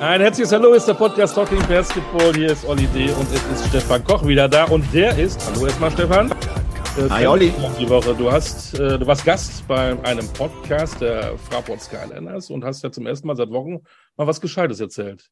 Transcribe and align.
Ein 0.00 0.22
herzliches 0.22 0.50
Hallo, 0.50 0.72
ist 0.72 0.86
der 0.86 0.94
Podcast 0.94 1.34
Talking 1.34 1.60
Basketball. 1.68 2.32
Hier 2.32 2.52
ist 2.52 2.64
Olli 2.64 2.86
D. 2.86 3.12
und 3.12 3.28
es 3.34 3.44
ist 3.52 3.68
Stefan 3.68 4.02
Koch 4.02 4.26
wieder 4.26 4.48
da. 4.48 4.64
Und 4.64 4.82
der 4.94 5.18
ist, 5.18 5.38
hallo 5.44 5.66
erstmal 5.66 5.90
Stefan. 5.90 6.30
Äh, 6.30 7.10
Hi 7.10 7.26
Olli. 7.26 7.52
Die 7.78 7.86
Woche. 7.86 8.14
Du, 8.14 8.32
hast, 8.32 8.78
äh, 8.78 8.98
du 8.98 9.06
warst 9.06 9.26
Gast 9.26 9.68
bei 9.68 10.02
einem 10.04 10.26
Podcast 10.32 11.02
der 11.02 11.36
Fraport 11.36 11.82
Skyliners 11.82 12.48
und 12.48 12.64
hast 12.64 12.82
ja 12.82 12.90
zum 12.90 13.06
ersten 13.06 13.26
Mal 13.26 13.36
seit 13.36 13.50
Wochen 13.50 13.80
mal 14.16 14.26
was 14.26 14.40
Gescheites 14.40 14.80
erzählt. 14.80 15.28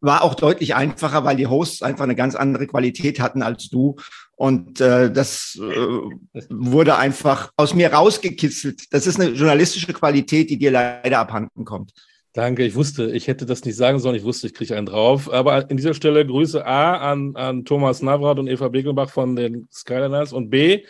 War 0.00 0.22
auch 0.22 0.36
deutlich 0.36 0.76
einfacher, 0.76 1.24
weil 1.24 1.34
die 1.34 1.48
Hosts 1.48 1.82
einfach 1.82 2.04
eine 2.04 2.14
ganz 2.14 2.36
andere 2.36 2.68
Qualität 2.68 3.18
hatten 3.18 3.42
als 3.42 3.70
du. 3.70 3.96
Und 4.36 4.80
äh, 4.80 5.10
das 5.10 5.58
äh, 5.60 6.40
wurde 6.48 6.96
einfach 6.96 7.50
aus 7.56 7.74
mir 7.74 7.92
rausgekitzelt. 7.92 8.92
Das 8.92 9.08
ist 9.08 9.18
eine 9.18 9.30
journalistische 9.30 9.92
Qualität, 9.92 10.48
die 10.48 10.58
dir 10.58 10.70
leider 10.70 11.18
abhanden 11.18 11.64
kommt. 11.64 11.92
Danke, 12.38 12.64
ich 12.64 12.76
wusste, 12.76 13.10
ich 13.10 13.26
hätte 13.26 13.46
das 13.46 13.64
nicht 13.64 13.74
sagen 13.74 13.98
sollen, 13.98 14.14
ich 14.14 14.22
wusste, 14.22 14.46
ich 14.46 14.54
kriege 14.54 14.76
einen 14.76 14.86
drauf. 14.86 15.28
Aber 15.28 15.68
in 15.68 15.76
dieser 15.76 15.92
Stelle 15.92 16.24
Grüße 16.24 16.64
A 16.64 17.10
an, 17.10 17.34
an 17.34 17.64
Thomas 17.64 18.00
Navrat 18.00 18.38
und 18.38 18.46
Eva 18.46 18.68
Begelbach 18.68 19.10
von 19.10 19.34
den 19.34 19.66
Skyliners 19.72 20.32
und 20.32 20.48
B, 20.48 20.84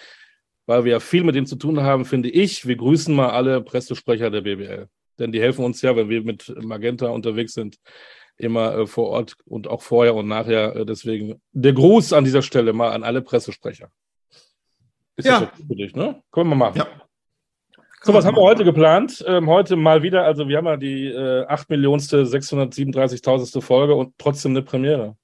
weil 0.67 0.85
wir 0.85 0.93
ja 0.93 1.01
viel 1.01 1.25
mit 1.25 1.37
dem 1.37 1.47
zu 1.47 1.57
tun 1.57 1.81
haben, 1.81 2.05
finde 2.05 2.29
ich, 2.29 2.67
wir 2.67 2.77
grüßen 2.77 3.15
mal 3.15 3.31
alle 3.31 3.63
Pressesprecher 3.63 4.31
der 4.31 4.43
BBL. 4.43 4.89
Denn 5.19 5.33
die 5.33 5.41
helfen 5.41 5.65
uns 5.65 5.81
ja, 5.81 5.97
wenn 5.97 6.11
wir 6.11 6.23
mit 6.23 6.55
Magenta 6.63 7.09
unterwegs 7.09 7.55
sind, 7.55 7.79
immer 8.37 8.81
äh, 8.81 8.87
vor 8.87 9.09
Ort 9.09 9.35
und 9.47 9.69
auch 9.69 9.81
vorher 9.81 10.15
und 10.17 10.29
nachher. 10.29 10.77
Äh, 10.77 10.85
deswegen 10.85 11.41
der 11.53 11.73
Gruß 11.73 12.13
an 12.13 12.25
dieser 12.25 12.43
Stelle 12.43 12.75
mal 12.75 12.91
an 12.91 13.05
alle 13.05 13.23
Pressesprecher. 13.23 13.89
Ist 15.17 15.25
ja. 15.25 15.41
das 15.41 15.67
für 15.67 15.75
dich, 15.75 15.97
ne? 15.97 16.23
Können 16.31 16.51
wir 16.51 16.57
machen. 16.57 16.77
Ja. 16.77 17.08
So, 18.03 18.15
was 18.15 18.25
haben 18.25 18.37
wir 18.37 18.43
heute 18.43 18.65
geplant? 18.65 19.25
Ähm, 19.27 19.49
heute 19.49 19.75
mal 19.77 20.03
wieder, 20.03 20.25
also 20.25 20.49
wir 20.49 20.57
haben 20.57 20.67
ja 20.67 20.77
die 20.77 21.07
äh, 21.07 21.45
8 21.47 21.69
Millionste, 21.71 22.23
637.000. 22.25 23.61
Folge 23.61 23.95
und 23.95 24.15
trotzdem 24.19 24.53
eine 24.53 24.63
Premiere. 24.63 25.17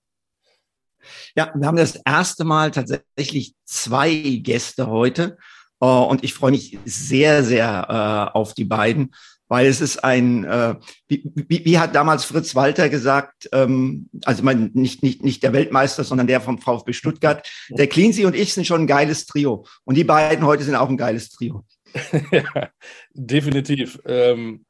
Ja, 1.36 1.52
wir 1.54 1.66
haben 1.66 1.76
das 1.76 1.96
erste 2.04 2.44
Mal 2.44 2.70
tatsächlich 2.70 3.54
zwei 3.64 4.40
Gäste 4.42 4.88
heute. 4.88 5.36
Uh, 5.82 6.04
und 6.04 6.24
ich 6.24 6.32
freue 6.32 6.52
mich 6.52 6.78
sehr, 6.84 7.44
sehr 7.44 7.86
uh, 7.90 8.38
auf 8.38 8.54
die 8.54 8.64
beiden, 8.64 9.14
weil 9.48 9.66
es 9.66 9.82
ist 9.82 10.02
ein, 10.02 10.44
uh, 10.44 10.76
wie, 11.08 11.30
wie, 11.34 11.64
wie, 11.64 11.78
hat 11.78 11.94
damals 11.94 12.24
Fritz 12.24 12.54
Walter 12.54 12.88
gesagt, 12.88 13.50
ähm, 13.52 14.08
also 14.24 14.38
ich 14.38 14.44
meine, 14.44 14.70
nicht, 14.72 15.02
nicht, 15.02 15.22
nicht 15.22 15.42
der 15.42 15.52
Weltmeister, 15.52 16.04
sondern 16.04 16.26
der 16.26 16.40
vom 16.40 16.58
VfB 16.58 16.92
Stuttgart, 16.94 17.46
der 17.68 17.88
Cleansy 17.88 18.24
und 18.24 18.34
ich 18.34 18.54
sind 18.54 18.66
schon 18.66 18.82
ein 18.82 18.86
geiles 18.86 19.26
Trio. 19.26 19.66
Und 19.84 19.96
die 19.96 20.04
beiden 20.04 20.46
heute 20.46 20.62
sind 20.62 20.76
auch 20.76 20.88
ein 20.88 20.96
geiles 20.96 21.28
Trio. 21.28 21.64
ja, 22.32 22.70
definitiv. 23.12 24.00
Ähm, 24.04 24.64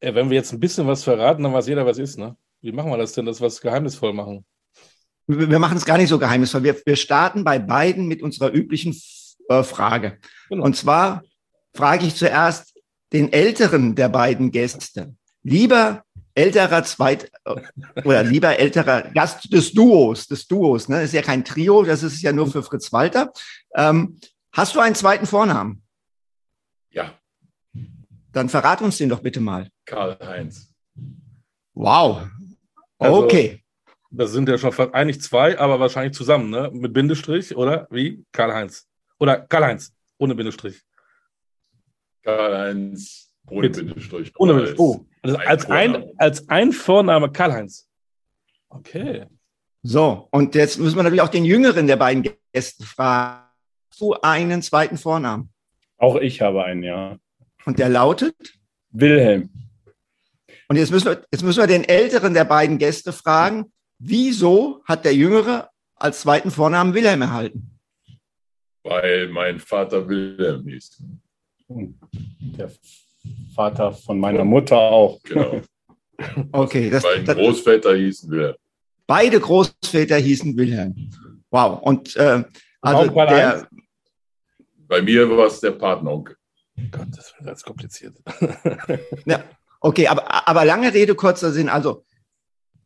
wenn 0.00 0.30
wir 0.30 0.36
jetzt 0.36 0.52
ein 0.52 0.60
bisschen 0.60 0.86
was 0.86 1.04
verraten, 1.04 1.42
dann 1.42 1.52
weiß 1.52 1.66
jeder, 1.66 1.86
was 1.86 1.98
ist, 1.98 2.18
ne? 2.18 2.36
Wie 2.62 2.72
machen 2.72 2.90
wir 2.90 2.98
das 2.98 3.12
denn, 3.12 3.26
dass 3.26 3.40
wir 3.40 3.46
es 3.46 3.60
geheimnisvoll 3.60 4.12
machen? 4.12 4.44
Wir 5.26 5.58
machen 5.58 5.76
es 5.76 5.84
gar 5.84 5.96
nicht 5.96 6.08
so 6.08 6.18
geheimnisvoll. 6.18 6.62
Wir, 6.62 6.76
wir 6.84 6.96
starten 6.96 7.44
bei 7.44 7.58
beiden 7.58 8.06
mit 8.06 8.22
unserer 8.22 8.52
üblichen 8.52 8.94
äh, 9.48 9.62
Frage. 9.62 10.18
Genau. 10.48 10.64
Und 10.64 10.76
zwar 10.76 11.22
frage 11.74 12.06
ich 12.06 12.16
zuerst 12.16 12.74
den 13.12 13.32
älteren 13.32 13.94
der 13.94 14.08
beiden 14.08 14.50
Gäste. 14.50 15.14
Lieber 15.42 16.04
älterer 16.34 16.84
Zweit 16.84 17.30
äh, 17.44 18.02
oder 18.04 18.22
lieber 18.22 18.58
älterer 18.58 19.02
Gast 19.02 19.52
des 19.52 19.72
Duos, 19.72 20.26
des 20.26 20.46
Duos, 20.46 20.88
ne? 20.88 20.96
Das 20.96 21.06
ist 21.06 21.14
ja 21.14 21.22
kein 21.22 21.44
Trio, 21.44 21.82
das 21.82 22.02
ist 22.02 22.22
ja 22.22 22.32
nur 22.32 22.50
für 22.50 22.62
Fritz 22.62 22.92
Walter. 22.92 23.32
Ähm, 23.74 24.18
Hast 24.52 24.74
du 24.74 24.80
einen 24.80 24.94
zweiten 24.94 25.26
Vornamen? 25.26 25.82
Ja. 26.90 27.14
Dann 28.32 28.48
verrat 28.48 28.82
uns 28.82 28.98
den 28.98 29.08
doch 29.08 29.20
bitte 29.20 29.40
mal. 29.40 29.68
Karl-Heinz. 29.86 30.74
Wow. 31.74 32.26
Also, 32.98 33.24
okay. 33.24 33.62
das 34.10 34.32
sind 34.32 34.48
ja 34.48 34.58
schon 34.58 34.72
eigentlich 34.92 35.20
zwei, 35.22 35.58
aber 35.58 35.78
wahrscheinlich 35.80 36.16
zusammen, 36.16 36.50
ne? 36.50 36.70
Mit 36.72 36.92
Bindestrich, 36.92 37.56
oder? 37.56 37.86
Wie? 37.90 38.24
Karl-Heinz. 38.32 38.86
Oder 39.18 39.40
Karl-Heinz, 39.40 39.94
ohne 40.18 40.34
Bindestrich. 40.34 40.80
Karl-Heinz, 42.22 43.32
ohne 43.48 43.68
Mit, 43.68 43.76
Bindestrich. 43.76 44.32
Ohne 44.36 44.54
Bindestrich. 44.54 44.80
Oh. 44.80 45.06
Also 45.22 45.36
als, 45.36 45.66
ein, 45.66 46.10
als 46.18 46.48
ein 46.48 46.72
Vorname 46.72 47.30
Karl-Heinz. 47.30 47.88
Okay. 48.68 49.26
So, 49.82 50.28
und 50.30 50.54
jetzt 50.54 50.78
müssen 50.78 50.96
wir 50.96 51.02
natürlich 51.02 51.22
auch 51.22 51.28
den 51.28 51.44
jüngeren 51.44 51.86
der 51.86 51.96
beiden 51.96 52.28
Gäste 52.52 52.84
fragen 52.84 53.49
du 53.98 54.14
einen 54.22 54.62
zweiten 54.62 54.98
Vornamen? 54.98 55.50
Auch 55.98 56.16
ich 56.16 56.40
habe 56.40 56.64
einen, 56.64 56.82
ja. 56.82 57.18
Und 57.64 57.78
der 57.78 57.88
lautet? 57.88 58.34
Wilhelm. 58.90 59.50
Und 60.68 60.76
jetzt 60.76 60.90
müssen, 60.90 61.06
wir, 61.06 61.22
jetzt 61.30 61.42
müssen 61.42 61.60
wir 61.60 61.66
den 61.66 61.84
älteren 61.84 62.32
der 62.32 62.44
beiden 62.44 62.78
Gäste 62.78 63.12
fragen, 63.12 63.72
wieso 63.98 64.82
hat 64.84 65.04
der 65.04 65.14
Jüngere 65.14 65.68
als 65.96 66.20
zweiten 66.20 66.50
Vornamen 66.50 66.94
Wilhelm 66.94 67.22
erhalten? 67.22 67.78
Weil 68.82 69.28
mein 69.28 69.58
Vater 69.58 70.08
Wilhelm 70.08 70.66
hieß. 70.66 71.02
Der 71.68 72.70
Vater 73.54 73.92
von 73.92 74.18
meiner 74.18 74.44
Mutter 74.44 74.78
auch. 74.78 75.20
Genau. 75.22 75.60
Okay. 76.52 76.90
Das, 76.90 77.02
Meine 77.02 77.34
Großväter 77.34 77.94
hießen 77.94 78.30
Wilhelm. 78.30 78.54
Beide 79.06 79.40
Großväter 79.40 80.18
hießen 80.18 80.54
Wilhelm. 80.54 81.10
Wow. 81.50 81.80
Und 81.80 82.14
äh, 82.16 82.44
also 82.82 83.10
der, 83.10 83.66
bei 84.90 85.00
mir 85.00 85.30
war 85.30 85.46
es 85.46 85.60
der 85.60 85.70
Partneronkel. 85.70 86.36
Gott, 86.90 87.06
das 87.16 87.32
wird 87.36 87.46
ganz 87.46 87.62
kompliziert. 87.62 88.16
ja, 89.24 89.44
okay, 89.80 90.08
aber, 90.08 90.48
aber 90.48 90.64
lange 90.64 90.92
Rede, 90.92 91.14
kurzer 91.14 91.52
Sinn. 91.52 91.68
Also, 91.68 92.04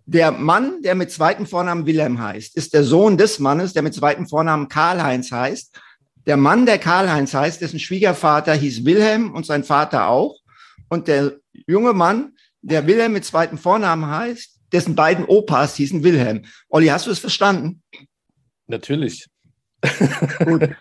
der 0.04 0.30
Mann, 0.30 0.82
der 0.82 0.94
mit 0.94 1.10
zweiten 1.10 1.46
Vornamen 1.46 1.86
Wilhelm 1.86 2.20
heißt, 2.20 2.56
ist 2.56 2.74
der 2.74 2.84
Sohn 2.84 3.16
des 3.16 3.38
Mannes, 3.38 3.72
der 3.72 3.82
mit 3.82 3.94
zweiten 3.94 4.28
Vornamen 4.28 4.68
Karl-Heinz 4.68 5.32
heißt. 5.32 5.80
Der 6.26 6.36
Mann, 6.36 6.66
der 6.66 6.78
Karl-Heinz 6.78 7.32
heißt, 7.32 7.62
dessen 7.62 7.80
Schwiegervater 7.80 8.52
hieß 8.52 8.84
Wilhelm 8.84 9.32
und 9.32 9.46
sein 9.46 9.64
Vater 9.64 10.08
auch. 10.08 10.36
Und 10.90 11.08
der 11.08 11.38
junge 11.66 11.94
Mann, 11.94 12.34
der 12.60 12.86
Wilhelm 12.86 13.12
mit 13.12 13.24
zweiten 13.24 13.56
Vornamen 13.56 14.06
heißt, 14.06 14.60
dessen 14.72 14.94
beiden 14.94 15.24
Opas 15.24 15.76
hießen 15.76 16.04
Wilhelm. 16.04 16.44
Olli, 16.68 16.88
hast 16.88 17.06
du 17.06 17.10
es 17.10 17.18
verstanden? 17.18 17.82
Natürlich. 18.66 19.26
Gut. 20.44 20.68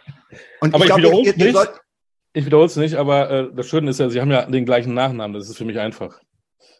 Und 0.64 0.74
aber 0.74 0.86
ich, 0.86 0.92
ich 0.92 0.98
wiederhole 0.98 1.30
es 1.30 1.36
nicht. 1.36 1.70
Ich 2.32 2.46
wiederhole 2.46 2.68
es 2.68 2.78
nicht, 2.78 2.96
aber 2.96 3.30
äh, 3.30 3.54
das 3.54 3.68
Schöne 3.68 3.90
ist 3.90 4.00
ja, 4.00 4.10
Sie 4.10 4.22
haben 4.22 4.32
ja 4.32 4.46
den 4.46 4.64
gleichen 4.64 4.94
Nachnamen. 4.94 5.34
Das 5.34 5.50
ist 5.50 5.58
für 5.58 5.66
mich 5.66 5.78
einfach. 5.78 6.22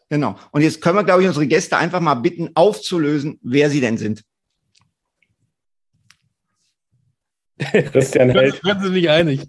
Genau. 0.08 0.38
Und 0.52 0.62
jetzt 0.62 0.80
können 0.80 0.96
wir, 0.96 1.04
glaube 1.04 1.20
ich, 1.20 1.28
unsere 1.28 1.46
Gäste 1.46 1.76
einfach 1.76 2.00
mal 2.00 2.14
bitten, 2.14 2.50
aufzulösen, 2.54 3.38
wer 3.42 3.68
sie 3.68 3.82
denn 3.82 3.98
sind. 3.98 4.24
Christian 7.58 8.30
Held. 8.30 8.58
Da 8.62 8.68
werden 8.68 8.84
Sie 8.84 8.90
nicht 8.90 9.10
einig. 9.10 9.46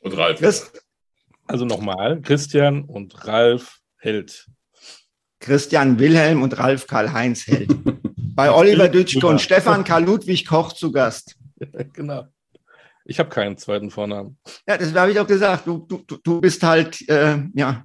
und 0.00 0.16
Ralf. 0.16 0.40
Das, 0.40 0.72
also 1.46 1.64
nochmal, 1.64 2.20
Christian 2.20 2.82
und 2.82 3.28
Ralf 3.28 3.78
Held. 3.96 4.48
Christian 5.38 6.00
Wilhelm 6.00 6.42
und 6.42 6.58
Ralf 6.58 6.88
Karl-Heinz 6.88 7.46
Held. 7.46 7.70
Bei 8.34 8.50
Oliver 8.50 8.88
Dütschke 8.88 9.26
und 9.26 9.40
Stefan 9.40 9.84
Karl 9.84 10.04
Ludwig 10.04 10.46
Koch 10.46 10.72
zu 10.72 10.90
Gast. 10.90 11.36
genau. 11.92 12.26
Ich 13.04 13.18
habe 13.18 13.28
keinen 13.28 13.58
zweiten 13.58 13.90
Vornamen. 13.90 14.38
Ja, 14.66 14.78
das 14.78 14.94
habe 14.94 15.10
ich 15.10 15.18
auch 15.18 15.26
gesagt. 15.26 15.66
Du, 15.66 15.78
du, 15.88 16.02
du 16.22 16.40
bist 16.40 16.62
halt, 16.62 17.06
äh, 17.08 17.38
ja, 17.54 17.84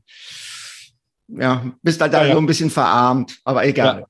ja, 1.28 1.72
bist 1.82 2.00
halt 2.00 2.14
da 2.14 2.26
ja, 2.26 2.34
so 2.34 2.40
ein 2.40 2.46
bisschen 2.46 2.70
verarmt, 2.70 3.40
aber 3.44 3.66
egal. 3.66 4.06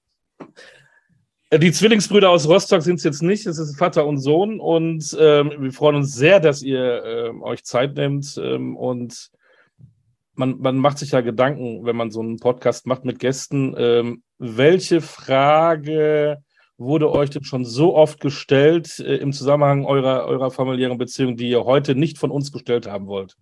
Ja. 1.52 1.58
Die 1.58 1.72
Zwillingsbrüder 1.72 2.30
aus 2.30 2.48
Rostock 2.48 2.81
sind 2.81 2.96
es 2.96 3.06
jetzt 3.06 3.24
nicht. 3.24 3.46
Es 3.46 3.58
ist 3.58 3.78
Vater 3.78 4.06
und 4.06 4.18
Sohn 4.18 4.59
und 4.59 5.16
ähm, 5.18 5.54
wir 5.59 5.72
freuen 5.72 5.96
uns 5.96 6.14
sehr, 6.14 6.42
dass 6.42 6.62
ihr 6.62 7.04
äh, 7.06 7.30
euch 7.42 7.64
Zeit 7.64 7.96
nehmt 7.96 8.38
ähm, 8.38 8.75
und 8.75 9.30
man, 10.38 10.60
man 10.60 10.78
macht 10.78 11.00
sich 11.00 11.12
ja 11.12 11.22
Gedanken, 11.22 11.86
wenn 11.86 11.95
man 11.95 12.12
so 12.12 12.22
einen 12.22 12.38
Podcast 12.38 12.86
macht 12.86 13.06
mit 13.06 13.19
Gästen. 13.19 13.74
Ähm, 13.78 14.24
welche 14.38 15.01
Frage 15.01 16.38
wurde 16.78 17.12
euch 17.12 17.31
denn 17.31 17.44
schon 17.44 17.66
so 17.66 17.95
oft 17.95 18.19
gestellt 18.19 19.00
äh, 19.00 19.16
im 19.16 19.34
Zusammenhang 19.34 19.86
eurer, 19.86 20.25
eurer 20.25 20.51
familiären 20.51 21.00
Beziehung, 21.00 21.36
die 21.38 21.50
ihr 21.50 21.66
heute 21.66 21.95
nicht 21.95 22.19
von 22.19 22.30
uns 22.30 22.51
gestellt 22.51 22.88
haben 22.88 23.07
wollt? 23.07 23.36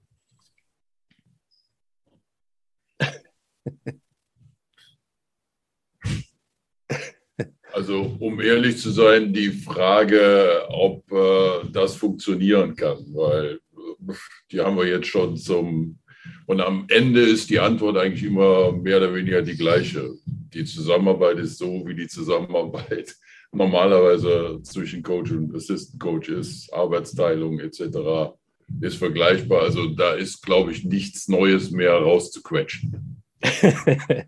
Also 7.74 8.16
um 8.20 8.40
ehrlich 8.40 8.78
zu 8.78 8.90
sein, 8.92 9.34
die 9.34 9.50
Frage, 9.50 10.64
ob 10.70 11.12
äh, 11.12 11.70
das 11.74 11.98
funktionieren 11.98 12.74
kann, 12.74 13.00
weil 13.14 13.60
äh, 14.08 14.14
die 14.50 14.62
haben 14.62 14.78
wir 14.78 14.88
jetzt 14.88 15.08
schon 15.08 15.36
zum 15.36 16.00
und 16.46 16.62
am 16.62 16.86
Ende 16.90 17.22
ist 17.22 17.50
die 17.50 17.60
Antwort 17.60 17.98
eigentlich 17.98 18.24
immer 18.24 18.72
mehr 18.72 18.98
oder 18.98 19.14
weniger 19.14 19.42
die 19.42 19.58
gleiche. 19.58 20.14
Die 20.26 20.64
Zusammenarbeit 20.64 21.40
ist 21.40 21.58
so, 21.58 21.84
wie 21.86 21.96
die 21.96 22.08
Zusammenarbeit 22.08 23.16
normalerweise 23.52 24.60
zwischen 24.64 25.02
Coach 25.02 25.32
und 25.32 25.56
Assistant 25.56 26.00
Coach 26.00 26.30
ist, 26.30 26.72
Arbeitsteilung 26.74 27.60
etc. 27.60 28.34
ist 28.82 28.98
vergleichbar. 28.98 29.64
Also 29.64 29.88
da 29.88 30.14
ist, 30.14 30.42
glaube 30.42 30.72
ich, 30.72 30.84
nichts 30.84 31.28
Neues 31.28 31.72
mehr 31.72 31.94
rauszuquetschen. 31.94 33.24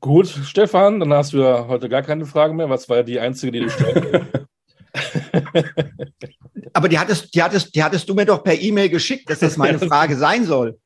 Gut, 0.00 0.28
Stefan, 0.28 1.00
dann 1.00 1.12
hast 1.12 1.32
du 1.32 1.38
ja 1.38 1.66
heute 1.66 1.88
gar 1.88 2.02
keine 2.02 2.24
Fragen 2.24 2.56
mehr. 2.56 2.70
Was 2.70 2.88
war 2.88 2.98
ja 2.98 3.02
die 3.02 3.18
einzige, 3.18 3.52
die 3.52 3.60
du 3.60 3.70
stellst? 3.70 4.04
Aber 6.72 6.88
die 6.88 6.98
hattest, 6.98 7.34
die, 7.34 7.42
hattest, 7.42 7.74
die 7.74 7.82
hattest 7.82 8.08
du 8.08 8.14
mir 8.14 8.24
doch 8.24 8.42
per 8.42 8.60
E-Mail 8.60 8.88
geschickt, 8.88 9.28
dass 9.28 9.40
das 9.40 9.56
meine 9.56 9.78
Frage 9.78 10.16
sein 10.16 10.44
soll. 10.44 10.78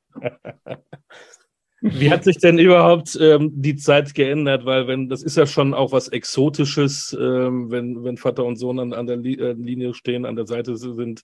Wie 1.83 2.11
hat 2.11 2.23
sich 2.23 2.39
denn 2.39 2.59
überhaupt 2.59 3.19
ähm, 3.21 3.51
die 3.55 3.75
Zeit 3.75 4.15
geändert? 4.15 4.65
Weil 4.65 4.87
wenn 4.87 5.09
das 5.09 5.23
ist 5.23 5.37
ja 5.37 5.47
schon 5.47 5.75
auch 5.75 5.91
was 5.91 6.07
Exotisches, 6.09 7.17
ähm, 7.21 7.73
wenn, 7.73 8.05
wenn 8.05 8.17
Vater 8.17 8.45
und 8.45 8.57
Sohn 8.57 8.79
an, 8.79 8.93
an 8.93 9.07
der 9.07 9.17
äh, 9.17 9.53
Linie 9.53 9.93
stehen, 9.93 10.25
an 10.25 10.37
der 10.37 10.47
Seite 10.47 10.77
sind. 10.77 11.23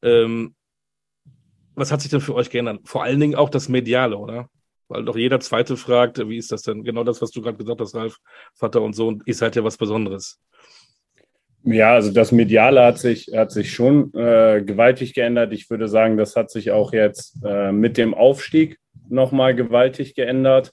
Ähm, 0.00 0.54
was 1.74 1.92
hat 1.92 2.00
sich 2.00 2.10
denn 2.10 2.22
für 2.22 2.34
euch 2.34 2.48
geändert? 2.48 2.80
Vor 2.84 3.02
allen 3.02 3.20
Dingen 3.20 3.34
auch 3.34 3.50
das 3.50 3.68
Mediale, 3.68 4.16
oder? 4.16 4.48
Weil 4.88 5.04
doch 5.04 5.16
jeder 5.16 5.40
Zweite 5.40 5.76
fragt, 5.76 6.18
wie 6.26 6.38
ist 6.38 6.50
das 6.50 6.62
denn? 6.62 6.82
Genau 6.82 7.04
das, 7.04 7.20
was 7.20 7.30
du 7.30 7.42
gerade 7.42 7.58
gesagt 7.58 7.80
hast, 7.80 7.94
Ralf, 7.94 8.16
Vater 8.54 8.80
und 8.80 8.94
Sohn, 8.94 9.22
ist 9.26 9.42
halt 9.42 9.56
ja 9.56 9.62
was 9.62 9.76
Besonderes. 9.76 10.40
Ja, 11.64 11.94
also 11.94 12.12
das 12.12 12.32
Mediale 12.32 12.84
hat 12.84 12.98
sich, 12.98 13.30
hat 13.34 13.50
sich 13.50 13.72
schon 13.72 14.14
äh, 14.14 14.62
gewaltig 14.64 15.12
geändert. 15.14 15.52
Ich 15.52 15.68
würde 15.68 15.88
sagen, 15.88 16.16
das 16.16 16.36
hat 16.36 16.50
sich 16.50 16.70
auch 16.70 16.92
jetzt 16.92 17.38
äh, 17.44 17.72
mit 17.72 17.96
dem 17.98 18.14
Aufstieg 18.14 18.78
nochmal 19.08 19.54
gewaltig 19.54 20.14
geändert. 20.14 20.72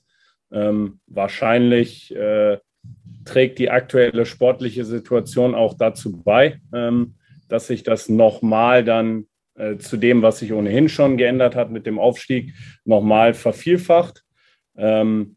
Ähm, 0.52 1.00
wahrscheinlich 1.08 2.16
äh, 2.16 2.60
trägt 3.26 3.60
die 3.60 3.72
aktuelle 3.72 4.26
sportliche 4.26 4.86
Situation 4.86 5.56
auch 5.56 5.74
dazu 5.74 6.22
bei, 6.24 6.60
ähm, 6.74 7.16
dass 7.50 7.68
sich 7.68 7.84
das 7.84 8.08
nochmal 8.08 8.84
dann 8.84 9.26
äh, 9.56 9.78
zu 9.78 9.98
dem, 9.98 10.22
was 10.22 10.40
sich 10.40 10.54
ohnehin 10.54 10.88
schon 10.88 11.18
geändert 11.18 11.56
hat 11.56 11.72
mit 11.72 11.86
dem 11.86 11.98
Aufstieg, 12.00 12.54
nochmal 12.86 13.34
vervielfacht. 13.34 14.24
Ähm, 14.78 15.36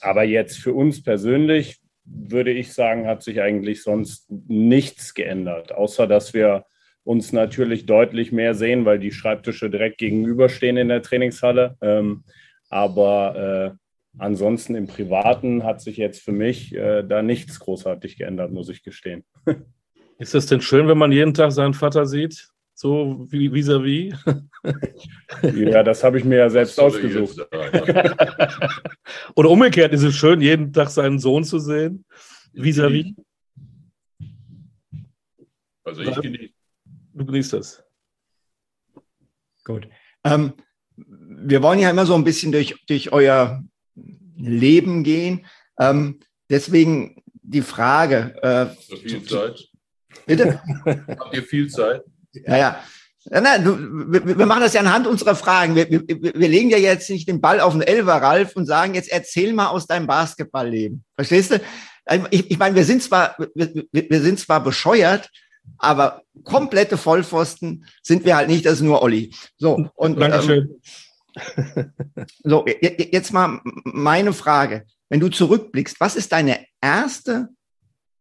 aber 0.00 0.24
jetzt 0.24 0.58
für 0.58 0.72
uns 0.72 1.02
persönlich 1.02 1.79
würde 2.12 2.50
ich 2.50 2.72
sagen, 2.72 3.06
hat 3.06 3.22
sich 3.22 3.40
eigentlich 3.40 3.82
sonst 3.82 4.30
nichts 4.48 5.14
geändert, 5.14 5.72
außer 5.72 6.06
dass 6.06 6.34
wir 6.34 6.64
uns 7.04 7.32
natürlich 7.32 7.86
deutlich 7.86 8.32
mehr 8.32 8.54
sehen, 8.54 8.84
weil 8.84 8.98
die 8.98 9.12
Schreibtische 9.12 9.70
direkt 9.70 9.98
gegenüberstehen 9.98 10.76
in 10.76 10.88
der 10.88 11.02
Trainingshalle. 11.02 11.76
Ähm, 11.80 12.24
aber 12.68 13.76
äh, 13.76 14.18
ansonsten 14.18 14.74
im 14.74 14.86
Privaten 14.86 15.64
hat 15.64 15.80
sich 15.80 15.96
jetzt 15.96 16.22
für 16.22 16.32
mich 16.32 16.74
äh, 16.74 17.02
da 17.02 17.22
nichts 17.22 17.58
großartig 17.60 18.16
geändert, 18.18 18.52
muss 18.52 18.68
ich 18.68 18.82
gestehen. 18.82 19.24
Ist 20.18 20.34
es 20.34 20.46
denn 20.46 20.60
schön, 20.60 20.86
wenn 20.86 20.98
man 20.98 21.12
jeden 21.12 21.32
Tag 21.32 21.50
seinen 21.52 21.72
Vater 21.72 22.04
sieht? 22.04 22.50
So 22.80 23.26
wie 23.28 23.52
vis-à-vis? 23.52 24.14
-vis? 24.24 25.70
ja, 25.70 25.82
das 25.82 26.02
habe 26.02 26.18
ich 26.18 26.24
mir 26.24 26.38
ja 26.38 26.48
selbst 26.48 26.80
ausgesucht. 26.80 27.36
Oder 29.36 29.50
umgekehrt 29.50 29.92
ist 29.92 30.02
es 30.02 30.16
schön, 30.16 30.40
jeden 30.40 30.72
Tag 30.72 30.88
seinen 30.88 31.18
Sohn 31.18 31.44
zu 31.44 31.58
sehen? 31.58 32.06
Vis-à-vis? 32.54 33.04
-vis? 33.04 33.14
Also 35.84 36.00
ich 36.00 36.20
genieße 36.22 36.54
Du 37.12 37.26
genießt 37.26 37.52
das. 37.52 37.84
Gut. 39.62 39.86
Ähm, 40.24 40.54
wir 40.96 41.62
wollen 41.62 41.80
ja 41.80 41.90
immer 41.90 42.06
so 42.06 42.14
ein 42.14 42.24
bisschen 42.24 42.50
durch, 42.50 42.76
durch 42.86 43.12
euer 43.12 43.62
Leben 44.38 45.04
gehen. 45.04 45.44
Ähm, 45.78 46.20
deswegen 46.48 47.22
die 47.42 47.60
Frage. 47.60 48.42
Äh, 48.42 48.68
viel 48.96 49.22
Zeit. 49.24 49.68
Bitte? 50.24 50.62
Habt 50.86 51.36
ihr 51.36 51.42
viel 51.42 51.68
Zeit? 51.68 52.04
Ja, 52.32 53.40
nein, 53.40 53.64
du, 53.64 53.78
wir, 54.12 54.38
wir, 54.38 54.46
machen 54.46 54.62
das 54.62 54.72
ja 54.72 54.80
anhand 54.80 55.06
unserer 55.06 55.34
Fragen. 55.34 55.74
Wir, 55.74 55.90
wir, 55.90 56.02
wir, 56.08 56.48
legen 56.48 56.70
ja 56.70 56.78
jetzt 56.78 57.10
nicht 57.10 57.28
den 57.28 57.40
Ball 57.40 57.60
auf 57.60 57.72
den 57.74 57.82
Elfer, 57.82 58.14
Ralf, 58.14 58.56
und 58.56 58.66
sagen, 58.66 58.94
jetzt 58.94 59.10
erzähl 59.10 59.52
mal 59.52 59.68
aus 59.68 59.86
deinem 59.86 60.06
Basketballleben. 60.06 61.04
Verstehst 61.16 61.50
du? 61.50 61.60
Ich, 62.30 62.50
ich 62.50 62.58
meine, 62.58 62.74
wir 62.74 62.84
sind 62.84 63.02
zwar, 63.02 63.36
wir, 63.54 63.84
wir 63.92 64.20
sind 64.20 64.40
zwar 64.40 64.62
bescheuert, 64.62 65.28
aber 65.78 66.22
komplette 66.44 66.96
Vollpfosten 66.96 67.86
sind 68.02 68.24
wir 68.24 68.36
halt 68.36 68.48
nicht, 68.48 68.64
das 68.64 68.74
ist 68.74 68.80
nur 68.80 69.02
Olli. 69.02 69.34
So, 69.58 69.88
und 69.94 70.18
Dankeschön. 70.18 70.80
Ähm, 71.36 71.92
so, 72.42 72.66
jetzt 72.66 73.32
mal 73.32 73.60
meine 73.84 74.32
Frage. 74.32 74.86
Wenn 75.08 75.20
du 75.20 75.28
zurückblickst, 75.28 76.00
was 76.00 76.16
ist 76.16 76.32
deine 76.32 76.64
erste 76.80 77.48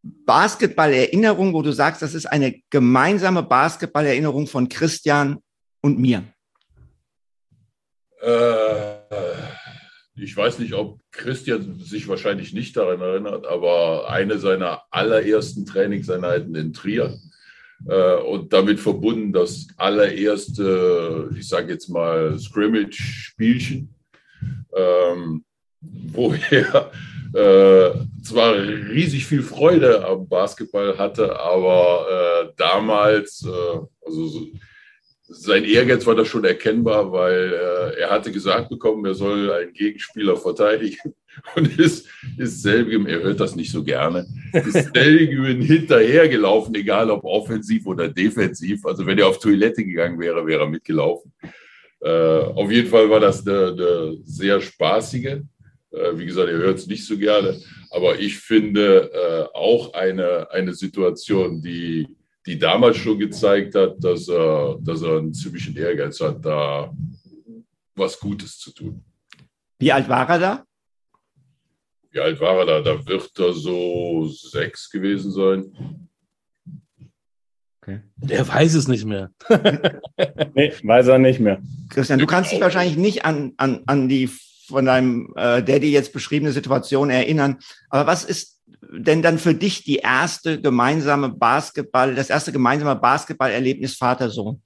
Basketball-Erinnerung, 0.01 1.53
wo 1.53 1.61
du 1.61 1.71
sagst, 1.71 2.01
das 2.01 2.13
ist 2.13 2.25
eine 2.25 2.61
gemeinsame 2.69 3.43
Basketball-Erinnerung 3.43 4.47
von 4.47 4.69
Christian 4.69 5.39
und 5.81 5.99
mir? 5.99 6.23
Äh, 8.21 8.95
ich 10.15 10.35
weiß 10.35 10.59
nicht, 10.59 10.73
ob 10.73 10.99
Christian 11.11 11.79
sich 11.79 12.07
wahrscheinlich 12.07 12.53
nicht 12.53 12.75
daran 12.77 13.01
erinnert, 13.01 13.45
aber 13.47 14.09
eine 14.09 14.37
seiner 14.37 14.83
allerersten 14.91 15.65
Trainingseinheiten 15.65 16.55
in 16.55 16.73
Trier 16.73 17.17
äh, 17.87 18.15
und 18.15 18.53
damit 18.53 18.79
verbunden 18.79 19.31
das 19.31 19.67
allererste, 19.77 21.29
ich 21.37 21.47
sage 21.47 21.73
jetzt 21.73 21.89
mal, 21.89 22.37
Scrimmage-Spielchen, 22.37 23.93
ähm, 24.75 25.43
wo 25.81 26.33
er 26.51 26.91
äh, 27.33 27.91
zwar 28.23 28.55
riesig 28.55 29.25
viel 29.25 29.43
Freude 29.43 30.05
am 30.05 30.27
Basketball 30.27 30.97
hatte, 30.97 31.39
aber 31.39 32.05
äh, 32.09 32.53
damals, 32.57 33.45
äh, 33.45 33.79
also 34.05 34.27
so, 34.27 34.47
sein 35.31 35.63
Ehrgeiz 35.63 36.05
war 36.07 36.15
da 36.15 36.25
schon 36.25 36.43
erkennbar, 36.43 37.11
weil 37.11 37.53
äh, 37.53 37.99
er 38.01 38.09
hatte 38.09 38.31
gesagt 38.31 38.69
bekommen, 38.69 39.05
er 39.05 39.13
soll 39.13 39.51
einen 39.51 39.73
Gegenspieler 39.73 40.35
verteidigen 40.35 41.13
und 41.55 41.77
ist, 41.77 42.07
ist 42.37 42.63
selbigem, 42.63 43.05
er 43.05 43.21
hört 43.21 43.39
das 43.39 43.55
nicht 43.55 43.71
so 43.71 43.83
gerne, 43.83 44.25
ist 44.53 44.73
selbigem 44.93 45.61
hinterhergelaufen, 45.61 46.73
egal 46.73 47.11
ob 47.11 47.23
offensiv 47.23 47.85
oder 47.85 48.07
defensiv. 48.07 48.85
Also 48.85 49.05
wenn 49.05 49.19
er 49.19 49.27
auf 49.27 49.39
Toilette 49.39 49.85
gegangen 49.85 50.19
wäre, 50.19 50.45
wäre 50.47 50.63
er 50.63 50.69
mitgelaufen. 50.69 51.31
Äh, 52.01 52.09
auf 52.09 52.71
jeden 52.71 52.89
Fall 52.89 53.09
war 53.09 53.19
das 53.19 53.45
eine, 53.45 53.67
eine 53.67 54.17
sehr 54.23 54.59
spaßige. 54.59 55.41
Äh, 55.91 56.17
wie 56.17 56.25
gesagt, 56.25 56.49
er 56.49 56.57
hört 56.57 56.79
es 56.79 56.87
nicht 56.87 57.05
so 57.05 57.17
gerne, 57.17 57.59
aber 57.91 58.19
ich 58.19 58.37
finde 58.37 59.11
äh, 59.13 59.57
auch 59.57 59.93
eine, 59.93 60.49
eine 60.51 60.73
Situation, 60.73 61.61
die 61.61 62.07
die 62.45 62.57
damals 62.57 62.97
schon 62.97 63.19
gezeigt 63.19 63.75
hat, 63.75 64.03
dass 64.03 64.27
er, 64.27 64.77
dass 64.81 65.03
er 65.03 65.17
einen 65.17 65.33
ziemlichen 65.33 65.75
Ehrgeiz 65.77 66.19
hat, 66.19 66.43
da 66.43 66.91
was 67.95 68.19
Gutes 68.19 68.57
zu 68.57 68.73
tun. 68.73 69.03
Wie 69.77 69.91
alt 69.91 70.09
war 70.09 70.27
er 70.27 70.39
da? 70.39 70.65
Wie 72.09 72.19
alt 72.19 72.39
war 72.39 72.57
er 72.57 72.65
da? 72.65 72.81
Da 72.81 73.05
wird 73.05 73.37
er 73.37 73.53
so 73.53 74.27
sechs 74.27 74.89
gewesen 74.89 75.31
sein. 75.31 76.09
Okay. 77.81 78.01
Der 78.17 78.47
weiß 78.47 78.73
es 78.73 78.87
nicht 78.87 79.05
mehr. 79.05 79.31
nee, 80.55 80.73
weiß 80.81 81.07
er 81.07 81.19
nicht 81.19 81.39
mehr. 81.39 81.61
Christian, 81.89 82.19
du 82.19 82.25
kannst 82.25 82.51
dich 82.51 82.61
wahrscheinlich 82.61 82.97
nicht 82.97 83.25
an, 83.25 83.53
an, 83.57 83.83
an 83.85 84.09
die 84.09 84.27
von 84.69 84.85
deinem 84.85 85.33
äh, 85.35 85.61
Daddy 85.61 85.91
jetzt 85.91 86.13
beschriebene 86.13 86.51
Situation 86.51 87.09
erinnern. 87.09 87.57
Aber 87.89 88.07
was 88.07 88.23
ist 88.23 88.59
denn 88.91 89.21
dann 89.21 89.37
für 89.37 89.53
dich 89.53 89.83
die 89.83 89.97
erste 89.97 90.61
gemeinsame 90.61 91.29
Basketball, 91.29 92.15
das 92.15 92.29
erste 92.29 92.51
gemeinsame 92.51 92.95
Basketballerlebnis 92.95 93.95
Vater-Sohn? 93.95 94.61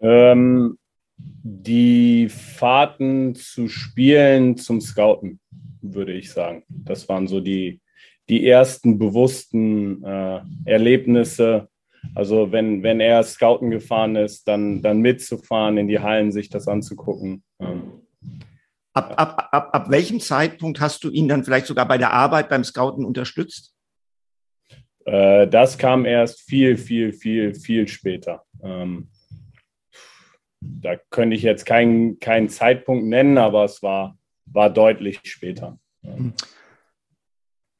Ähm, 0.00 0.78
die 1.16 2.28
Fahrten 2.28 3.34
zu 3.34 3.68
Spielen 3.68 4.56
zum 4.56 4.80
Scouten, 4.80 5.40
würde 5.80 6.12
ich 6.12 6.30
sagen. 6.30 6.64
Das 6.68 7.08
waren 7.08 7.28
so 7.28 7.40
die, 7.40 7.80
die 8.28 8.46
ersten 8.46 8.98
bewussten 8.98 10.02
äh, 10.04 10.40
Erlebnisse. 10.64 11.68
Also 12.14 12.50
wenn, 12.50 12.82
wenn 12.82 13.00
er 13.00 13.22
Scouten 13.22 13.70
gefahren 13.70 14.16
ist, 14.16 14.48
dann, 14.48 14.82
dann 14.82 15.00
mitzufahren, 15.00 15.78
in 15.78 15.88
die 15.88 16.00
Hallen 16.00 16.32
sich 16.32 16.48
das 16.48 16.66
anzugucken. 16.66 17.44
Ähm, 17.60 18.01
Ab, 18.94 19.14
ab, 19.16 19.48
ab, 19.52 19.70
ab 19.72 19.90
welchem 19.90 20.20
Zeitpunkt 20.20 20.80
hast 20.80 21.02
du 21.04 21.10
ihn 21.10 21.28
dann 21.28 21.44
vielleicht 21.44 21.66
sogar 21.66 21.88
bei 21.88 21.96
der 21.96 22.12
Arbeit 22.12 22.48
beim 22.48 22.62
Scouten 22.62 23.04
unterstützt? 23.04 23.74
Äh, 25.06 25.48
das 25.48 25.78
kam 25.78 26.04
erst 26.04 26.42
viel, 26.42 26.76
viel, 26.76 27.12
viel, 27.12 27.54
viel 27.54 27.88
später. 27.88 28.44
Ähm, 28.62 29.08
da 30.60 30.96
könnte 31.10 31.34
ich 31.34 31.42
jetzt 31.42 31.66
keinen 31.66 32.20
keinen 32.20 32.48
Zeitpunkt 32.48 33.06
nennen, 33.06 33.38
aber 33.38 33.64
es 33.64 33.82
war, 33.82 34.16
war 34.46 34.70
deutlich 34.70 35.20
später. 35.24 35.78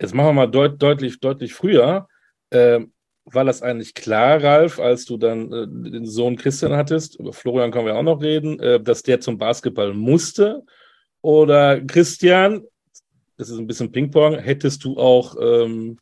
Jetzt 0.01 0.15
machen 0.15 0.29
wir 0.29 0.33
mal 0.33 0.51
deut, 0.51 0.83
deutlich, 0.83 1.21
deutlich 1.21 1.55
früher. 1.55 2.09
Äh, 2.51 2.81
war 3.25 3.45
das 3.45 3.63
eigentlich 3.63 3.95
klar, 3.95 4.43
Ralf, 4.43 4.81
als 4.81 5.05
du 5.05 5.17
dann 5.17 5.53
äh, 5.53 5.91
den 5.91 6.07
Sohn 6.07 6.37
Christian 6.37 6.73
hattest, 6.73 7.21
über 7.21 7.33
Florian 7.33 7.71
können 7.71 7.87
wir 7.87 7.95
auch 7.95 8.03
noch 8.03 8.21
reden, 8.21 8.59
äh, 8.59 8.81
dass 8.81 9.03
der 9.03 9.21
zum 9.21 9.39
Basketball 9.39 9.95
musste? 9.95 10.65
Oder 11.23 11.81
Christian, 11.81 12.65
das 13.37 13.49
ist 13.49 13.59
ein 13.59 13.67
bisschen 13.67 13.93
Ping-Pong, 13.93 14.39
hättest 14.39 14.85
du 14.85 14.99
auch 14.99 15.37
ähm, 15.41 15.99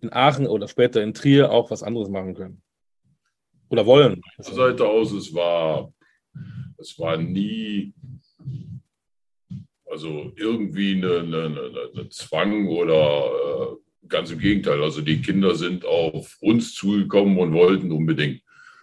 in 0.00 0.12
Aachen 0.12 0.46
oder 0.46 0.68
später 0.68 1.02
in 1.02 1.12
Trier 1.12 1.50
auch 1.50 1.70
was 1.70 1.82
anderes 1.82 2.08
machen 2.08 2.34
können? 2.34 2.62
Oder 3.68 3.84
wollen? 3.84 4.22
Von 4.36 4.44
der 4.44 4.54
Seite 4.54 4.86
aus, 4.86 5.10
es 5.12 5.34
war, 5.34 5.92
es 6.78 6.96
war 6.98 7.16
nie, 7.16 7.92
also 9.90 10.32
irgendwie 10.36 11.02
eine 11.02 12.08
Zwang 12.10 12.68
oder 12.68 13.72
äh, 13.72 14.08
ganz 14.08 14.30
im 14.30 14.38
Gegenteil. 14.38 14.82
Also 14.82 15.00
die 15.00 15.20
Kinder 15.20 15.56
sind 15.56 15.84
auf 15.84 16.36
uns 16.40 16.74
zugekommen 16.74 17.38
und 17.38 17.52
wollten 17.52 17.90
unbedingt. 17.90 18.40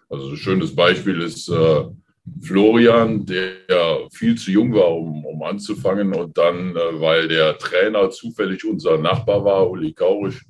Also 0.09 0.31
ein 0.31 0.37
schönes 0.37 0.75
Beispiel 0.75 1.21
ist 1.21 1.47
äh, 1.47 1.85
Florian, 2.41 3.25
der 3.25 4.07
viel 4.11 4.35
zu 4.35 4.51
jung 4.51 4.73
war, 4.73 4.91
um, 4.95 5.25
um 5.25 5.43
anzufangen. 5.43 6.13
Und 6.13 6.37
dann, 6.37 6.75
äh, 6.75 7.01
weil 7.01 7.27
der 7.27 7.57
Trainer 7.57 8.09
zufällig 8.09 8.65
unser 8.65 8.97
Nachbar 8.97 9.43
war, 9.43 9.69
Uli 9.69 9.93
Kaurisch, 9.93 10.43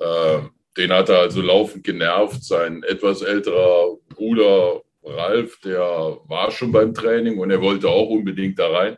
äh, 0.00 0.38
den 0.76 0.92
hat 0.92 1.08
er 1.08 1.20
also 1.20 1.40
laufend 1.40 1.84
genervt. 1.84 2.42
Sein 2.42 2.82
etwas 2.82 3.22
älterer 3.22 3.96
Bruder 4.08 4.82
Ralf, 5.04 5.60
der 5.60 6.18
war 6.26 6.50
schon 6.50 6.72
beim 6.72 6.94
Training 6.94 7.38
und 7.38 7.50
er 7.50 7.60
wollte 7.60 7.88
auch 7.88 8.08
unbedingt 8.08 8.58
da 8.58 8.68
rein 8.68 8.96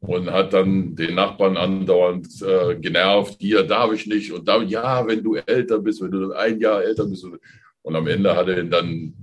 und 0.00 0.30
hat 0.30 0.52
dann 0.52 0.94
den 0.94 1.14
Nachbarn 1.14 1.56
andauernd 1.56 2.28
äh, 2.42 2.76
genervt. 2.76 3.36
Hier 3.40 3.62
darf 3.64 3.92
ich 3.92 4.06
nicht 4.06 4.32
und 4.32 4.46
da, 4.46 4.62
ja, 4.62 5.06
wenn 5.06 5.22
du 5.22 5.34
älter 5.34 5.78
bist, 5.78 6.00
wenn 6.00 6.10
du 6.10 6.32
ein 6.32 6.60
Jahr 6.60 6.82
älter 6.82 7.06
bist. 7.06 7.26
Und 7.82 7.96
am 7.96 8.06
Ende 8.06 8.36
hat 8.36 8.48
er 8.48 8.58
ihn 8.58 8.70
dann 8.70 9.14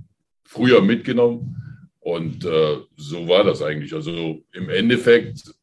früher 0.44 0.82
mitgenommen. 0.82 1.56
Und 2.00 2.44
äh, 2.44 2.78
so 2.96 3.28
war 3.28 3.44
das 3.44 3.62
eigentlich. 3.62 3.94
Also 3.94 4.42
im 4.52 4.68
Endeffekt, 4.70 5.54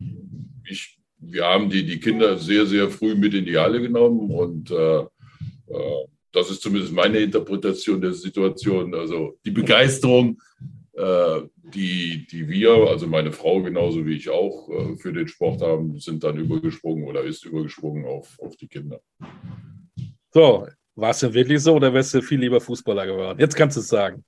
ich, 0.69 0.99
wir 1.19 1.45
haben 1.45 1.69
die, 1.69 1.85
die 1.85 1.99
Kinder 1.99 2.37
sehr, 2.37 2.65
sehr 2.65 2.89
früh 2.89 3.15
mit 3.15 3.33
in 3.33 3.45
die 3.45 3.57
Halle 3.57 3.81
genommen 3.81 4.31
und 4.31 4.69
äh, 4.71 4.99
äh, 4.99 6.05
das 6.31 6.51
ist 6.51 6.61
zumindest 6.61 6.93
meine 6.93 7.17
Interpretation 7.17 7.99
der 7.99 8.13
Situation. 8.13 8.93
Also 8.93 9.39
die 9.43 9.51
Begeisterung, 9.51 10.39
äh, 10.93 11.41
die, 11.73 12.27
die 12.27 12.47
wir, 12.47 12.71
also 12.87 13.07
meine 13.07 13.31
Frau 13.31 13.61
genauso 13.61 14.05
wie 14.05 14.15
ich 14.15 14.29
auch, 14.29 14.69
äh, 14.69 14.95
für 14.97 15.11
den 15.11 15.27
Sport 15.27 15.61
haben, 15.61 15.99
sind 15.99 16.23
dann 16.23 16.37
übergesprungen 16.37 17.05
oder 17.05 17.23
ist 17.23 17.45
übergesprungen 17.45 18.05
auf, 18.05 18.37
auf 18.39 18.55
die 18.57 18.67
Kinder. 18.67 19.01
So, 20.31 20.67
war 20.95 21.09
es 21.11 21.19
denn 21.19 21.33
wirklich 21.33 21.61
so 21.61 21.75
oder 21.75 21.93
wärst 21.93 22.13
du 22.13 22.21
viel 22.21 22.39
lieber 22.39 22.61
Fußballer 22.61 23.07
geworden? 23.07 23.39
Jetzt 23.39 23.55
kannst 23.55 23.77
du 23.77 23.81
es 23.81 23.87
sagen. 23.87 24.23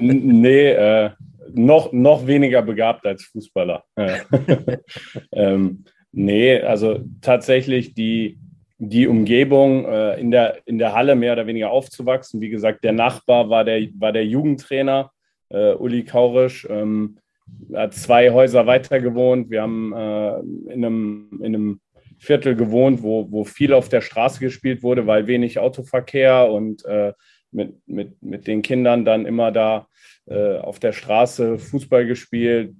nee, 0.00 0.70
äh, 0.70 1.10
noch, 1.54 1.92
noch 1.92 2.26
weniger 2.26 2.62
begabt 2.62 3.06
als 3.06 3.24
Fußballer. 3.24 3.84
ähm, 5.32 5.84
nee, 6.12 6.60
also 6.60 7.00
tatsächlich 7.20 7.94
die, 7.94 8.38
die 8.78 9.06
Umgebung 9.06 9.84
äh, 9.84 10.20
in, 10.20 10.30
der, 10.30 10.58
in 10.66 10.78
der 10.78 10.94
Halle 10.94 11.14
mehr 11.14 11.34
oder 11.34 11.46
weniger 11.46 11.70
aufzuwachsen. 11.70 12.40
Wie 12.40 12.50
gesagt, 12.50 12.84
der 12.84 12.92
Nachbar 12.92 13.48
war 13.48 13.64
der, 13.64 13.88
war 13.98 14.12
der 14.12 14.26
Jugendtrainer, 14.26 15.10
äh, 15.50 15.74
Uli 15.74 16.04
Kaurisch. 16.04 16.66
Ähm, 16.68 17.18
hat 17.74 17.94
zwei 17.94 18.30
Häuser 18.30 18.66
weiter 18.66 19.00
gewohnt. 19.00 19.50
Wir 19.50 19.62
haben 19.62 19.92
äh, 19.92 20.38
in, 20.72 20.84
einem, 20.84 21.28
in 21.40 21.54
einem 21.54 21.80
Viertel 22.18 22.54
gewohnt, 22.54 23.02
wo, 23.02 23.30
wo 23.30 23.44
viel 23.44 23.72
auf 23.72 23.88
der 23.88 24.00
Straße 24.00 24.40
gespielt 24.40 24.82
wurde, 24.82 25.06
weil 25.06 25.26
wenig 25.26 25.58
Autoverkehr 25.58 26.50
und 26.50 26.84
äh, 26.84 27.12
mit, 27.52 27.76
mit, 27.86 28.22
mit 28.22 28.46
den 28.46 28.62
Kindern 28.62 29.04
dann 29.04 29.26
immer 29.26 29.52
da 29.52 29.86
äh, 30.26 30.58
auf 30.58 30.78
der 30.78 30.92
Straße 30.92 31.58
Fußball 31.58 32.06
gespielt, 32.06 32.74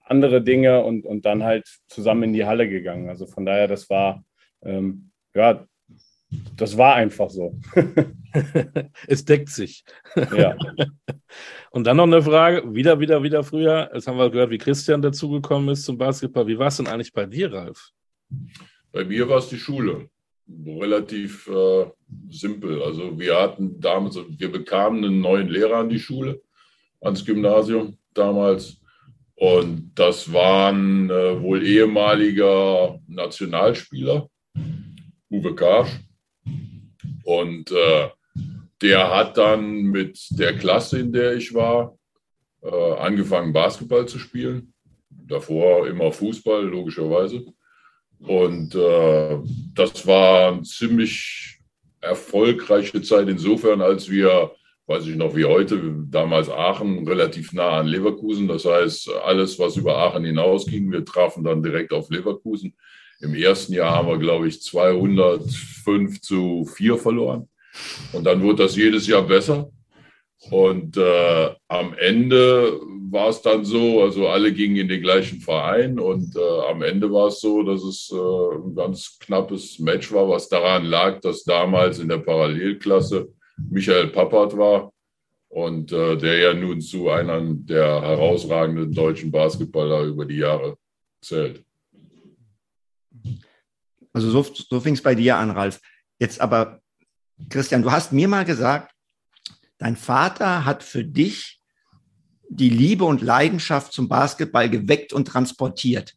andere 0.00 0.42
Dinge 0.42 0.82
und, 0.84 1.06
und 1.06 1.24
dann 1.24 1.42
halt 1.42 1.66
zusammen 1.88 2.24
in 2.24 2.32
die 2.32 2.44
Halle 2.44 2.68
gegangen. 2.68 3.08
Also 3.08 3.26
von 3.26 3.46
daher, 3.46 3.68
das 3.68 3.88
war, 3.88 4.24
ähm, 4.62 5.10
ja, 5.34 5.66
das 6.56 6.76
war 6.76 6.96
einfach 6.96 7.30
so. 7.30 7.58
es 9.06 9.24
deckt 9.24 9.48
sich. 9.48 9.84
Ja. 10.36 10.56
Und 11.70 11.86
dann 11.86 11.96
noch 11.96 12.04
eine 12.04 12.22
Frage, 12.22 12.74
wieder, 12.74 13.00
wieder, 13.00 13.22
wieder 13.22 13.44
früher. 13.44 13.90
Jetzt 13.94 14.06
haben 14.06 14.18
wir 14.18 14.30
gehört, 14.30 14.50
wie 14.50 14.58
Christian 14.58 15.02
dazugekommen 15.02 15.68
ist 15.70 15.84
zum 15.84 15.98
Basketball. 15.98 16.46
Wie 16.46 16.58
war 16.58 16.68
es 16.68 16.76
denn 16.76 16.86
eigentlich 16.86 17.12
bei 17.12 17.26
dir, 17.26 17.52
Ralf? 17.52 17.90
Bei 18.92 19.04
mir 19.04 19.28
war 19.28 19.38
es 19.38 19.48
die 19.48 19.58
Schule. 19.58 20.08
Relativ 20.48 21.48
äh, 21.48 21.86
simpel. 22.30 22.82
Also 22.82 23.18
wir 23.18 23.40
hatten 23.40 23.80
damals, 23.80 24.18
wir 24.28 24.52
bekamen 24.52 25.04
einen 25.04 25.20
neuen 25.20 25.48
Lehrer 25.48 25.78
an 25.78 25.88
die 25.88 25.98
Schule, 25.98 26.42
ans 27.00 27.24
Gymnasium 27.24 27.96
damals. 28.12 28.80
Und 29.36 29.92
das 29.94 30.32
war 30.32 30.72
ein 30.72 31.10
äh, 31.10 31.40
wohl 31.42 31.66
ehemaliger 31.66 33.00
Nationalspieler, 33.08 34.28
Uwe 35.30 35.54
Karsch. 35.54 36.00
Und 37.24 37.72
äh, 37.72 38.08
der 38.80 39.10
hat 39.10 39.36
dann 39.38 39.82
mit 39.84 40.18
der 40.30 40.56
Klasse, 40.56 41.00
in 41.00 41.12
der 41.12 41.34
ich 41.34 41.52
war, 41.54 41.96
äh, 42.62 42.92
angefangen, 42.98 43.52
Basketball 43.52 44.06
zu 44.06 44.18
spielen. 44.18 44.74
Davor 45.08 45.88
immer 45.88 46.12
Fußball, 46.12 46.64
logischerweise. 46.64 47.44
Und 48.26 48.74
äh, 48.74 49.38
das 49.74 50.06
war 50.06 50.52
eine 50.52 50.62
ziemlich 50.62 51.58
erfolgreiche 52.00 53.02
Zeit 53.02 53.28
insofern, 53.28 53.80
als 53.80 54.10
wir, 54.10 54.52
weiß 54.86 55.06
ich 55.06 55.16
noch 55.16 55.34
wie 55.36 55.44
heute, 55.44 55.80
damals 56.10 56.48
Aachen 56.48 57.06
relativ 57.06 57.52
nah 57.52 57.80
an 57.80 57.86
Leverkusen. 57.86 58.48
Das 58.48 58.64
heißt, 58.64 59.10
alles, 59.24 59.58
was 59.58 59.76
über 59.76 59.96
Aachen 59.98 60.24
hinausging, 60.24 60.90
wir 60.90 61.04
trafen 61.04 61.44
dann 61.44 61.62
direkt 61.62 61.92
auf 61.92 62.10
Leverkusen. 62.10 62.74
Im 63.20 63.34
ersten 63.34 63.72
Jahr 63.72 63.94
haben 63.94 64.08
wir, 64.08 64.18
glaube 64.18 64.48
ich, 64.48 64.60
205 64.62 66.20
zu 66.20 66.64
4 66.64 66.96
verloren. 66.98 67.48
Und 68.12 68.24
dann 68.24 68.42
wurde 68.42 68.64
das 68.64 68.76
jedes 68.76 69.06
Jahr 69.06 69.22
besser. 69.22 69.70
Und 70.50 70.96
äh, 70.96 71.54
am 71.68 71.94
Ende 71.94 72.78
war 73.10 73.28
es 73.28 73.40
dann 73.40 73.64
so, 73.64 74.02
also 74.02 74.28
alle 74.28 74.52
gingen 74.52 74.76
in 74.76 74.88
den 74.88 75.00
gleichen 75.00 75.40
Verein 75.40 75.98
und 75.98 76.36
äh, 76.36 76.70
am 76.70 76.82
Ende 76.82 77.10
war 77.10 77.28
es 77.28 77.40
so, 77.40 77.62
dass 77.62 77.82
es 77.82 78.10
äh, 78.12 78.56
ein 78.56 78.74
ganz 78.74 79.18
knappes 79.20 79.78
Match 79.78 80.12
war, 80.12 80.28
was 80.28 80.48
daran 80.48 80.84
lag, 80.84 81.20
dass 81.20 81.44
damals 81.44 81.98
in 81.98 82.08
der 82.08 82.18
Parallelklasse 82.18 83.28
Michael 83.70 84.08
Pappert 84.08 84.56
war 84.56 84.92
und 85.48 85.92
äh, 85.92 86.16
der 86.16 86.38
ja 86.38 86.54
nun 86.54 86.80
zu 86.80 87.08
einem 87.08 87.64
der 87.64 88.02
herausragenden 88.02 88.92
deutschen 88.92 89.30
Basketballer 89.30 90.02
über 90.02 90.24
die 90.24 90.38
Jahre 90.38 90.76
zählt. 91.22 91.64
Also 94.12 94.30
so, 94.30 94.42
so 94.42 94.80
fing 94.80 94.94
es 94.94 95.02
bei 95.02 95.14
dir 95.14 95.36
an, 95.36 95.50
Ralf. 95.50 95.80
Jetzt 96.18 96.40
aber, 96.40 96.80
Christian, 97.48 97.82
du 97.82 97.90
hast 97.90 98.12
mir 98.12 98.28
mal 98.28 98.44
gesagt, 98.44 98.93
dein 99.78 99.96
Vater 99.96 100.64
hat 100.64 100.82
für 100.82 101.04
dich 101.04 101.60
die 102.48 102.70
Liebe 102.70 103.04
und 103.04 103.22
Leidenschaft 103.22 103.92
zum 103.92 104.08
Basketball 104.08 104.68
geweckt 104.68 105.12
und 105.12 105.26
transportiert. 105.26 106.14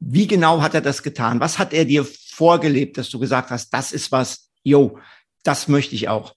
Wie 0.00 0.26
genau 0.26 0.62
hat 0.62 0.74
er 0.74 0.80
das 0.80 1.02
getan? 1.02 1.40
Was 1.40 1.58
hat 1.58 1.72
er 1.72 1.84
dir 1.84 2.04
vorgelebt, 2.04 2.98
dass 2.98 3.10
du 3.10 3.18
gesagt 3.18 3.50
hast, 3.50 3.70
das 3.70 3.92
ist 3.92 4.12
was, 4.12 4.50
yo, 4.62 4.98
das 5.44 5.68
möchte 5.68 5.94
ich 5.94 6.08
auch? 6.08 6.34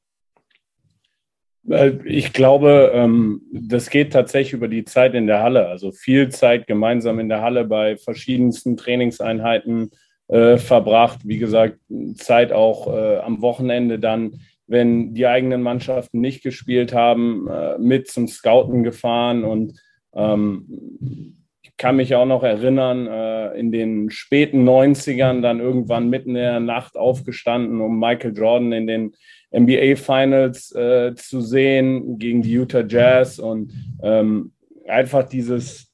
Ich 2.05 2.33
glaube, 2.33 2.91
ähm, 2.93 3.41
das 3.53 3.91
geht 3.91 4.13
tatsächlich 4.13 4.53
über 4.53 4.67
die 4.67 4.83
Zeit 4.83 5.13
in 5.13 5.27
der 5.27 5.43
Halle. 5.43 5.67
Also 5.67 5.91
viel 5.91 6.29
Zeit 6.29 6.65
gemeinsam 6.65 7.19
in 7.19 7.29
der 7.29 7.41
Halle 7.41 7.65
bei 7.65 7.97
verschiedensten 7.97 8.77
Trainingseinheiten 8.77 9.91
äh, 10.27 10.57
verbracht. 10.57 11.19
Wie 11.23 11.37
gesagt, 11.37 11.77
Zeit 12.15 12.51
auch 12.51 12.87
äh, 12.87 13.17
am 13.17 13.41
Wochenende 13.41 13.99
dann 13.99 14.41
wenn 14.71 15.13
die 15.13 15.27
eigenen 15.27 15.61
Mannschaften 15.61 16.21
nicht 16.21 16.43
gespielt 16.43 16.93
haben, 16.93 17.45
äh, 17.49 17.77
mit 17.77 18.07
zum 18.07 18.29
Scouten 18.29 18.83
gefahren. 18.83 19.43
Und 19.43 19.77
ähm, 20.15 21.37
ich 21.61 21.75
kann 21.75 21.97
mich 21.97 22.15
auch 22.15 22.25
noch 22.25 22.43
erinnern, 22.43 23.05
äh, 23.05 23.59
in 23.59 23.73
den 23.73 24.09
späten 24.11 24.67
90ern 24.67 25.41
dann 25.41 25.59
irgendwann 25.59 26.09
mitten 26.09 26.29
in 26.29 26.35
der 26.35 26.61
Nacht 26.61 26.95
aufgestanden, 26.95 27.81
um 27.81 27.99
Michael 27.99 28.33
Jordan 28.33 28.71
in 28.71 28.87
den 28.87 29.13
NBA 29.53 29.97
Finals 29.97 30.73
äh, 30.73 31.15
zu 31.15 31.41
sehen 31.41 32.17
gegen 32.17 32.41
die 32.41 32.53
Utah 32.53 32.85
Jazz 32.87 33.39
und 33.39 33.73
ähm, 34.01 34.53
einfach 34.87 35.27
dieses, 35.27 35.93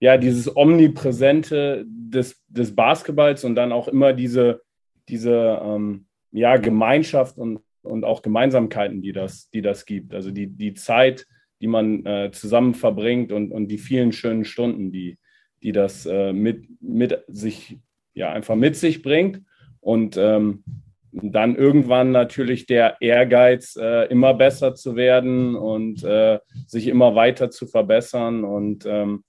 ja, 0.00 0.18
dieses 0.18 0.54
Omnipräsente 0.54 1.86
des, 1.86 2.44
des 2.48 2.76
Basketballs 2.76 3.44
und 3.44 3.54
dann 3.54 3.72
auch 3.72 3.88
immer 3.88 4.12
diese, 4.12 4.60
diese 5.08 5.62
ähm, 5.64 6.04
ja, 6.30 6.58
Gemeinschaft 6.58 7.38
und 7.38 7.60
und 7.82 8.04
auch 8.04 8.22
Gemeinsamkeiten, 8.22 9.02
die 9.02 9.12
das, 9.12 9.50
die 9.50 9.62
das 9.62 9.84
gibt. 9.86 10.14
Also 10.14 10.30
die, 10.30 10.46
die 10.46 10.74
Zeit, 10.74 11.26
die 11.60 11.66
man 11.66 12.04
äh, 12.06 12.30
zusammen 12.32 12.74
verbringt 12.74 13.32
und, 13.32 13.52
und 13.52 13.68
die 13.68 13.78
vielen 13.78 14.12
schönen 14.12 14.44
Stunden, 14.44 14.92
die, 14.92 15.18
die 15.62 15.72
das 15.72 16.06
äh, 16.06 16.32
mit, 16.32 16.66
mit 16.80 17.22
sich, 17.28 17.78
ja, 18.14 18.32
einfach 18.32 18.54
mit 18.56 18.76
sich 18.76 19.02
bringt. 19.02 19.42
Und 19.80 20.16
ähm, 20.16 20.64
dann 21.12 21.56
irgendwann 21.56 22.12
natürlich 22.12 22.66
der 22.66 22.96
Ehrgeiz, 23.00 23.76
äh, 23.76 24.06
immer 24.06 24.34
besser 24.34 24.74
zu 24.74 24.96
werden 24.96 25.56
und 25.56 26.04
äh, 26.04 26.38
sich 26.66 26.86
immer 26.86 27.14
weiter 27.14 27.50
zu 27.50 27.66
verbessern 27.66 28.44
und 28.44 28.84
ähm, 28.86 29.24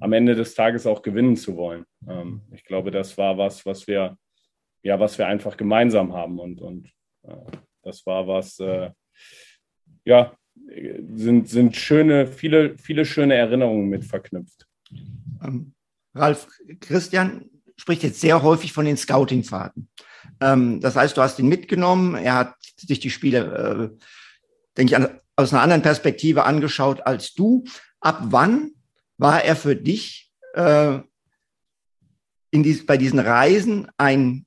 am 0.00 0.12
Ende 0.12 0.34
des 0.34 0.54
Tages 0.54 0.86
auch 0.86 1.02
gewinnen 1.02 1.36
zu 1.36 1.56
wollen. 1.56 1.84
Ähm, 2.08 2.42
ich 2.52 2.64
glaube, 2.64 2.90
das 2.90 3.16
war 3.18 3.38
was, 3.38 3.64
was 3.66 3.86
wir, 3.86 4.16
ja, 4.82 4.98
was 4.98 5.18
wir 5.18 5.26
einfach 5.26 5.56
gemeinsam 5.56 6.14
haben 6.14 6.38
und, 6.38 6.60
und 6.60 6.90
das 7.82 8.04
war 8.06 8.26
was, 8.26 8.58
äh, 8.60 8.90
ja, 10.04 10.36
sind, 11.14 11.48
sind 11.48 11.76
schöne, 11.76 12.26
viele, 12.26 12.78
viele 12.78 13.04
schöne 13.04 13.34
Erinnerungen 13.34 13.88
mit 13.88 14.04
verknüpft. 14.04 14.66
Ähm, 15.42 15.74
Ralf, 16.14 16.48
Christian 16.80 17.50
spricht 17.76 18.02
jetzt 18.02 18.20
sehr 18.20 18.42
häufig 18.42 18.72
von 18.72 18.84
den 18.84 18.96
Scouting-Fahrten. 18.96 19.88
Ähm, 20.40 20.80
das 20.80 20.96
heißt, 20.96 21.16
du 21.16 21.22
hast 21.22 21.38
ihn 21.38 21.48
mitgenommen, 21.48 22.14
er 22.14 22.34
hat 22.34 22.54
sich 22.76 23.00
die 23.00 23.10
Spiele, 23.10 23.92
äh, 23.92 24.04
denke 24.76 24.92
ich, 24.92 24.96
an, 24.96 25.20
aus 25.36 25.52
einer 25.52 25.62
anderen 25.62 25.82
Perspektive 25.82 26.44
angeschaut 26.44 27.06
als 27.06 27.34
du. 27.34 27.64
Ab 28.00 28.20
wann 28.26 28.72
war 29.18 29.42
er 29.42 29.56
für 29.56 29.76
dich 29.76 30.32
äh, 30.54 30.98
dies, 32.52 32.86
bei 32.86 32.96
diesen 32.96 33.18
Reisen 33.18 33.88
ein, 33.96 34.46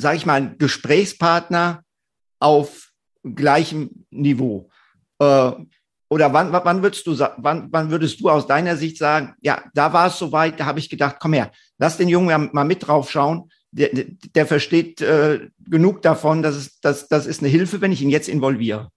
sage 0.00 0.16
ich 0.16 0.26
mal, 0.26 0.56
Gesprächspartner 0.56 1.84
auf 2.38 2.90
gleichem 3.22 4.06
Niveau? 4.10 4.70
Äh, 5.18 5.52
oder 6.12 6.32
wann, 6.32 6.52
wann, 6.52 6.82
würdest 6.82 7.06
du, 7.06 7.16
wann, 7.36 7.68
wann 7.70 7.90
würdest 7.90 8.20
du 8.20 8.28
aus 8.28 8.46
deiner 8.46 8.76
Sicht 8.76 8.98
sagen, 8.98 9.34
ja, 9.40 9.62
da 9.74 9.92
war 9.92 10.08
es 10.08 10.18
soweit, 10.18 10.58
da 10.58 10.66
habe 10.66 10.80
ich 10.80 10.90
gedacht, 10.90 11.16
komm 11.20 11.34
her, 11.34 11.52
lass 11.78 11.98
den 11.98 12.08
Jungen 12.08 12.50
mal 12.52 12.64
mit 12.64 12.86
drauf 12.86 13.10
schauen. 13.10 13.50
Der, 13.70 13.90
der 14.34 14.46
versteht 14.46 15.00
äh, 15.00 15.48
genug 15.60 16.02
davon, 16.02 16.42
dass 16.42 16.56
es, 16.56 16.80
dass, 16.80 17.06
das 17.06 17.26
ist 17.26 17.40
eine 17.40 17.48
Hilfe, 17.48 17.80
wenn 17.80 17.92
ich 17.92 18.02
ihn 18.02 18.10
jetzt 18.10 18.28
involviere. 18.28 18.90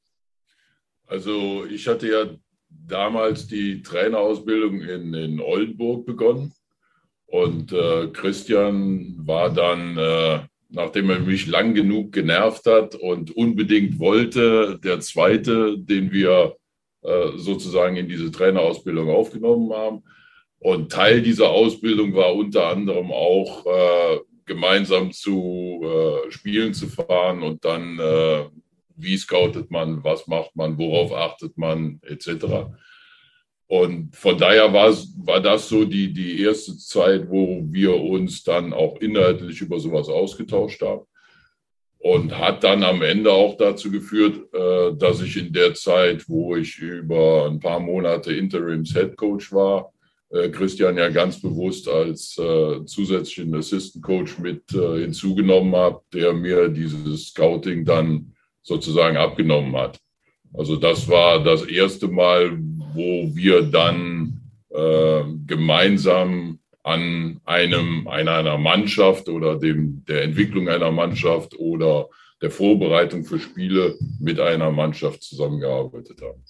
Also 1.05 1.65
ich 1.65 1.87
hatte 1.87 2.07
ja 2.09 2.25
damals 2.69 3.45
die 3.45 3.83
Trainerausbildung 3.83 4.81
in, 4.81 5.13
in 5.13 5.39
Oldenburg 5.39 6.07
begonnen 6.07 6.53
und 7.27 7.71
äh, 7.71 8.07
Christian 8.07 9.15
war 9.19 9.51
dann, 9.51 9.97
äh, 9.97 10.39
nachdem 10.73 11.09
er 11.11 11.19
mich 11.19 11.47
lang 11.47 11.75
genug 11.75 12.11
genervt 12.11 12.65
hat 12.65 12.95
und 12.95 13.35
unbedingt 13.35 13.99
wollte, 13.99 14.79
der 14.83 14.99
zweite, 14.99 15.77
den 15.77 16.11
wir 16.11 16.55
äh, 17.03 17.37
sozusagen 17.37 17.95
in 17.95 18.07
diese 18.07 18.31
Trainerausbildung 18.31 19.09
aufgenommen 19.09 19.71
haben. 19.71 20.03
Und 20.57 20.91
Teil 20.91 21.21
dieser 21.21 21.49
Ausbildung 21.49 22.15
war 22.15 22.33
unter 22.33 22.67
anderem 22.67 23.11
auch 23.11 23.65
äh, 23.65 24.19
gemeinsam 24.45 25.11
zu 25.11 25.81
äh, 25.83 26.31
Spielen 26.31 26.73
zu 26.73 26.87
fahren 26.87 27.43
und 27.43 27.63
dann, 27.65 27.99
äh, 27.99 28.45
wie 28.95 29.17
scoutet 29.17 29.69
man, 29.69 30.03
was 30.03 30.27
macht 30.27 30.55
man, 30.55 30.77
worauf 30.77 31.13
achtet 31.13 31.57
man, 31.57 31.99
etc. 32.03 32.71
Und 33.67 34.15
von 34.15 34.37
daher 34.37 34.71
war, 34.73 34.93
war 35.25 35.41
das 35.41 35.69
so 35.69 35.85
die, 35.85 36.13
die 36.13 36.41
erste 36.41 36.77
Zeit, 36.77 37.29
wo 37.29 37.63
wir 37.65 37.95
uns 37.95 38.43
dann 38.43 38.73
auch 38.73 38.97
inhaltlich 39.01 39.61
über 39.61 39.79
sowas 39.79 40.09
ausgetauscht 40.09 40.81
haben 40.81 41.05
und 42.03 42.37
hat 42.37 42.65
dann 42.65 42.83
am 42.83 43.01
Ende 43.01 43.31
auch 43.31 43.55
dazu 43.55 43.89
geführt, 43.89 44.53
äh, 44.53 44.93
dass 44.97 45.21
ich 45.21 45.37
in 45.37 45.53
der 45.53 45.73
Zeit, 45.73 46.27
wo 46.27 46.55
ich 46.55 46.77
über 46.77 47.45
ein 47.49 47.61
paar 47.61 47.79
Monate 47.79 48.33
Interims 48.33 48.93
Head 48.93 49.15
Coach 49.15 49.53
war, 49.53 49.93
äh, 50.29 50.49
Christian 50.49 50.97
ja 50.97 51.07
ganz 51.07 51.41
bewusst 51.41 51.87
als 51.87 52.37
äh, 52.37 52.83
zusätzlichen 52.85 53.55
Assistant 53.55 54.03
Coach 54.03 54.37
mit 54.37 54.63
hinzugenommen 54.69 55.73
habe, 55.75 56.01
der 56.13 56.33
mir 56.33 56.67
dieses 56.67 57.29
Scouting 57.29 57.85
dann 57.85 58.33
sozusagen 58.61 59.15
abgenommen 59.15 59.73
hat. 59.77 59.97
Also 60.53 60.75
das 60.75 61.07
war 61.07 61.41
das 61.41 61.63
erste 61.63 62.09
Mal, 62.09 62.59
wo 62.93 63.35
wir 63.35 63.63
dann 63.63 64.39
gemeinsam 65.45 66.59
an 66.81 67.39
einem, 67.45 68.07
einer 68.07 68.57
Mannschaft 68.57 69.29
oder 69.29 69.57
dem, 69.57 70.03
der 70.07 70.23
Entwicklung 70.23 70.67
einer 70.67 70.91
Mannschaft 70.91 71.55
oder 71.57 72.09
der 72.41 72.51
Vorbereitung 72.51 73.23
für 73.23 73.39
Spiele 73.39 73.95
mit 74.19 74.39
einer 74.39 74.71
Mannschaft 74.71 75.23
zusammengearbeitet 75.23 76.21
haben. 76.21 76.43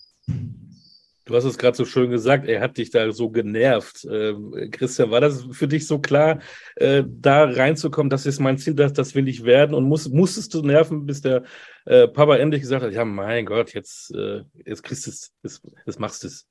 Du 1.25 1.35
hast 1.35 1.45
es 1.45 1.57
gerade 1.57 1.77
so 1.77 1.85
schön 1.85 2.09
gesagt, 2.09 2.47
er 2.47 2.59
hat 2.59 2.77
dich 2.77 2.89
da 2.89 3.11
so 3.11 3.29
genervt. 3.29 4.05
Ähm, 4.11 4.69
Christian, 4.71 5.09
war 5.09 5.21
das 5.21 5.45
für 5.51 5.67
dich 5.67 5.87
so 5.87 5.99
klar, 5.99 6.39
äh, 6.75 7.03
da 7.07 7.45
reinzukommen, 7.45 8.09
das 8.09 8.25
ist 8.25 8.39
mein 8.39 8.57
Ziel, 8.57 8.73
das, 8.73 8.91
das 8.93 9.15
will 9.15 9.27
ich 9.27 9.45
werden? 9.45 9.73
Und 9.73 9.85
muss, 9.85 10.09
musstest 10.09 10.53
du 10.53 10.61
nerven, 10.61 11.05
bis 11.05 11.21
der 11.21 11.43
äh, 11.85 12.07
Papa 12.07 12.35
endlich 12.35 12.61
gesagt 12.61 12.83
hat, 12.83 12.93
ja 12.93 13.05
mein 13.05 13.45
Gott, 13.45 13.73
jetzt, 13.73 14.13
äh, 14.13 14.41
jetzt 14.65 14.83
kriegst 14.83 15.05
du 15.05 15.11
es, 15.11 15.33
jetzt, 15.43 15.61
jetzt 15.85 15.99
machst 15.99 16.23
du 16.23 16.27
es. 16.27 16.47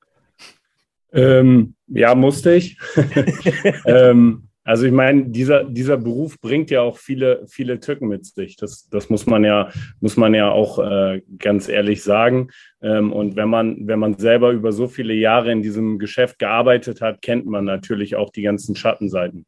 Ähm, 1.13 1.75
ja, 1.89 2.15
musste 2.15 2.55
ich. 2.55 2.79
ähm, 3.85 4.49
also 4.65 4.87
ich 4.87 4.93
meine, 4.93 5.25
dieser, 5.27 5.65
dieser 5.65 5.97
Beruf 5.97 6.41
bringt 6.41 6.71
ja 6.71 6.83
auch 6.83 6.99
viele, 6.99 7.45
viele 7.49 7.81
Tücken 7.81 8.09
mit 8.09 8.25
sich. 8.27 8.57
Das, 8.57 8.89
das 8.89 9.11
muss 9.11 9.27
man 9.27 9.45
ja, 9.45 9.71
muss 10.01 10.17
man 10.17 10.35
ja 10.35 10.51
auch 10.51 10.79
äh, 10.79 11.23
ganz 11.39 11.69
ehrlich 11.69 12.03
sagen. 12.03 12.51
Ähm, 12.81 13.13
und 13.13 13.35
wenn 13.35 13.49
man, 13.49 13.89
wenn 13.89 13.99
man 13.99 14.19
selber 14.19 14.53
über 14.53 14.73
so 14.73 14.87
viele 14.87 15.15
Jahre 15.15 15.51
in 15.51 15.63
diesem 15.63 15.99
Geschäft 15.99 16.39
gearbeitet 16.39 17.01
hat, 17.01 17.23
kennt 17.23 17.47
man 17.47 17.65
natürlich 17.65 18.15
auch 18.15 18.31
die 18.31 18.43
ganzen 18.43 18.77
Schattenseiten 18.77 19.47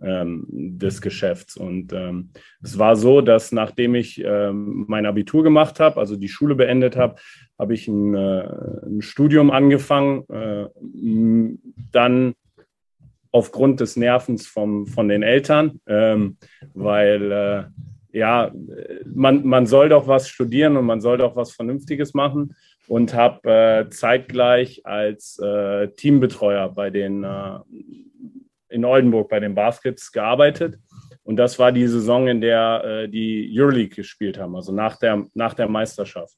ähm, 0.00 0.46
des 0.48 1.00
Geschäfts. 1.00 1.56
Und 1.56 1.92
ähm, 1.92 2.30
es 2.62 2.78
war 2.78 2.96
so, 2.96 3.20
dass 3.20 3.52
nachdem 3.52 3.94
ich 3.94 4.22
ähm, 4.24 4.84
mein 4.88 5.06
Abitur 5.06 5.42
gemacht 5.42 5.80
habe, 5.80 5.98
also 5.98 6.16
die 6.16 6.28
Schule 6.28 6.54
beendet 6.54 6.96
habe, 6.96 7.16
habe 7.58 7.74
ich 7.74 7.88
ein, 7.88 8.14
äh, 8.14 8.48
ein, 8.86 9.02
Studium 9.02 9.50
angefangen, 9.50 10.24
äh, 10.28 10.66
dann 11.90 12.34
aufgrund 13.32 13.80
des 13.80 13.96
Nervens 13.96 14.46
vom, 14.46 14.86
von 14.86 15.08
den 15.08 15.22
Eltern, 15.22 15.80
ähm, 15.86 16.36
weil 16.74 17.32
äh, 17.32 17.64
ja, 18.16 18.52
man, 19.06 19.46
man 19.46 19.66
soll 19.66 19.88
doch 19.88 20.06
was 20.06 20.28
studieren 20.28 20.76
und 20.76 20.84
man 20.84 21.00
soll 21.00 21.18
doch 21.18 21.34
was 21.34 21.52
Vernünftiges 21.52 22.12
machen 22.12 22.54
und 22.86 23.14
habe 23.14 23.50
äh, 23.50 23.90
zeitgleich 23.90 24.84
als 24.84 25.38
äh, 25.38 25.88
Teambetreuer 25.88 26.68
bei 26.68 26.90
den 26.90 27.24
äh, 27.24 27.58
in 28.68 28.84
Oldenburg 28.84 29.28
bei 29.28 29.40
den 29.40 29.54
Baskets 29.54 30.12
gearbeitet. 30.12 30.78
Und 31.24 31.36
das 31.36 31.58
war 31.58 31.72
die 31.72 31.86
Saison, 31.86 32.26
in 32.26 32.40
der 32.40 32.82
äh, 32.84 33.08
die 33.08 33.50
Euroleague 33.54 33.94
gespielt 33.94 34.38
haben, 34.38 34.56
also 34.56 34.72
nach 34.72 34.96
der, 34.96 35.26
nach 35.34 35.54
der 35.54 35.68
Meisterschaft. 35.68 36.36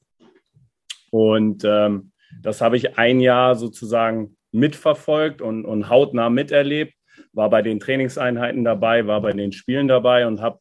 Und 1.11 1.63
ähm, 1.65 2.11
das 2.41 2.61
habe 2.61 2.77
ich 2.77 2.97
ein 2.97 3.19
Jahr 3.19 3.55
sozusagen 3.55 4.34
mitverfolgt 4.55 5.41
und, 5.41 5.65
und 5.65 5.89
hautnah 5.89 6.29
miterlebt, 6.29 6.93
war 7.33 7.49
bei 7.49 7.61
den 7.61 7.79
Trainingseinheiten 7.79 8.63
dabei, 8.63 9.07
war 9.07 9.21
bei 9.21 9.33
den 9.33 9.51
Spielen 9.51 9.87
dabei 9.87 10.27
und 10.27 10.41
habe 10.41 10.59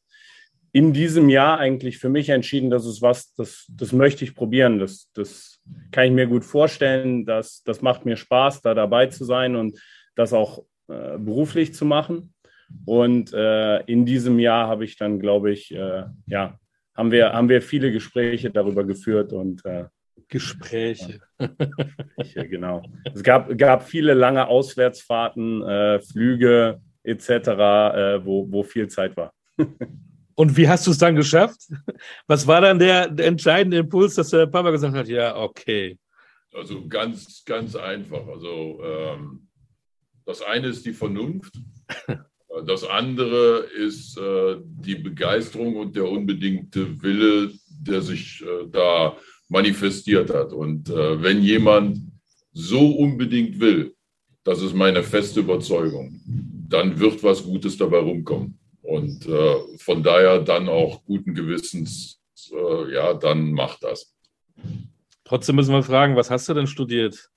in 0.72 0.92
diesem 0.92 1.28
Jahr 1.28 1.58
eigentlich 1.58 1.98
für 1.98 2.08
mich 2.08 2.30
entschieden, 2.30 2.68
das 2.68 2.84
ist 2.84 3.00
was, 3.00 3.32
das, 3.34 3.66
das 3.70 3.92
möchte 3.92 4.24
ich 4.24 4.34
probieren. 4.34 4.80
Das, 4.80 5.08
das 5.14 5.60
kann 5.92 6.06
ich 6.06 6.12
mir 6.12 6.26
gut 6.26 6.44
vorstellen. 6.44 7.24
Das, 7.24 7.62
das 7.62 7.80
macht 7.80 8.04
mir 8.04 8.16
Spaß, 8.16 8.60
da 8.60 8.74
dabei 8.74 9.06
zu 9.06 9.24
sein 9.24 9.54
und 9.54 9.80
das 10.16 10.32
auch 10.32 10.64
äh, 10.88 11.16
beruflich 11.16 11.74
zu 11.74 11.84
machen. 11.84 12.34
Und 12.86 13.32
äh, 13.32 13.82
in 13.84 14.04
diesem 14.04 14.40
Jahr 14.40 14.66
habe 14.66 14.84
ich 14.84 14.96
dann, 14.96 15.20
glaube 15.20 15.52
ich, 15.52 15.72
äh, 15.72 16.06
ja, 16.26 16.58
haben 16.96 17.12
wir, 17.12 17.32
haben 17.32 17.48
wir 17.48 17.62
viele 17.62 17.92
Gespräche 17.92 18.50
darüber 18.50 18.82
geführt 18.82 19.32
und 19.32 19.64
äh, 19.64 19.84
Gespräche. 20.28 21.20
Ja, 21.38 22.44
genau. 22.44 22.82
Es 23.12 23.22
gab, 23.22 23.56
gab 23.56 23.88
viele 23.88 24.14
lange 24.14 24.46
Auswärtsfahrten, 24.46 25.62
äh, 25.62 26.00
Flüge 26.00 26.80
etc., 27.02 27.30
äh, 27.30 28.24
wo, 28.24 28.50
wo 28.50 28.62
viel 28.62 28.88
Zeit 28.88 29.16
war. 29.16 29.32
Und 30.36 30.56
wie 30.56 30.68
hast 30.68 30.86
du 30.86 30.90
es 30.90 30.98
dann 30.98 31.14
geschafft? 31.14 31.68
Was 32.26 32.46
war 32.46 32.60
dann 32.60 32.78
der, 32.78 33.08
der, 33.08 33.26
entscheidende 33.26 33.78
Impuls, 33.78 34.16
dass 34.16 34.30
der 34.30 34.46
Papa 34.46 34.70
gesagt 34.70 34.94
hat, 34.94 35.06
ja, 35.06 35.36
okay. 35.36 35.96
Also 36.52 36.86
ganz, 36.88 37.44
ganz 37.44 37.76
einfach. 37.76 38.26
Also 38.26 38.82
ähm, 38.82 39.48
das 40.24 40.42
eine 40.42 40.68
ist 40.68 40.84
die 40.86 40.92
Vernunft, 40.92 41.54
das 42.66 42.84
andere 42.84 43.60
ist 43.76 44.16
äh, 44.18 44.56
die 44.60 44.96
Begeisterung 44.96 45.76
und 45.76 45.94
der 45.94 46.08
unbedingte 46.08 47.00
Wille, 47.02 47.52
der 47.68 48.00
sich 48.02 48.42
äh, 48.42 48.66
da 48.70 49.16
manifestiert 49.54 50.34
hat. 50.34 50.52
Und 50.52 50.90
äh, 50.90 51.22
wenn 51.22 51.40
jemand 51.40 52.00
so 52.52 52.90
unbedingt 52.96 53.60
will, 53.60 53.94
das 54.42 54.60
ist 54.60 54.74
meine 54.74 55.02
feste 55.02 55.40
Überzeugung, 55.40 56.20
dann 56.68 56.98
wird 56.98 57.22
was 57.22 57.42
Gutes 57.44 57.78
dabei 57.78 57.98
rumkommen. 57.98 58.58
Und 58.82 59.26
äh, 59.26 59.54
von 59.78 60.02
daher 60.02 60.40
dann 60.40 60.68
auch 60.68 61.04
guten 61.04 61.34
Gewissens, 61.34 62.20
äh, 62.52 62.94
ja, 62.94 63.14
dann 63.14 63.52
macht 63.52 63.82
das. 63.84 64.12
Trotzdem 65.24 65.56
müssen 65.56 65.72
wir 65.72 65.82
fragen, 65.82 66.16
was 66.16 66.30
hast 66.30 66.48
du 66.48 66.54
denn 66.54 66.66
studiert? 66.66 67.30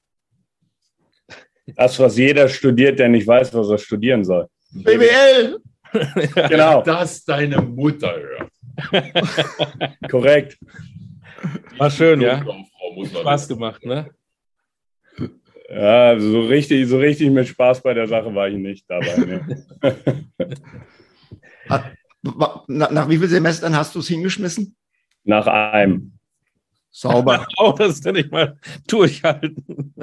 Das, 1.75 1.99
was 1.99 2.17
jeder 2.17 2.49
studiert, 2.49 2.97
der 2.97 3.10
nicht 3.10 3.27
weiß, 3.27 3.53
was 3.53 3.69
er 3.69 3.77
studieren 3.77 4.23
soll. 4.25 4.47
BWL! 4.71 5.60
genau. 6.49 6.82
Das 6.82 7.23
deine 7.23 7.62
Mutter 7.62 8.13
hört. 8.15 8.51
Korrekt. 10.10 10.58
War 11.78 11.91
schön, 11.91 12.21
ja. 12.21 12.43
Spaß 13.06 13.47
gemacht, 13.47 13.86
ne? 13.86 14.10
Ja, 15.69 16.17
so 16.17 16.41
richtig, 16.41 16.88
so 16.88 16.97
richtig 16.97 17.30
mit 17.30 17.47
Spaß 17.47 17.82
bei 17.82 17.93
der 17.93 18.08
Sache 18.08 18.34
war 18.34 18.47
ich 18.47 18.58
nicht 18.58 18.86
dabei. 18.89 19.17
Ne? 19.17 19.65
nach, 22.67 22.91
nach 22.91 23.10
wie 23.10 23.17
vielen 23.17 23.30
Semestern 23.30 23.76
hast 23.76 23.93
du 23.93 24.00
es 24.00 24.08
hingeschmissen? 24.08 24.76
Nach 25.23 25.45
einem. 25.45 26.17
Sauber. 26.89 27.45
oh, 27.58 27.73
das 27.78 28.02
nenne 28.04 28.19
ich 28.19 28.32
mal 28.32 28.58
durchhalten. 28.88 29.93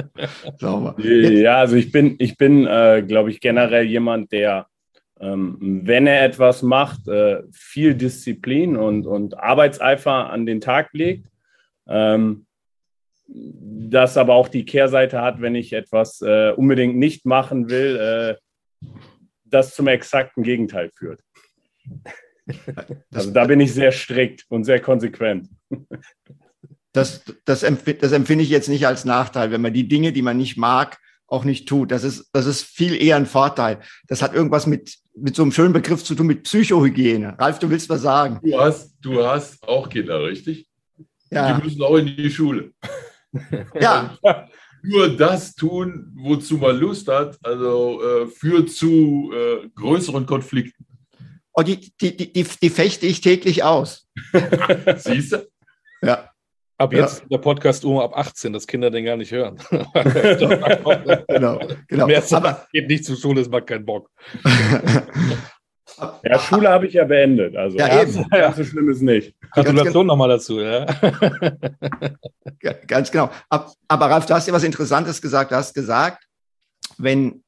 Sauber. 0.58 0.94
Ja, 1.00 1.56
also 1.56 1.76
ich 1.76 1.90
bin, 1.90 2.16
ich 2.18 2.36
bin, 2.36 2.66
äh, 2.66 3.02
glaube 3.06 3.30
ich, 3.30 3.40
generell 3.40 3.84
jemand, 3.84 4.30
der, 4.32 4.68
wenn 5.16 6.06
er 6.06 6.24
etwas 6.24 6.62
macht, 6.62 7.08
äh, 7.08 7.42
viel 7.52 7.94
Disziplin 7.94 8.76
und, 8.76 9.06
und 9.06 9.38
Arbeitseifer 9.38 10.30
an 10.30 10.44
den 10.44 10.60
Tag 10.60 10.92
legt. 10.92 11.28
Ähm, 11.86 12.46
das 13.26 14.16
aber 14.16 14.34
auch 14.34 14.48
die 14.48 14.64
Kehrseite 14.64 15.22
hat, 15.22 15.40
wenn 15.40 15.54
ich 15.54 15.72
etwas 15.72 16.20
äh, 16.20 16.52
unbedingt 16.52 16.96
nicht 16.96 17.24
machen 17.26 17.70
will, 17.70 17.96
äh, 17.96 18.88
das 19.44 19.74
zum 19.74 19.86
exakten 19.86 20.42
Gegenteil 20.42 20.90
führt. 20.94 21.20
Also 23.10 23.30
da 23.30 23.46
bin 23.46 23.60
ich 23.60 23.72
sehr 23.72 23.92
strikt 23.92 24.44
und 24.48 24.64
sehr 24.64 24.80
konsequent. 24.80 25.48
Das, 26.92 27.24
das, 27.44 27.62
empf 27.62 27.98
das 27.98 28.12
empfinde 28.12 28.44
ich 28.44 28.50
jetzt 28.50 28.68
nicht 28.68 28.86
als 28.86 29.04
Nachteil, 29.04 29.50
wenn 29.50 29.62
man 29.62 29.72
die 29.72 29.88
Dinge, 29.88 30.12
die 30.12 30.22
man 30.22 30.36
nicht 30.36 30.58
mag, 30.58 30.98
auch 31.34 31.44
nicht 31.44 31.68
tut. 31.68 31.90
Das 31.90 32.04
ist, 32.04 32.30
das 32.32 32.46
ist 32.46 32.62
viel 32.62 32.94
eher 32.94 33.16
ein 33.16 33.26
Vorteil. 33.26 33.80
Das 34.08 34.22
hat 34.22 34.34
irgendwas 34.34 34.66
mit, 34.66 34.96
mit 35.14 35.34
so 35.34 35.42
einem 35.42 35.52
schönen 35.52 35.72
Begriff 35.72 36.04
zu 36.04 36.14
tun, 36.14 36.28
mit 36.28 36.44
Psychohygiene. 36.44 37.36
Ralf, 37.38 37.58
du 37.58 37.68
willst 37.68 37.88
was 37.88 38.02
sagen? 38.02 38.38
Du 38.42 38.58
hast, 38.58 38.94
du 39.00 39.24
hast 39.24 39.66
auch 39.66 39.88
Kinder, 39.88 40.22
richtig? 40.22 40.68
Ja. 41.30 41.52
Die 41.52 41.64
müssen 41.64 41.82
auch 41.82 41.96
in 41.96 42.06
die 42.06 42.30
Schule. 42.30 42.72
Ja. 43.80 44.16
Nur 44.84 45.16
das 45.16 45.56
tun, 45.56 46.12
wozu 46.14 46.56
man 46.56 46.78
Lust 46.78 47.08
hat, 47.08 47.36
also 47.42 48.00
äh, 48.00 48.26
führt 48.28 48.70
zu 48.70 49.32
äh, 49.34 49.68
größeren 49.74 50.24
Konflikten. 50.24 50.86
Oh, 51.52 51.62
die, 51.62 51.92
die, 52.00 52.16
die, 52.16 52.44
die, 52.44 52.70
fechte 52.70 53.06
ich 53.06 53.20
täglich 53.20 53.64
aus. 53.64 54.06
Siehst 54.98 55.32
du? 55.32 55.48
Ja. 56.00 56.30
Ab 56.76 56.92
jetzt 56.92 57.20
ja. 57.20 57.26
der 57.30 57.38
Podcast 57.38 57.84
um 57.84 57.98
ab 57.98 58.16
18, 58.16 58.52
dass 58.52 58.66
Kinder 58.66 58.90
den 58.90 59.04
gar 59.04 59.16
nicht 59.16 59.30
hören. 59.30 59.56
genau, 61.28 61.58
genau. 61.88 62.06
Mehr 62.06 62.22
Aber 62.32 62.66
geht 62.72 62.88
nicht 62.88 63.04
zur 63.04 63.16
Schule, 63.16 63.42
es 63.42 63.48
macht 63.48 63.66
keinen 63.68 63.84
Bock. 63.84 64.10
Ja, 66.24 66.40
Schule 66.40 66.68
habe 66.70 66.88
ich 66.88 66.94
ja 66.94 67.04
beendet. 67.04 67.54
Also 67.56 67.78
ja, 67.78 68.02
eben. 68.02 68.28
ganz 68.28 68.56
so 68.56 68.64
schlimm 68.64 68.88
ist 68.88 69.00
nicht. 69.00 69.36
Gratulation 69.52 70.06
nochmal 70.06 70.30
dazu. 70.30 70.58
Ja. 70.58 70.86
Ganz 72.88 73.12
genau. 73.12 73.30
Aber 73.48 74.06
Ralf, 74.06 74.26
du 74.26 74.34
hast 74.34 74.48
ja 74.48 74.52
was 74.52 74.64
Interessantes 74.64 75.22
gesagt. 75.22 75.52
Du 75.52 75.54
hast 75.54 75.72
gesagt, 75.72 76.26
wenn 76.98 77.44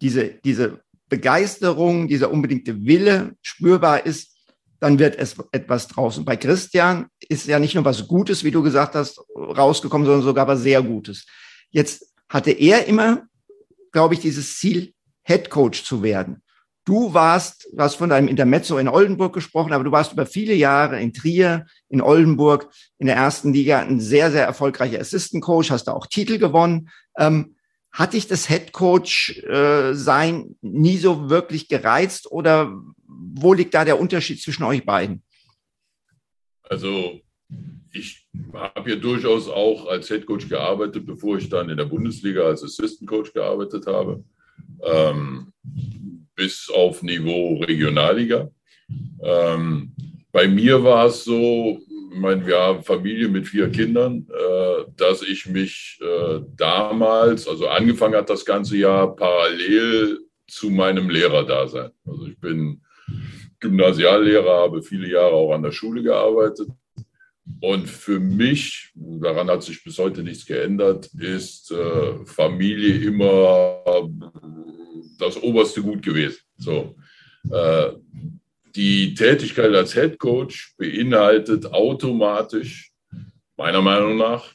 diese, 0.00 0.28
diese 0.44 0.80
Begeisterung, 1.08 2.06
dieser 2.06 2.30
unbedingte 2.30 2.84
Wille 2.86 3.34
spürbar 3.42 4.06
ist, 4.06 4.31
dann 4.82 4.98
wird 4.98 5.16
es 5.16 5.36
etwas 5.52 5.86
draußen. 5.86 6.24
Bei 6.24 6.36
Christian 6.36 7.06
ist 7.28 7.46
ja 7.46 7.60
nicht 7.60 7.76
nur 7.76 7.84
was 7.84 8.08
Gutes, 8.08 8.42
wie 8.42 8.50
du 8.50 8.64
gesagt 8.64 8.96
hast, 8.96 9.20
rausgekommen, 9.36 10.04
sondern 10.04 10.24
sogar 10.24 10.48
was 10.48 10.62
sehr 10.62 10.82
Gutes. 10.82 11.24
Jetzt 11.70 12.12
hatte 12.28 12.50
er 12.50 12.86
immer, 12.86 13.22
glaube 13.92 14.14
ich, 14.14 14.20
dieses 14.20 14.58
Ziel, 14.58 14.92
Head 15.22 15.50
Coach 15.50 15.84
zu 15.84 16.02
werden. 16.02 16.42
Du 16.84 17.14
warst, 17.14 17.68
du 17.72 17.78
hast 17.78 17.94
von 17.94 18.10
deinem 18.10 18.26
Intermezzo 18.26 18.76
in 18.76 18.88
Oldenburg 18.88 19.32
gesprochen, 19.32 19.72
aber 19.72 19.84
du 19.84 19.92
warst 19.92 20.14
über 20.14 20.26
viele 20.26 20.54
Jahre 20.54 21.00
in 21.00 21.12
Trier, 21.12 21.64
in 21.88 22.00
Oldenburg, 22.00 22.68
in 22.98 23.06
der 23.06 23.14
ersten 23.14 23.52
Liga 23.52 23.78
ein 23.78 24.00
sehr, 24.00 24.32
sehr 24.32 24.44
erfolgreicher 24.44 24.98
Assistant 24.98 25.44
Coach, 25.44 25.70
hast 25.70 25.84
da 25.84 25.92
auch 25.92 26.08
Titel 26.08 26.38
gewonnen. 26.38 26.88
Ähm, 27.16 27.51
hat 27.92 28.14
dich 28.14 28.26
das 28.26 28.48
Head 28.48 28.72
Coach 28.72 29.42
äh, 29.44 29.94
sein 29.94 30.56
nie 30.62 30.96
so 30.96 31.28
wirklich 31.28 31.68
gereizt 31.68 32.30
oder 32.30 32.72
wo 33.06 33.52
liegt 33.52 33.74
da 33.74 33.84
der 33.84 34.00
Unterschied 34.00 34.40
zwischen 34.40 34.64
euch 34.64 34.84
beiden? 34.84 35.22
Also 36.62 37.20
ich 37.92 38.26
habe 38.54 38.90
ja 38.90 38.96
durchaus 38.96 39.48
auch 39.48 39.86
als 39.88 40.08
Head 40.08 40.24
Coach 40.24 40.48
gearbeitet, 40.48 41.04
bevor 41.04 41.36
ich 41.36 41.50
dann 41.50 41.68
in 41.68 41.76
der 41.76 41.84
Bundesliga 41.84 42.42
als 42.42 42.64
Assistant 42.64 43.08
Coach 43.08 43.32
gearbeitet 43.32 43.86
habe. 43.86 44.24
Ähm, 44.82 45.52
bis 46.34 46.70
auf 46.70 47.02
Niveau 47.02 47.58
Regionalliga. 47.58 48.50
Ähm, 49.22 49.92
bei 50.32 50.48
mir 50.48 50.82
war 50.82 51.06
es 51.06 51.24
so, 51.24 51.78
meine, 52.12 52.46
wir 52.46 52.58
haben 52.58 52.82
Familie 52.82 53.28
mit 53.28 53.48
vier 53.48 53.70
Kindern, 53.70 54.26
äh, 54.28 54.84
dass 54.96 55.22
ich 55.22 55.46
mich 55.46 55.98
äh, 56.00 56.40
damals, 56.56 57.48
also 57.48 57.68
angefangen 57.68 58.14
hat 58.14 58.30
das 58.30 58.44
ganze 58.44 58.76
Jahr 58.76 59.14
parallel 59.14 60.20
zu 60.46 60.70
meinem 60.70 61.08
Lehrerdasein. 61.10 61.90
Also 62.06 62.26
ich 62.26 62.38
bin 62.38 62.82
Gymnasiallehrer, 63.60 64.62
habe 64.62 64.82
viele 64.82 65.08
Jahre 65.08 65.32
auch 65.32 65.52
an 65.52 65.62
der 65.62 65.72
Schule 65.72 66.02
gearbeitet. 66.02 66.68
Und 67.60 67.88
für 67.88 68.20
mich, 68.20 68.92
daran 68.94 69.48
hat 69.48 69.62
sich 69.62 69.82
bis 69.82 69.98
heute 69.98 70.22
nichts 70.22 70.46
geändert, 70.46 71.10
ist 71.18 71.70
äh, 71.72 72.24
Familie 72.24 73.04
immer 73.06 74.08
das 75.18 75.40
oberste 75.42 75.82
Gut 75.82 76.02
gewesen. 76.02 76.38
So. 76.56 76.94
Die 78.74 79.14
Tätigkeit 79.14 79.74
als 79.74 79.92
Head 79.94 80.18
Coach 80.18 80.74
beinhaltet 80.78 81.66
automatisch, 81.66 82.90
meiner 83.56 83.82
Meinung 83.82 84.16
nach, 84.16 84.50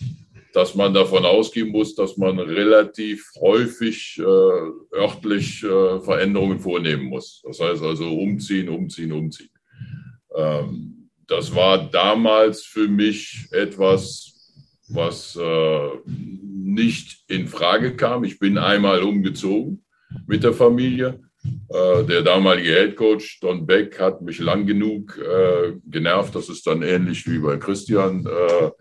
dass 0.53 0.73
man 0.73 0.91
davon 0.91 1.23
ausgehen 1.23 1.69
muss, 1.69 1.93
dass 1.93 2.17
man 2.17 2.39
relativ 2.39 3.29
häufig 3.39 4.17
äh, 4.17 4.95
örtlich 4.95 5.63
äh, 5.63 5.99
Veränderungen 5.99 6.59
vornehmen 6.59 7.05
muss. 7.05 7.43
Das 7.45 7.59
heißt 7.59 7.83
also 7.83 8.11
umziehen, 8.17 8.69
umziehen, 8.69 9.11
umziehen. 9.11 9.51
Ähm, 10.35 11.09
das 11.27 11.53
war 11.53 11.89
damals 11.89 12.63
für 12.63 12.87
mich 12.87 13.47
etwas, 13.51 14.33
was 14.87 15.35
äh, 15.35 15.89
nicht 16.05 17.23
in 17.27 17.47
Frage 17.47 17.95
kam. 17.95 18.23
Ich 18.23 18.39
bin 18.39 18.57
einmal 18.57 19.03
umgezogen 19.03 19.85
mit 20.25 20.43
der 20.43 20.53
Familie. 20.53 21.26
Äh, 21.69 22.03
der 22.05 22.21
damalige 22.21 22.71
Headcoach 22.71 23.39
Don 23.41 23.65
Beck 23.65 23.99
hat 23.99 24.21
mich 24.21 24.39
lang 24.39 24.65
genug 24.65 25.17
äh, 25.17 25.73
genervt. 25.85 26.35
Das 26.35 26.49
ist 26.49 26.65
dann 26.65 26.81
ähnlich 26.81 27.27
wie 27.27 27.39
bei 27.39 27.57
Christian, 27.57 28.25
äh, 28.25 28.71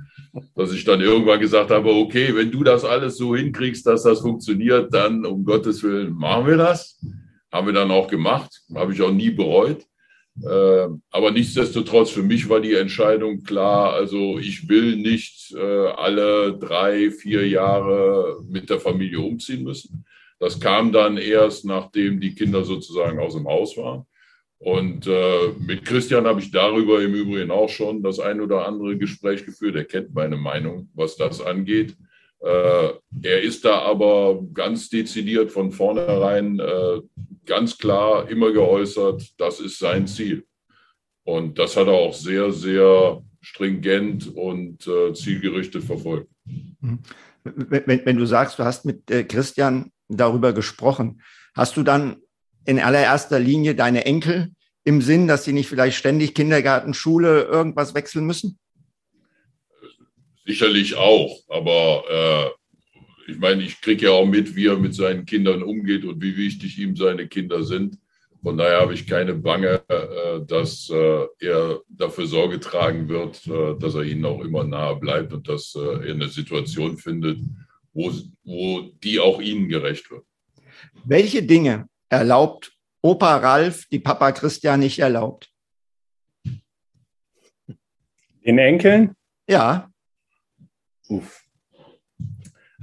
dass 0.54 0.72
ich 0.72 0.84
dann 0.84 1.00
irgendwann 1.00 1.40
gesagt 1.40 1.70
habe, 1.70 1.90
okay, 1.90 2.34
wenn 2.34 2.50
du 2.50 2.62
das 2.62 2.84
alles 2.84 3.16
so 3.16 3.34
hinkriegst, 3.34 3.86
dass 3.86 4.04
das 4.04 4.20
funktioniert, 4.20 4.94
dann 4.94 5.26
um 5.26 5.44
Gottes 5.44 5.82
Willen 5.82 6.12
machen 6.12 6.46
wir 6.46 6.56
das. 6.56 7.00
Haben 7.52 7.66
wir 7.66 7.74
dann 7.74 7.90
auch 7.90 8.08
gemacht, 8.08 8.62
habe 8.74 8.92
ich 8.92 9.02
auch 9.02 9.12
nie 9.12 9.30
bereut. 9.30 9.84
Äh, 10.42 10.88
aber 11.10 11.30
nichtsdestotrotz, 11.30 12.10
für 12.10 12.22
mich 12.22 12.48
war 12.48 12.60
die 12.60 12.74
Entscheidung 12.74 13.42
klar, 13.42 13.94
also 13.94 14.38
ich 14.38 14.68
will 14.68 14.96
nicht 14.96 15.54
äh, 15.56 15.88
alle 15.88 16.56
drei, 16.58 17.10
vier 17.10 17.48
Jahre 17.48 18.42
mit 18.48 18.68
der 18.68 18.78
Familie 18.78 19.20
umziehen 19.20 19.64
müssen. 19.64 20.04
Das 20.38 20.60
kam 20.60 20.92
dann 20.92 21.16
erst, 21.16 21.64
nachdem 21.64 22.20
die 22.20 22.34
Kinder 22.34 22.64
sozusagen 22.64 23.18
aus 23.18 23.34
dem 23.34 23.46
Haus 23.46 23.76
waren. 23.76 24.06
Und 24.58 25.06
äh, 25.06 25.48
mit 25.58 25.84
Christian 25.84 26.26
habe 26.26 26.40
ich 26.40 26.50
darüber 26.50 27.02
im 27.02 27.14
Übrigen 27.14 27.50
auch 27.50 27.68
schon 27.68 28.02
das 28.02 28.20
ein 28.20 28.40
oder 28.40 28.66
andere 28.66 28.96
Gespräch 28.96 29.44
geführt. 29.44 29.76
Er 29.76 29.84
kennt 29.84 30.14
meine 30.14 30.36
Meinung, 30.36 30.88
was 30.94 31.16
das 31.16 31.40
angeht. 31.40 31.94
Äh, 32.40 32.90
er 33.22 33.42
ist 33.42 33.64
da 33.64 33.80
aber 33.80 34.42
ganz 34.54 34.88
dezidiert 34.88 35.50
von 35.50 35.72
vornherein 35.72 36.58
äh, 36.58 37.00
ganz 37.44 37.76
klar 37.78 38.28
immer 38.28 38.52
geäußert, 38.52 39.34
das 39.38 39.60
ist 39.60 39.78
sein 39.78 40.06
Ziel. 40.06 40.44
Und 41.24 41.58
das 41.58 41.76
hat 41.76 41.88
er 41.88 41.94
auch 41.94 42.14
sehr, 42.14 42.52
sehr 42.52 43.22
stringent 43.40 44.34
und 44.34 44.86
äh, 44.86 45.12
zielgerichtet 45.12 45.84
verfolgt. 45.84 46.28
Mhm. 46.44 47.00
Wenn, 47.44 48.04
wenn, 48.04 48.16
du 48.16 48.26
sagst, 48.26 48.58
du 48.58 48.64
hast 48.64 48.84
mit 48.84 49.10
äh, 49.10 49.22
Christian 49.24 49.92
darüber 50.08 50.52
gesprochen, 50.52 51.22
hast 51.54 51.76
du 51.76 51.82
dann 51.82 52.16
in 52.64 52.80
allererster 52.80 53.38
Linie 53.38 53.74
deine 53.74 54.04
Enkel 54.04 54.52
im 54.84 55.02
Sinn, 55.02 55.26
dass 55.26 55.44
sie 55.44 55.52
nicht 55.52 55.68
vielleicht 55.68 55.96
ständig 55.96 56.34
Kindergarten, 56.34 56.94
Schule, 56.94 57.42
irgendwas 57.42 57.94
wechseln 57.94 58.26
müssen? 58.26 58.58
Sicherlich 60.44 60.94
auch, 60.94 61.40
aber 61.48 62.04
äh, 62.08 63.30
ich 63.30 63.38
meine, 63.38 63.62
ich 63.62 63.80
kriege 63.80 64.06
ja 64.06 64.12
auch 64.12 64.26
mit, 64.26 64.54
wie 64.54 64.66
er 64.66 64.78
mit 64.78 64.94
seinen 64.94 65.26
Kindern 65.26 65.62
umgeht 65.62 66.04
und 66.04 66.22
wie 66.22 66.36
wichtig 66.36 66.78
ihm 66.78 66.94
seine 66.94 67.26
Kinder 67.26 67.64
sind. 67.64 67.98
Von 68.42 68.56
daher 68.56 68.80
habe 68.80 68.94
ich 68.94 69.08
keine 69.08 69.34
Bange, 69.34 69.82
äh, 69.88 70.40
dass 70.46 70.88
äh, 70.90 71.26
er 71.40 71.80
dafür 71.88 72.26
Sorge 72.26 72.60
tragen 72.60 73.08
wird, 73.08 73.44
äh, 73.48 73.76
dass 73.80 73.96
er 73.96 74.04
ihnen 74.04 74.24
auch 74.24 74.40
immer 74.44 74.62
nahe 74.62 74.94
bleibt 74.96 75.32
und 75.32 75.48
dass 75.48 75.74
äh, 75.74 76.06
er 76.06 76.14
eine 76.14 76.28
Situation 76.28 76.96
findet, 76.96 77.40
wo, 77.96 78.12
wo 78.44 78.82
die 79.02 79.18
auch 79.18 79.40
ihnen 79.40 79.68
gerecht 79.68 80.10
wird. 80.10 80.24
Welche 81.04 81.42
Dinge 81.42 81.88
erlaubt 82.08 82.72
Opa 83.02 83.36
Ralf, 83.36 83.86
die 83.86 83.98
Papa 83.98 84.32
Christian 84.32 84.80
nicht 84.80 84.98
erlaubt? 84.98 85.50
Den 88.44 88.58
Enkeln? 88.58 89.14
Ja. 89.48 89.90
Uff. 91.08 91.42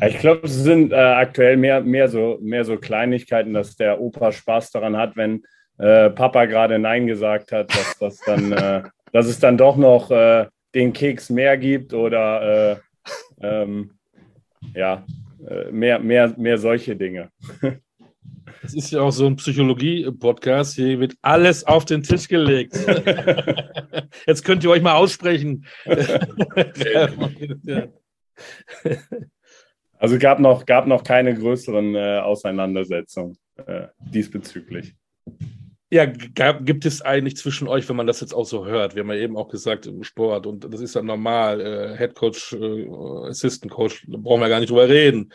Ich 0.01 0.17
glaube, 0.19 0.47
es 0.47 0.55
sind 0.55 0.91
äh, 0.91 0.95
aktuell 0.95 1.55
mehr, 1.55 1.81
mehr, 1.81 2.09
so, 2.09 2.39
mehr 2.41 2.65
so 2.65 2.77
Kleinigkeiten, 2.77 3.53
dass 3.53 3.75
der 3.75 4.01
Opa 4.01 4.31
Spaß 4.31 4.71
daran 4.71 4.97
hat, 4.97 5.15
wenn 5.15 5.43
äh, 5.77 6.09
Papa 6.09 6.45
gerade 6.45 6.79
Nein 6.79 7.05
gesagt 7.05 7.51
hat, 7.51 7.69
dass, 7.69 7.97
das 7.99 8.17
dann, 8.25 8.51
äh, 8.51 8.83
dass 9.11 9.27
es 9.27 9.39
dann 9.39 9.57
doch 9.57 9.77
noch 9.77 10.09
äh, 10.09 10.47
den 10.73 10.93
Keks 10.93 11.29
mehr 11.29 11.57
gibt 11.57 11.93
oder 11.93 12.71
äh, 12.71 12.77
ähm, 13.41 13.97
ja, 14.75 15.05
äh, 15.47 15.71
mehr, 15.71 15.99
mehr, 15.99 16.33
mehr 16.37 16.57
solche 16.57 16.95
Dinge. 16.95 17.29
Das 18.61 18.73
ist 18.73 18.91
ja 18.91 19.01
auch 19.01 19.11
so 19.11 19.25
ein 19.25 19.35
Psychologie-Podcast. 19.35 20.75
Hier 20.75 20.97
wird 20.99 21.15
alles 21.21 21.65
auf 21.65 21.83
den 21.83 22.01
Tisch 22.01 22.29
gelegt. 22.29 22.73
Jetzt 24.27 24.45
könnt 24.45 24.63
ihr 24.63 24.69
euch 24.69 24.81
mal 24.81 24.95
aussprechen. 24.95 25.65
Also 29.99 30.19
gab 30.19 30.39
noch, 30.39 30.65
gab 30.65 30.85
noch 30.85 31.03
keine 31.03 31.33
größeren 31.33 31.95
äh, 31.95 32.19
Auseinandersetzungen 32.19 33.37
äh, 33.65 33.87
diesbezüglich. 33.99 34.95
Ja, 35.93 36.07
gab, 36.07 36.65
gibt 36.65 36.85
es 36.87 37.03
eigentlich 37.03 37.37
zwischen 37.37 37.67
euch, 37.67 37.87
wenn 37.87 37.95
man 37.95 38.07
das 38.07 38.19
jetzt 38.19 38.33
auch 38.33 38.47
so 38.47 38.65
hört? 38.65 38.95
Wir 38.95 39.03
haben 39.03 39.11
ja 39.11 39.17
eben 39.17 39.37
auch 39.37 39.47
gesagt 39.47 39.85
im 39.85 40.03
Sport 40.03 40.47
und 40.47 40.73
das 40.73 40.81
ist 40.81 40.95
ja 40.95 41.03
normal, 41.03 41.61
äh, 41.61 41.95
Head 41.95 42.15
Coach, 42.15 42.53
äh, 42.53 42.89
Assistant 43.29 43.71
Coach, 43.71 44.03
da 44.07 44.17
brauchen 44.17 44.41
wir 44.41 44.49
gar 44.49 44.59
nicht 44.59 44.71
drüber 44.71 44.89
reden. 44.89 45.31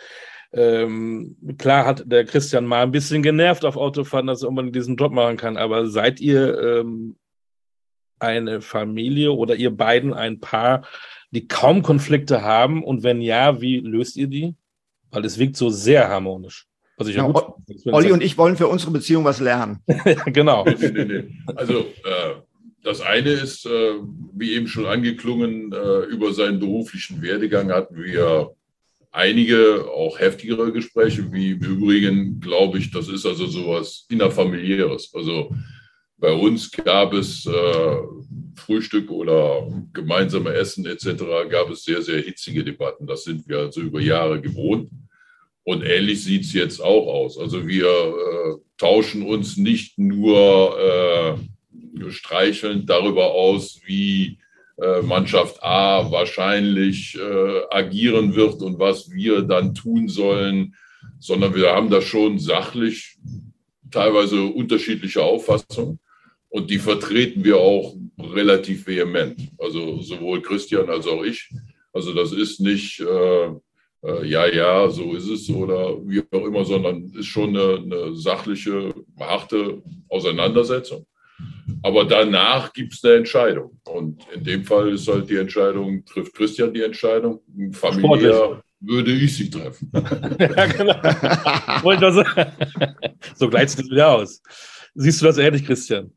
Ähm, 0.53 1.37
klar 1.59 1.87
hat 1.87 2.11
der 2.11 2.25
Christian 2.25 2.67
mal 2.67 2.83
ein 2.83 2.91
bisschen 2.91 3.23
genervt 3.23 3.65
auf 3.65 3.77
Autofahren, 3.77 4.27
dass 4.27 4.43
er 4.43 4.49
unbedingt 4.49 4.75
diesen 4.75 4.97
Job 4.97 5.13
machen 5.13 5.37
kann, 5.37 5.57
aber 5.57 5.87
seid 5.87 6.19
ihr 6.19 6.61
ähm, 6.61 7.15
eine 8.19 8.61
Familie 8.61 9.31
oder 9.31 9.55
ihr 9.55 9.71
beiden 9.71 10.13
ein 10.13 10.41
Paar, 10.41 10.89
die 11.31 11.47
kaum 11.47 11.83
Konflikte 11.83 12.43
haben? 12.43 12.83
Und 12.83 13.05
wenn 13.05 13.21
ja, 13.21 13.61
wie 13.61 13.79
löst 13.79 14.17
ihr 14.17 14.27
die? 14.27 14.57
Weil 15.13 15.25
es 15.25 15.39
wirkt 15.39 15.57
so 15.57 15.71
sehr 15.71 16.09
harmonisch. 16.09 16.67
Was 16.99 17.09
ich 17.09 17.17
ja, 17.17 17.27
ja 17.27 17.33
gut 17.33 17.45
Olli 17.87 18.13
und 18.13 18.23
ich 18.23 18.37
wollen 18.37 18.57
für 18.57 18.67
unsere 18.67 18.91
Beziehung 18.91 19.25
was 19.25 19.41
lernen. 19.41 19.79
genau. 20.27 20.65
Nee, 20.65 20.91
nee, 20.91 21.05
nee. 21.05 21.25
Also 21.55 21.79
äh, 21.81 22.35
das 22.83 23.01
eine 23.01 23.31
ist, 23.31 23.67
äh, 23.67 23.95
wie 24.35 24.55
eben 24.55 24.67
schon 24.67 24.87
angeklungen, 24.87 25.73
äh, 25.73 26.01
über 26.07 26.33
seinen 26.33 26.59
beruflichen 26.59 27.23
Werdegang 27.23 27.71
hatten 27.71 28.03
wir 28.03 28.51
einige 29.11 29.89
auch 29.91 30.19
heftigere 30.19 30.73
Gespräche, 30.73 31.33
wie 31.33 31.53
im 31.53 31.61
Übrigen, 31.61 32.41
glaube 32.41 32.79
ich, 32.79 32.91
das 32.91 33.09
ist 33.09 33.27
also 33.27 33.47
sowas 33.47 34.07
innerfamiliäres. 34.09 35.13
Also 35.15 35.55
bei 36.19 36.33
uns 36.33 36.71
gab 36.71 37.15
es 37.15 37.47
äh, 37.47 37.97
Frühstück 38.57 39.11
oder 39.11 39.69
gemeinsame 39.93 40.53
Essen 40.53 40.85
etc., 40.87 41.25
gab 41.49 41.71
es 41.71 41.85
sehr, 41.85 42.03
sehr 42.03 42.21
hitzige 42.21 42.65
Debatten. 42.65 43.07
Das 43.07 43.25
sind 43.25 43.49
wir 43.49 43.59
also 43.59 43.81
über 43.81 44.01
Jahre 44.01 44.41
gewohnt. 44.41 44.91
Und 45.69 45.83
ähnlich 45.83 46.25
sieht 46.25 46.45
es 46.45 46.55
jetzt 46.55 46.81
auch 46.81 47.07
aus. 47.09 47.37
Also 47.37 47.69
wir 47.69 47.85
äh, 47.85 48.55
tauschen 48.79 49.23
uns 49.23 49.59
nicht 49.59 49.99
nur 49.99 50.79
äh, 50.81 52.11
streichelnd 52.11 52.89
darüber 52.89 53.33
aus, 53.33 53.79
wie 53.85 54.39
äh, 54.81 55.03
Mannschaft 55.03 55.63
A 55.63 56.11
wahrscheinlich 56.11 57.19
äh, 57.19 57.61
agieren 57.69 58.35
wird 58.35 58.63
und 58.63 58.79
was 58.79 59.11
wir 59.11 59.43
dann 59.43 59.75
tun 59.75 60.09
sollen, 60.09 60.75
sondern 61.19 61.55
wir 61.55 61.69
haben 61.69 61.91
da 61.91 62.01
schon 62.01 62.39
sachlich 62.39 63.19
teilweise 63.91 64.45
unterschiedliche 64.45 65.23
Auffassungen 65.23 65.99
und 66.49 66.71
die 66.71 66.79
vertreten 66.79 67.45
wir 67.45 67.59
auch 67.59 67.95
relativ 68.19 68.87
vehement. 68.87 69.39
Also 69.59 70.01
sowohl 70.01 70.41
Christian 70.41 70.89
als 70.89 71.07
auch 71.07 71.23
ich. 71.23 71.51
Also 71.93 72.15
das 72.15 72.33
ist 72.33 72.59
nicht 72.59 73.01
äh, 73.01 73.51
äh, 74.05 74.27
ja, 74.27 74.47
ja, 74.47 74.89
so 74.89 75.15
ist 75.15 75.29
es 75.29 75.51
oder 75.51 75.97
wie 76.07 76.23
auch 76.31 76.47
immer, 76.47 76.65
sondern 76.65 77.11
ist 77.19 77.27
schon 77.27 77.57
eine, 77.57 77.77
eine 77.77 78.15
sachliche, 78.15 78.95
harte 79.19 79.83
Auseinandersetzung. 80.09 81.07
Aber 81.83 82.05
danach 82.05 82.73
gibt 82.73 82.95
es 82.95 83.05
eine 83.05 83.15
Entscheidung. 83.15 83.79
Und 83.85 84.25
in 84.35 84.43
dem 84.45 84.65
Fall 84.65 84.91
ist 84.91 85.07
halt 85.09 85.29
die 85.31 85.37
Entscheidung, 85.37 86.05
trifft 86.05 86.35
Christian 86.35 86.73
die 86.73 86.83
Entscheidung. 86.83 87.41
Familiär 87.73 88.35
Sportlich. 88.35 88.63
würde 88.81 89.13
ich 89.13 89.37
sie 89.37 89.51
treffen. 89.51 89.91
ja, 90.39 90.67
genau. 90.67 90.95
so 93.37 93.49
gleicht 93.49 93.79
es 93.79 93.91
wieder 93.91 94.09
aus. 94.11 94.43
Siehst 94.95 95.21
du 95.21 95.27
das 95.27 95.39
ähnlich, 95.39 95.65
Christian? 95.65 96.11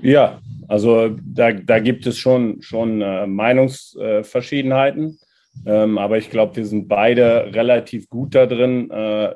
Ja, 0.00 0.40
also 0.68 1.16
da, 1.22 1.52
da 1.52 1.78
gibt 1.78 2.06
es 2.06 2.18
schon, 2.18 2.60
schon 2.62 3.00
äh, 3.02 3.26
Meinungsverschiedenheiten. 3.26 5.18
Ähm, 5.66 5.98
aber 5.98 6.18
ich 6.18 6.30
glaube, 6.30 6.56
wir 6.56 6.66
sind 6.66 6.88
beide 6.88 7.54
relativ 7.54 8.08
gut 8.08 8.34
da 8.34 8.46
drin, 8.46 8.90
äh, 8.90 9.34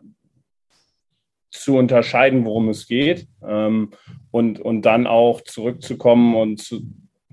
zu 1.51 1.77
unterscheiden, 1.77 2.45
worum 2.45 2.69
es 2.69 2.87
geht 2.87 3.27
ähm, 3.47 3.91
und, 4.31 4.61
und 4.61 4.83
dann 4.83 5.07
auch 5.07 5.41
zurückzukommen 5.41 6.35
und 6.35 6.61
zu, 6.61 6.83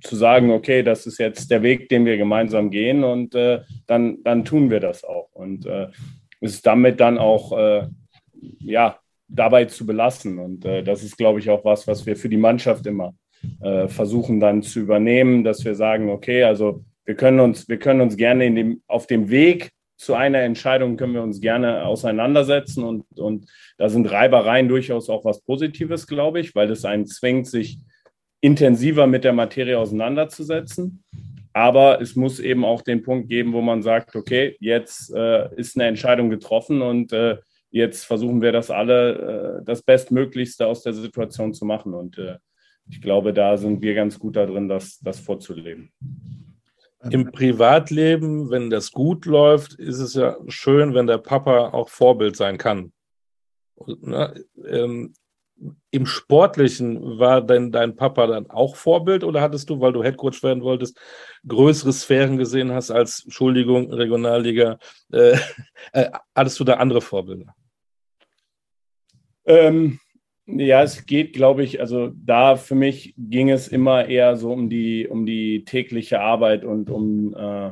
zu 0.01 0.15
sagen, 0.15 0.51
okay, 0.51 0.83
das 0.83 1.05
ist 1.05 1.19
jetzt 1.19 1.51
der 1.51 1.63
Weg, 1.63 1.89
den 1.89 2.05
wir 2.05 2.17
gemeinsam 2.17 2.69
gehen 2.69 3.03
und 3.03 3.35
äh, 3.35 3.61
dann, 3.87 4.23
dann 4.23 4.45
tun 4.45 4.69
wir 4.69 4.79
das 4.79 5.03
auch. 5.03 5.29
Und 5.33 5.65
äh, 5.65 5.87
ist 6.39 6.65
damit 6.65 6.99
dann 6.99 7.17
auch, 7.17 7.57
äh, 7.57 7.87
ja, 8.59 8.99
dabei 9.27 9.65
zu 9.65 9.85
belassen. 9.85 10.39
Und 10.39 10.65
äh, 10.65 10.83
das 10.83 11.03
ist, 11.03 11.17
glaube 11.17 11.39
ich, 11.39 11.49
auch 11.49 11.65
was, 11.65 11.87
was 11.87 12.05
wir 12.05 12.15
für 12.15 12.29
die 12.29 12.37
Mannschaft 12.37 12.85
immer 12.85 13.15
äh, 13.61 13.87
versuchen 13.87 14.39
dann 14.39 14.61
zu 14.61 14.79
übernehmen, 14.79 15.43
dass 15.43 15.65
wir 15.65 15.75
sagen, 15.75 16.09
okay, 16.09 16.43
also 16.43 16.83
wir 17.05 17.15
können 17.15 17.39
uns, 17.39 17.67
wir 17.69 17.77
können 17.77 18.01
uns 18.01 18.17
gerne 18.17 18.45
in 18.45 18.55
dem, 18.55 18.81
auf 18.87 19.07
dem 19.07 19.29
Weg 19.29 19.71
zu 19.97 20.13
einer 20.13 20.39
Entscheidung 20.39 20.97
können 20.97 21.13
wir 21.13 21.23
uns 21.23 21.39
gerne 21.39 21.85
auseinandersetzen 21.85 22.83
und, 22.83 23.05
und 23.17 23.45
da 23.77 23.87
sind 23.87 24.11
Reibereien 24.11 24.67
durchaus 24.67 25.09
auch 25.09 25.23
was 25.23 25.41
Positives, 25.41 26.05
glaube 26.05 26.41
ich, 26.41 26.53
weil 26.53 26.69
es 26.69 26.83
einen 26.83 27.05
zwingt, 27.05 27.47
sich 27.47 27.79
intensiver 28.41 29.07
mit 29.07 29.23
der 29.23 29.33
Materie 29.33 29.79
auseinanderzusetzen. 29.79 31.03
Aber 31.53 32.01
es 32.01 32.17
muss 32.17 32.41
eben 32.41 32.65
auch 32.65 32.81
den 32.81 33.01
Punkt 33.01 33.29
geben, 33.29 33.53
wo 33.53 33.61
man 33.61 33.81
sagt, 33.81 34.15
okay, 34.15 34.57
jetzt 34.59 35.13
äh, 35.15 35.47
ist 35.55 35.77
eine 35.77 35.87
Entscheidung 35.87 36.29
getroffen 36.29 36.81
und 36.81 37.13
äh, 37.13 37.37
jetzt 37.71 38.03
versuchen 38.03 38.41
wir 38.41 38.51
das 38.51 38.69
alle, 38.69 39.61
äh, 39.61 39.65
das 39.65 39.81
Bestmöglichste 39.81 40.67
aus 40.67 40.83
der 40.83 40.91
Situation 40.91 41.53
zu 41.53 41.63
machen. 41.63 41.93
Und 41.93 42.17
äh, 42.17 42.35
ich 42.89 43.01
glaube, 43.01 43.31
da 43.31 43.55
sind 43.55 43.81
wir 43.81 43.95
ganz 43.95 44.19
gut 44.19 44.35
darin, 44.35 44.67
das, 44.67 44.99
das 44.99 45.21
vorzuleben. 45.21 45.93
Im 47.09 47.31
Privatleben, 47.31 48.49
wenn 48.49 48.69
das 48.69 48.91
gut 48.91 49.25
läuft, 49.25 49.73
ist 49.73 49.99
es 49.99 50.13
ja 50.15 50.37
schön, 50.47 50.93
wenn 50.93 51.07
der 51.07 51.17
Papa 51.17 51.69
auch 51.69 51.89
Vorbild 51.89 52.35
sein 52.35 52.57
kann. 52.57 52.93
Ne, 53.85 54.45
ähm, 54.65 55.13
Im 55.91 56.05
Sportlichen 56.05 57.19
war 57.19 57.41
denn 57.41 57.71
dein 57.71 57.95
Papa 57.95 58.27
dann 58.27 58.49
auch 58.49 58.75
Vorbild 58.75 59.23
oder 59.23 59.41
hattest 59.41 59.69
du, 59.69 59.79
weil 59.81 59.93
du 59.93 60.03
Headcoach 60.03 60.41
werden 60.43 60.63
wolltest, 60.63 60.99
größere 61.47 61.93
Sphären 61.93 62.37
gesehen 62.37 62.71
hast 62.71 62.91
als, 62.91 63.23
Entschuldigung, 63.23 63.91
Regionalliga, 63.91 64.77
äh, 65.11 65.37
äh, 65.93 66.09
hattest 66.33 66.59
du 66.59 66.63
da 66.63 66.75
andere 66.75 67.01
Vorbilder? 67.01 67.53
Ähm, 69.45 69.99
ja, 70.47 70.83
es 70.83 71.05
geht, 71.05 71.33
glaube 71.33 71.63
ich, 71.63 71.79
also 71.79 72.11
da 72.13 72.55
für 72.55 72.75
mich 72.75 73.15
ging 73.17 73.49
es 73.49 73.67
immer 73.67 74.07
eher 74.07 74.35
so 74.35 74.51
um 74.51 74.69
die, 74.69 75.07
um 75.07 75.25
die 75.25 75.65
tägliche 75.65 76.21
Arbeit 76.21 76.63
und 76.63 76.89
um 76.89 77.35
äh, 77.35 77.71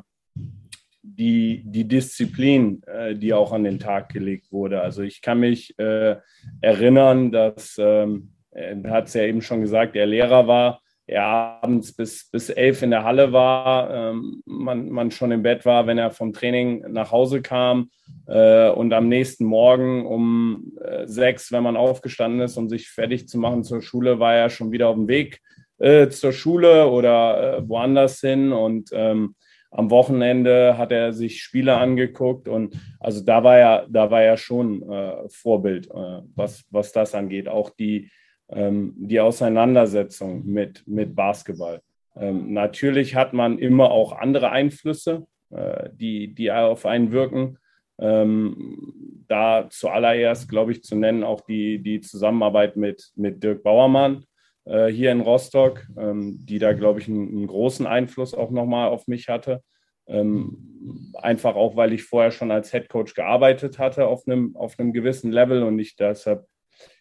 die, 1.04 1.64
die 1.66 1.88
Disziplin, 1.88 2.82
äh, 2.88 3.16
die 3.16 3.34
auch 3.34 3.52
an 3.52 3.64
den 3.64 3.80
Tag 3.80 4.10
gelegt 4.10 4.52
wurde. 4.52 4.82
Also 4.82 5.04
ich 5.04 5.22
kann 5.22 5.40
mich 5.40 5.78
äh, 5.78 6.16
erinnern, 6.62 7.32
dass, 7.32 7.76
ähm, 7.78 8.32
er 8.52 8.90
hat 8.90 9.08
es 9.08 9.14
ja 9.14 9.24
eben 9.24 9.42
schon 9.42 9.62
gesagt, 9.62 9.96
er 9.96 10.06
Lehrer 10.06 10.48
war 10.48 10.80
er 11.06 11.26
abends 11.26 11.94
bis, 11.94 12.30
bis 12.30 12.50
elf 12.50 12.82
in 12.82 12.92
der 12.92 13.04
Halle 13.04 13.34
war, 13.34 13.94
ähm, 13.94 14.42
man, 14.46 14.90
man 14.90 15.12
schon 15.12 15.32
im 15.32 15.44
Bett 15.44 15.66
war, 15.66 15.86
wenn 15.86 15.98
er 15.98 16.12
vom 16.12 16.32
Training 16.32 16.86
nach 16.92 17.12
Hause 17.12 17.42
kam 17.42 17.90
und 18.26 18.94
am 18.94 19.10
nächsten 19.10 19.46
Morgen 19.46 20.06
um 20.06 20.74
äh, 20.82 21.06
sechs, 21.08 21.52
wenn 21.52 21.64
man 21.64 21.76
aufgestanden 21.76 22.42
ist, 22.42 22.58
um 22.58 22.70
sich 22.70 22.90
fertig 22.90 23.28
zu 23.28 23.38
machen 23.38 23.64
zur 23.64 23.82
Schule, 23.82 24.20
war 24.20 24.34
er 24.34 24.50
schon 24.50 24.72
wieder 24.72 24.88
auf 24.88 24.96
dem 24.96 25.08
Weg 25.08 25.42
äh, 25.80 26.08
zur 26.10 26.32
Schule 26.32 26.88
oder 26.88 27.58
äh, 27.58 27.68
woanders 27.70 28.22
hin 28.22 28.54
und 28.54 28.92
ähm, 28.94 29.36
am 29.74 29.90
Wochenende 29.90 30.78
hat 30.78 30.92
er 30.92 31.14
sich 31.14 31.42
Spiele 31.42 31.76
angeguckt 31.76 32.48
und 32.48 32.80
also 33.00 33.24
da 33.24 33.44
war 33.44 33.58
er, 33.58 33.88
da 33.90 34.12
war 34.12 34.22
er 34.22 34.38
schon 34.38 34.88
äh, 34.88 35.28
Vorbild, 35.30 35.88
äh, 35.88 36.22
was, 36.36 36.64
was 36.70 36.92
das 36.92 37.16
angeht. 37.16 37.48
Auch 37.50 37.72
die, 37.72 38.12
ähm, 38.50 38.94
die 38.96 39.20
Auseinandersetzung 39.20 40.46
mit, 40.46 40.84
mit 40.88 41.16
Basketball. 41.16 41.82
Ähm, 42.16 42.54
natürlich 42.54 43.16
hat 43.16 43.34
man 43.34 43.58
immer 43.58 43.90
auch 43.90 44.12
andere 44.14 44.52
Einflüsse, 44.52 45.26
äh, 45.50 45.90
die, 45.92 46.36
die 46.36 46.52
auf 46.52 46.86
einen 46.86 47.12
wirken. 47.12 47.58
Ähm, 48.00 49.26
da 49.28 49.68
zuallererst, 49.70 50.50
glaube 50.50 50.72
ich, 50.72 50.84
zu 50.84 50.96
nennen 50.96 51.24
auch 51.24 51.42
die, 51.42 51.80
die 51.80 52.02
Zusammenarbeit 52.02 52.76
mit, 52.76 53.12
mit 53.16 53.44
Dirk 53.44 53.64
Bauermann 53.64 54.26
äh, 54.66 54.88
hier 54.88 55.12
in 55.12 55.22
Rostock, 55.22 55.86
ähm, 55.98 56.46
die 56.46 56.60
da, 56.60 56.74
glaube 56.74 57.00
ich, 57.00 57.08
einen, 57.08 57.30
einen, 57.30 57.48
großen 57.48 57.86
Einfluss 57.86 58.34
auch 58.34 58.52
nochmal 58.52 58.90
auf 58.90 59.08
mich 59.08 59.30
hatte. 59.30 59.62
Ähm, 60.08 61.14
einfach 61.22 61.56
auch, 61.56 61.76
weil 61.76 61.94
ich 61.94 62.04
vorher 62.04 62.32
schon 62.32 62.52
als 62.52 62.72
Head 62.72 62.90
Coach 62.90 63.14
gearbeitet 63.14 63.80
hatte 63.80 64.08
auf 64.08 64.28
einem, 64.28 64.56
auf 64.56 64.78
einem 64.80 64.92
gewissen 64.92 65.32
Level 65.32 65.64
und 65.64 65.80
ich 65.80 65.96
deshalb 65.96 66.46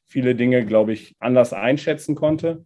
viele 0.07 0.35
Dinge, 0.35 0.65
glaube 0.65 0.93
ich, 0.93 1.17
anders 1.19 1.53
einschätzen 1.53 2.15
konnte. 2.15 2.65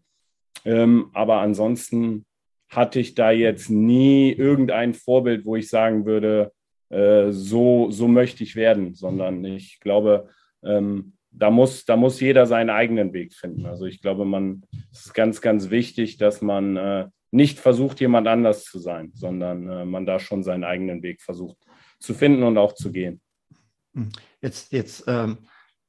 Ähm, 0.64 1.10
aber 1.14 1.38
ansonsten 1.38 2.26
hatte 2.68 2.98
ich 2.98 3.14
da 3.14 3.30
jetzt 3.30 3.70
nie 3.70 4.32
irgendein 4.32 4.94
Vorbild, 4.94 5.46
wo 5.46 5.56
ich 5.56 5.68
sagen 5.68 6.04
würde, 6.04 6.52
äh, 6.88 7.30
so, 7.30 7.90
so 7.90 8.08
möchte 8.08 8.44
ich 8.44 8.56
werden, 8.56 8.94
sondern 8.94 9.44
ich 9.44 9.80
glaube, 9.80 10.28
ähm, 10.64 11.14
da 11.30 11.50
muss, 11.50 11.84
da 11.84 11.96
muss 11.96 12.20
jeder 12.20 12.46
seinen 12.46 12.70
eigenen 12.70 13.12
Weg 13.12 13.34
finden. 13.34 13.66
Also 13.66 13.84
ich 13.84 14.00
glaube, 14.00 14.24
man 14.24 14.62
es 14.92 15.06
ist 15.06 15.14
ganz, 15.14 15.40
ganz 15.40 15.70
wichtig, 15.70 16.16
dass 16.16 16.40
man 16.40 16.76
äh, 16.76 17.06
nicht 17.30 17.58
versucht, 17.58 18.00
jemand 18.00 18.26
anders 18.26 18.64
zu 18.64 18.78
sein, 18.78 19.12
sondern 19.14 19.68
äh, 19.68 19.84
man 19.84 20.06
da 20.06 20.18
schon 20.18 20.42
seinen 20.42 20.64
eigenen 20.64 21.02
Weg 21.02 21.20
versucht 21.20 21.58
zu 22.00 22.14
finden 22.14 22.42
und 22.42 22.58
auch 22.58 22.72
zu 22.72 22.90
gehen. 22.90 23.20
Hm. 23.94 24.10
Jetzt, 24.40 24.72
jetzt 24.72 25.04
ähm, 25.06 25.38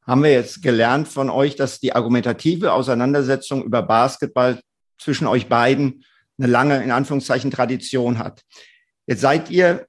haben 0.05 0.23
wir 0.23 0.31
jetzt 0.31 0.62
gelernt 0.62 1.07
von 1.07 1.29
euch, 1.29 1.55
dass 1.55 1.79
die 1.79 1.93
argumentative 1.93 2.73
Auseinandersetzung 2.73 3.63
über 3.63 3.81
Basketball 3.81 4.60
zwischen 4.97 5.27
euch 5.27 5.47
beiden 5.47 6.03
eine 6.38 6.47
lange, 6.47 6.83
in 6.83 6.91
Anführungszeichen, 6.91 7.51
Tradition 7.51 8.19
hat. 8.19 8.43
Jetzt 9.05 9.21
seid 9.21 9.49
ihr 9.49 9.87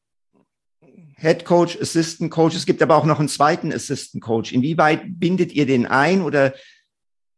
Head 1.19 1.45
Coach, 1.45 1.77
Assistant 1.81 2.31
Coach. 2.31 2.55
Es 2.55 2.65
gibt 2.65 2.81
aber 2.81 2.97
auch 2.97 3.05
noch 3.05 3.19
einen 3.19 3.29
zweiten 3.29 3.73
Assistant 3.73 4.23
Coach. 4.23 4.53
Inwieweit 4.53 5.03
bindet 5.19 5.53
ihr 5.53 5.67
den 5.67 5.87
ein 5.87 6.23
oder 6.23 6.55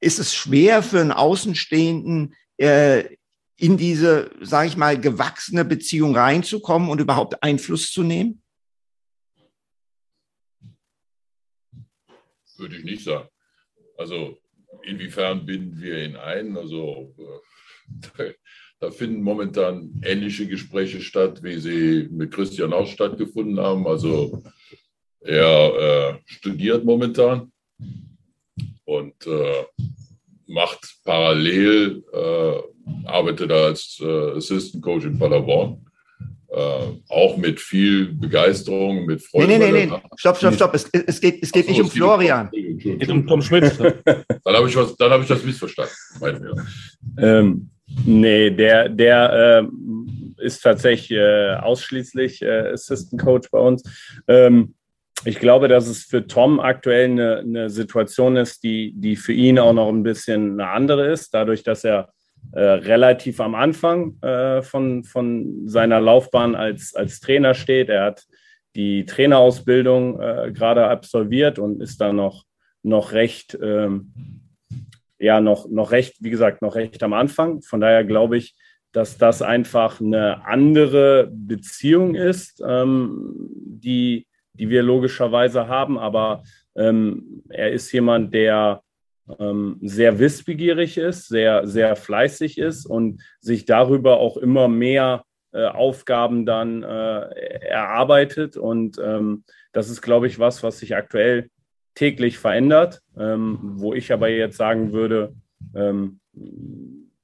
ist 0.00 0.18
es 0.18 0.34
schwer 0.34 0.82
für 0.82 1.00
einen 1.00 1.12
Außenstehenden, 1.12 2.34
äh, 2.58 3.16
in 3.56 3.76
diese, 3.76 4.30
sage 4.40 4.68
ich 4.68 4.76
mal, 4.76 4.98
gewachsene 4.98 5.64
Beziehung 5.64 6.16
reinzukommen 6.16 6.88
und 6.88 7.00
überhaupt 7.00 7.42
Einfluss 7.42 7.90
zu 7.90 8.02
nehmen? 8.02 8.42
Würde 12.56 12.76
ich 12.76 12.84
nicht 12.84 13.04
sagen. 13.04 13.28
Also 13.96 14.38
inwiefern 14.82 15.44
binden 15.46 15.80
wir 15.80 16.04
ihn 16.04 16.16
ein? 16.16 16.56
Also 16.56 17.14
äh, 18.18 18.34
da 18.80 18.90
finden 18.90 19.22
momentan 19.22 19.90
ähnliche 20.02 20.46
Gespräche 20.46 21.02
statt, 21.02 21.42
wie 21.42 21.58
sie 21.58 22.08
mit 22.10 22.32
Christian 22.32 22.72
auch 22.72 22.86
stattgefunden 22.86 23.60
haben. 23.60 23.86
Also 23.86 24.42
er 25.20 26.14
äh, 26.14 26.18
studiert 26.24 26.84
momentan 26.84 27.52
und 28.84 29.26
äh, 29.26 29.64
macht 30.46 30.96
parallel, 31.04 32.02
äh, 32.10 33.06
arbeitet 33.06 33.52
als 33.52 33.98
äh, 34.00 34.36
Assistant 34.36 34.82
Coach 34.82 35.04
in 35.04 35.18
Paderborn. 35.18 35.84
Äh, 36.48 36.86
auch 37.08 37.36
mit 37.36 37.60
viel 37.60 38.14
Begeisterung, 38.14 39.04
mit 39.04 39.22
Freude. 39.22 39.46
Nee, 39.46 39.58
nee, 39.58 39.70
nee, 39.70 39.86
nee. 39.86 40.00
Stopp, 40.16 40.38
stopp, 40.38 40.54
stopp. 40.54 40.74
Es, 40.74 40.88
es 40.90 41.20
geht, 41.20 41.40
es 41.42 41.52
geht 41.52 41.66
so, 41.66 41.70
nicht 41.70 41.80
um 41.80 41.90
Florian. 41.90 42.50
Es 42.52 42.82
geht 42.82 43.10
um 43.10 43.24
Tom 43.26 43.40
Schmidt. 43.42 43.78
dann 43.78 44.54
habe 44.56 44.68
ich, 44.68 44.74
hab 44.74 45.20
ich 45.20 45.28
das 45.28 45.44
missverstanden. 45.44 45.94
Ähm, 47.18 47.69
Nee, 48.04 48.50
der, 48.50 48.88
der 48.88 49.62
äh, 49.62 50.44
ist 50.44 50.62
tatsächlich 50.62 51.18
äh, 51.18 51.54
ausschließlich 51.54 52.42
äh, 52.42 52.72
Assistant 52.72 53.20
Coach 53.20 53.50
bei 53.50 53.58
uns. 53.58 53.82
Ähm, 54.26 54.74
ich 55.24 55.38
glaube, 55.38 55.68
dass 55.68 55.86
es 55.86 56.04
für 56.04 56.26
Tom 56.26 56.60
aktuell 56.60 57.04
eine, 57.06 57.38
eine, 57.38 57.70
Situation 57.70 58.36
ist, 58.36 58.62
die, 58.62 58.92
die 58.94 59.16
für 59.16 59.34
ihn 59.34 59.58
auch 59.58 59.74
noch 59.74 59.88
ein 59.88 60.02
bisschen 60.02 60.52
eine 60.52 60.70
andere 60.70 61.08
ist, 61.08 61.34
dadurch, 61.34 61.62
dass 61.62 61.84
er 61.84 62.10
äh, 62.52 62.60
relativ 62.60 63.40
am 63.40 63.54
Anfang 63.54 64.20
äh, 64.22 64.62
von, 64.62 65.04
von 65.04 65.68
seiner 65.68 66.00
Laufbahn 66.00 66.54
als, 66.54 66.94
als 66.94 67.20
Trainer 67.20 67.52
steht. 67.52 67.90
Er 67.90 68.04
hat 68.04 68.24
die 68.76 69.04
Trainerausbildung 69.04 70.20
äh, 70.20 70.52
gerade 70.52 70.88
absolviert 70.88 71.58
und 71.58 71.82
ist 71.82 72.00
da 72.00 72.12
noch, 72.12 72.44
noch 72.82 73.12
recht 73.12 73.58
ähm, 73.60 74.12
ja 75.20 75.40
noch, 75.40 75.68
noch 75.68 75.92
recht, 75.92 76.16
wie 76.20 76.30
gesagt, 76.30 76.62
noch 76.62 76.74
recht 76.74 77.02
am 77.02 77.12
Anfang. 77.12 77.62
Von 77.62 77.80
daher 77.80 78.04
glaube 78.04 78.38
ich, 78.38 78.56
dass 78.92 79.18
das 79.18 79.42
einfach 79.42 80.00
eine 80.00 80.44
andere 80.46 81.30
Beziehung 81.32 82.14
ist, 82.14 82.62
ähm, 82.66 83.48
die, 83.50 84.26
die 84.54 84.68
wir 84.70 84.82
logischerweise 84.82 85.68
haben. 85.68 85.98
Aber 85.98 86.42
ähm, 86.74 87.42
er 87.50 87.70
ist 87.70 87.92
jemand, 87.92 88.34
der 88.34 88.82
ähm, 89.38 89.78
sehr 89.82 90.18
wissbegierig 90.18 90.96
ist, 90.96 91.28
sehr, 91.28 91.66
sehr 91.66 91.94
fleißig 91.94 92.58
ist 92.58 92.86
und 92.86 93.22
sich 93.40 93.64
darüber 93.64 94.18
auch 94.18 94.36
immer 94.36 94.66
mehr 94.66 95.24
äh, 95.52 95.66
Aufgaben 95.66 96.46
dann 96.46 96.82
äh, 96.82 97.66
erarbeitet. 97.68 98.56
Und 98.56 98.98
ähm, 98.98 99.44
das 99.72 99.90
ist, 99.90 100.02
glaube 100.02 100.26
ich, 100.26 100.38
was, 100.38 100.62
was 100.62 100.78
sich 100.78 100.96
aktuell 100.96 101.50
täglich 102.00 102.38
verändert, 102.38 103.02
ähm, 103.18 103.58
wo 103.74 103.92
ich 103.92 104.10
aber 104.10 104.30
jetzt 104.30 104.56
sagen 104.56 104.92
würde, 104.94 105.34
ähm, 105.74 106.20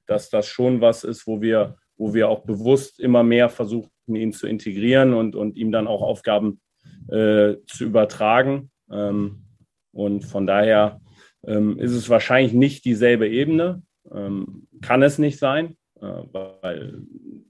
dass 0.05 0.29
das 0.29 0.45
schon 0.45 0.81
was 0.81 1.03
ist, 1.03 1.25
wo 1.25 1.41
wir, 1.41 1.77
wo 1.97 2.13
wir 2.13 2.29
auch 2.29 2.45
bewusst 2.45 2.99
immer 2.99 3.23
mehr 3.23 3.49
versuchen, 3.49 3.89
ihn 4.05 4.33
zu 4.33 4.45
integrieren 4.45 5.15
und, 5.15 5.35
und 5.35 5.57
ihm 5.57 5.71
dann 5.71 5.87
auch 5.87 6.03
Aufgaben 6.03 6.61
äh, 7.07 7.55
zu 7.65 7.85
übertragen. 7.85 8.69
Ähm, 8.91 9.45
und 9.93 10.23
von 10.25 10.45
daher 10.45 11.01
ähm, 11.47 11.79
ist 11.79 11.93
es 11.93 12.07
wahrscheinlich 12.07 12.53
nicht 12.53 12.85
dieselbe 12.85 13.27
Ebene, 13.27 13.81
ähm, 14.13 14.67
kann 14.81 15.01
es 15.01 15.17
nicht 15.17 15.39
sein, 15.39 15.75
äh, 15.99 16.21
weil 16.31 17.01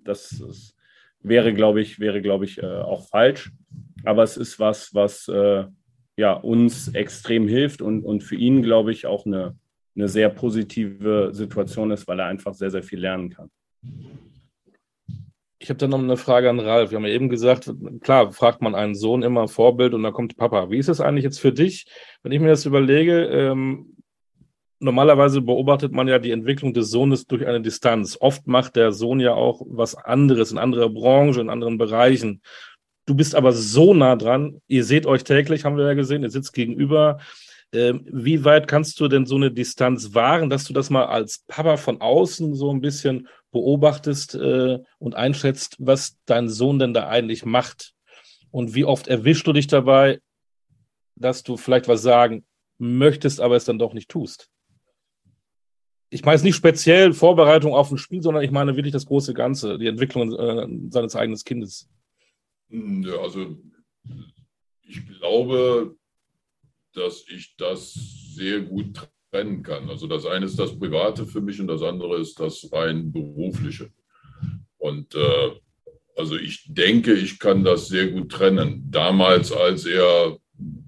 das, 0.05 0.29
das, 0.39 0.77
wäre, 1.19 1.53
glaube 1.53 1.81
ich, 1.81 1.99
wäre, 1.99 2.21
glaube 2.21 2.45
ich, 2.45 2.63
äh, 2.63 2.65
auch 2.65 3.05
falsch. 3.09 3.51
Aber 4.05 4.23
es 4.23 4.37
ist 4.37 4.61
was, 4.61 4.93
was 4.93 5.27
äh, 5.27 5.65
ja, 6.17 6.33
uns 6.33 6.89
extrem 6.89 7.47
hilft 7.47 7.81
und, 7.81 8.03
und 8.03 8.23
für 8.23 8.35
ihn, 8.35 8.63
glaube 8.63 8.91
ich, 8.91 9.05
auch 9.05 9.25
eine, 9.25 9.55
eine 9.95 10.09
sehr 10.09 10.29
positive 10.29 11.29
Situation 11.31 11.91
ist, 11.91 12.07
weil 12.07 12.19
er 12.19 12.25
einfach 12.25 12.53
sehr, 12.55 12.71
sehr 12.71 12.83
viel 12.83 12.99
lernen 12.99 13.29
kann. 13.29 13.49
Ich 15.59 15.69
habe 15.69 15.77
dann 15.77 15.91
noch 15.91 15.99
eine 15.99 16.17
Frage 16.17 16.49
an 16.49 16.59
Ralf. 16.59 16.91
Wir 16.91 16.97
haben 16.97 17.05
ja 17.05 17.13
eben 17.13 17.29
gesagt, 17.29 17.71
klar, 18.01 18.31
fragt 18.31 18.61
man 18.61 18.75
einen 18.75 18.95
Sohn 18.95 19.23
immer 19.23 19.47
Vorbild 19.47 19.93
und 19.93 20.03
dann 20.03 20.13
kommt 20.13 20.37
Papa. 20.37 20.69
Wie 20.69 20.77
ist 20.77 20.89
es 20.89 21.01
eigentlich 21.01 21.23
jetzt 21.23 21.39
für 21.39 21.51
dich, 21.51 21.85
wenn 22.23 22.31
ich 22.31 22.39
mir 22.39 22.49
das 22.49 22.65
überlege? 22.65 23.25
Ähm, 23.25 23.97
normalerweise 24.79 25.41
beobachtet 25.41 25.91
man 25.91 26.07
ja 26.07 26.19
die 26.19 26.31
Entwicklung 26.31 26.73
des 26.73 26.89
Sohnes 26.89 27.25
durch 27.25 27.45
eine 27.45 27.61
Distanz. 27.61 28.17
Oft 28.19 28.47
macht 28.47 28.75
der 28.75 28.91
Sohn 28.91 29.19
ja 29.19 29.33
auch 29.33 29.61
was 29.67 29.95
anderes 29.95 30.51
in 30.51 30.57
anderer 30.57 30.89
Branche, 30.89 31.41
in 31.41 31.49
anderen 31.49 31.77
Bereichen. 31.77 32.41
Du 33.07 33.15
bist 33.15 33.35
aber 33.35 33.53
so 33.53 33.93
nah 33.93 34.17
dran. 34.17 34.61
Ihr 34.67 34.83
seht 34.83 35.05
euch 35.05 35.23
täglich, 35.23 35.63
haben 35.63 35.77
wir 35.77 35.85
ja 35.85 35.93
gesehen. 35.93 36.23
Ihr 36.23 36.29
sitzt 36.29 36.51
gegenüber. 36.51 37.19
Ähm, 37.71 38.05
wie 38.11 38.43
weit 38.43 38.67
kannst 38.67 38.99
du 38.99 39.07
denn 39.07 39.25
so 39.25 39.35
eine 39.35 39.49
Distanz 39.49 40.13
wahren, 40.13 40.49
dass 40.49 40.65
du 40.65 40.73
das 40.73 40.89
mal 40.89 41.05
als 41.05 41.45
Papa 41.47 41.77
von 41.77 42.01
außen 42.01 42.53
so 42.53 42.69
ein 42.69 42.81
bisschen 42.81 43.29
beobachtest 43.51 44.35
äh, 44.35 44.79
und 44.99 45.15
einschätzt, 45.15 45.77
was 45.79 46.17
dein 46.25 46.49
Sohn 46.49 46.79
denn 46.79 46.93
da 46.93 47.07
eigentlich 47.07 47.45
macht? 47.45 47.93
Und 48.51 48.75
wie 48.75 48.83
oft 48.83 49.07
erwischst 49.07 49.47
du 49.47 49.53
dich 49.53 49.67
dabei, 49.67 50.19
dass 51.15 51.43
du 51.43 51.55
vielleicht 51.55 51.87
was 51.87 52.01
sagen 52.01 52.45
möchtest, 52.77 53.39
aber 53.39 53.55
es 53.55 53.65
dann 53.65 53.79
doch 53.79 53.93
nicht 53.93 54.09
tust? 54.09 54.49
Ich 56.09 56.25
meine 56.25 56.35
es 56.35 56.43
nicht 56.43 56.55
speziell 56.55 57.13
Vorbereitung 57.13 57.73
auf 57.73 57.89
ein 57.89 57.97
Spiel, 57.97 58.21
sondern 58.21 58.43
ich 58.43 58.51
meine 58.51 58.75
wirklich 58.75 58.93
das 58.93 59.05
große 59.05 59.33
Ganze, 59.33 59.77
die 59.77 59.87
Entwicklung 59.87 60.33
äh, 60.33 60.89
seines 60.89 61.15
eigenen 61.15 61.39
Kindes. 61.39 61.89
Ja, 62.69 63.17
also 63.21 63.57
ich 64.81 65.05
glaube, 65.07 65.95
dass 66.93 67.25
ich 67.29 67.55
das 67.57 67.93
sehr 68.33 68.61
gut 68.61 69.07
trennen 69.31 69.63
kann. 69.63 69.89
Also 69.89 70.07
das 70.07 70.25
eine 70.25 70.45
ist 70.45 70.57
das 70.57 70.77
Private 70.77 71.25
für 71.25 71.41
mich 71.41 71.59
und 71.59 71.67
das 71.67 71.81
andere 71.81 72.17
ist 72.17 72.39
das 72.39 72.69
rein 72.71 73.11
berufliche. 73.11 73.91
Und 74.77 75.15
äh, 75.15 75.51
also 76.15 76.35
ich 76.35 76.65
denke, 76.67 77.13
ich 77.13 77.39
kann 77.39 77.63
das 77.63 77.87
sehr 77.87 78.07
gut 78.07 78.31
trennen. 78.31 78.87
Damals, 78.89 79.51
als 79.51 79.85
er 79.85 80.37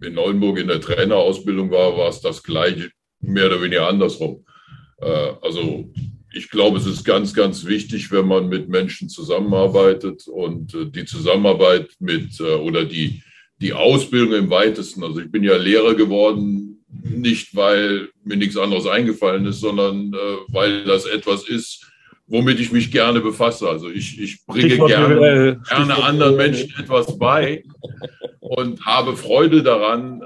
in 0.01 0.17
Oldenburg 0.17 0.57
in 0.57 0.67
der 0.67 0.81
Trainerausbildung 0.81 1.69
war, 1.71 1.95
war 1.97 2.09
es 2.09 2.21
das 2.21 2.41
gleiche, 2.41 2.89
mehr 3.19 3.47
oder 3.47 3.61
weniger 3.61 3.87
andersrum. 3.87 4.45
Äh, 4.97 5.33
also 5.41 5.91
ich 6.31 6.49
glaube, 6.49 6.77
es 6.77 6.85
ist 6.85 7.03
ganz, 7.03 7.33
ganz 7.33 7.65
wichtig, 7.65 8.11
wenn 8.11 8.27
man 8.27 8.49
mit 8.49 8.69
Menschen 8.69 9.09
zusammenarbeitet 9.09 10.27
und 10.27 10.73
äh, 10.75 10.85
die 10.85 11.05
Zusammenarbeit 11.05 11.89
mit 11.99 12.39
äh, 12.39 12.55
oder 12.55 12.85
die, 12.85 13.23
die 13.61 13.73
Ausbildung 13.73 14.33
im 14.33 14.49
weitesten. 14.49 15.03
Also 15.03 15.19
ich 15.19 15.31
bin 15.31 15.43
ja 15.43 15.57
Lehrer 15.57 15.95
geworden, 15.95 16.83
nicht 16.87 17.55
weil 17.55 18.09
mir 18.23 18.37
nichts 18.37 18.57
anderes 18.57 18.85
eingefallen 18.85 19.45
ist, 19.45 19.59
sondern 19.59 20.13
äh, 20.13 20.53
weil 20.53 20.83
das 20.85 21.05
etwas 21.05 21.47
ist, 21.47 21.85
womit 22.27 22.59
ich 22.59 22.71
mich 22.71 22.91
gerne 22.91 23.21
befasse. 23.21 23.67
Also 23.67 23.89
ich, 23.89 24.19
ich 24.21 24.45
bringe 24.45 24.67
Stichwort 24.67 24.89
gerne, 24.89 25.61
gerne 25.67 26.03
anderen 26.03 26.35
Menschen 26.35 26.71
etwas 26.79 27.17
bei 27.17 27.63
und 28.39 28.85
habe 28.85 29.17
Freude 29.17 29.63
daran, 29.63 30.21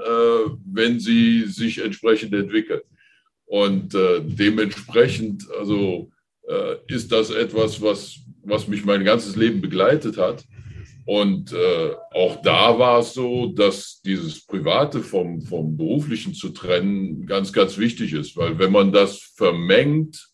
wenn 0.66 1.00
sie 1.00 1.44
sich 1.46 1.82
entsprechend 1.82 2.34
entwickeln. 2.34 2.82
Und 3.46 3.94
äh, 3.94 4.20
dementsprechend, 4.22 5.44
also 5.58 6.10
äh, 6.48 6.76
ist 6.88 7.12
das 7.12 7.30
etwas, 7.30 7.80
was, 7.80 8.18
was 8.42 8.68
mich 8.68 8.84
mein 8.84 9.04
ganzes 9.04 9.36
Leben 9.36 9.60
begleitet 9.60 10.16
hat. 10.16 10.44
Und 11.06 11.52
äh, 11.52 11.90
auch 12.14 12.40
da 12.40 12.78
war 12.78 13.00
es 13.00 13.12
so, 13.12 13.48
dass 13.48 14.00
dieses 14.02 14.46
Private 14.46 15.00
vom, 15.00 15.42
vom 15.42 15.76
Beruflichen 15.76 16.32
zu 16.32 16.48
trennen 16.48 17.26
ganz, 17.26 17.52
ganz 17.52 17.76
wichtig 17.76 18.14
ist, 18.14 18.36
weil 18.36 18.58
wenn 18.58 18.72
man 18.72 18.90
das 18.90 19.18
vermengt, 19.36 20.32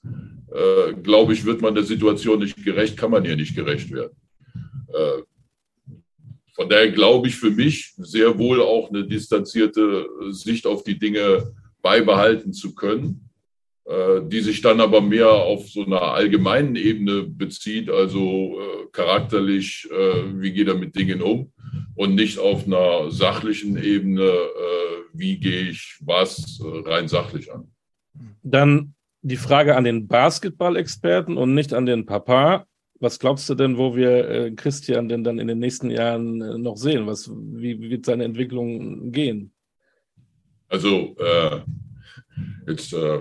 äh, 0.52 0.94
glaube 0.94 1.32
ich, 1.32 1.44
wird 1.44 1.60
man 1.60 1.74
der 1.74 1.82
Situation 1.82 2.38
nicht 2.38 2.64
gerecht, 2.64 2.96
kann 2.96 3.10
man 3.10 3.24
ihr 3.24 3.34
nicht 3.34 3.56
gerecht 3.56 3.90
werden. 3.90 4.16
Äh, 4.94 5.22
von 6.54 6.68
daher 6.68 6.90
glaube 6.92 7.28
ich 7.28 7.36
für 7.36 7.50
mich 7.50 7.92
sehr 7.96 8.38
wohl 8.38 8.60
auch 8.60 8.90
eine 8.90 9.06
distanzierte 9.06 10.06
Sicht 10.30 10.66
auf 10.66 10.84
die 10.84 10.98
Dinge 10.98 11.52
beibehalten 11.82 12.52
zu 12.52 12.74
können, 12.74 13.30
äh, 13.90 14.20
die 14.28 14.40
sich 14.40 14.62
dann 14.62 14.80
aber 14.80 15.00
mehr 15.00 15.30
auf 15.30 15.68
so 15.68 15.84
einer 15.84 16.02
allgemeinen 16.02 16.76
Ebene 16.76 17.24
bezieht, 17.24 17.90
also 17.90 18.60
äh, 18.60 18.86
charakterlich, 18.92 19.88
äh, 19.90 20.40
wie 20.40 20.52
geht 20.52 20.68
er 20.68 20.76
mit 20.76 20.94
Dingen 20.94 21.20
um 21.20 21.50
und 21.96 22.14
nicht 22.14 22.38
auf 22.38 22.66
einer 22.66 23.10
sachlichen 23.10 23.76
Ebene, 23.82 24.30
wie 25.12 25.38
gehe 25.38 25.70
ich 25.70 25.98
was 26.00 26.60
rein 26.62 27.08
sachlich 27.08 27.52
an. 27.52 27.68
Dann 28.42 28.94
die 29.22 29.36
Frage 29.36 29.76
an 29.76 29.84
den 29.84 30.06
Basketball-Experten 30.06 31.36
und 31.36 31.54
nicht 31.54 31.74
an 31.74 31.84
den 31.84 32.06
Papa. 32.06 32.66
Was 33.00 33.18
glaubst 33.18 33.50
du 33.50 33.54
denn, 33.54 33.76
wo 33.76 33.96
wir 33.96 34.54
Christian 34.54 35.08
denn 35.08 35.24
dann 35.24 35.38
in 35.38 35.48
den 35.48 35.58
nächsten 35.58 35.90
Jahren 35.90 36.62
noch 36.62 36.76
sehen? 36.76 37.06
Was, 37.06 37.30
wie, 37.30 37.90
wird 37.90 38.06
seine 38.06 38.24
Entwicklung 38.24 39.10
gehen? 39.10 39.52
Also, 40.70 41.14
äh, 41.18 41.60
jetzt 42.66 42.94
äh, 42.94 43.20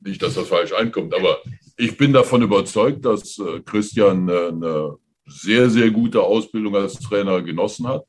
nicht, 0.00 0.22
dass 0.22 0.34
das 0.34 0.48
falsch 0.48 0.72
einkommt, 0.72 1.14
aber 1.14 1.38
ich 1.76 1.96
bin 1.96 2.12
davon 2.12 2.42
überzeugt, 2.42 3.04
dass 3.04 3.38
äh, 3.38 3.60
Christian 3.64 4.28
äh, 4.28 4.48
eine 4.48 4.96
sehr, 5.26 5.68
sehr 5.70 5.90
gute 5.90 6.22
Ausbildung 6.22 6.76
als 6.76 6.94
Trainer 6.94 7.40
genossen 7.42 7.88
hat. 7.88 8.04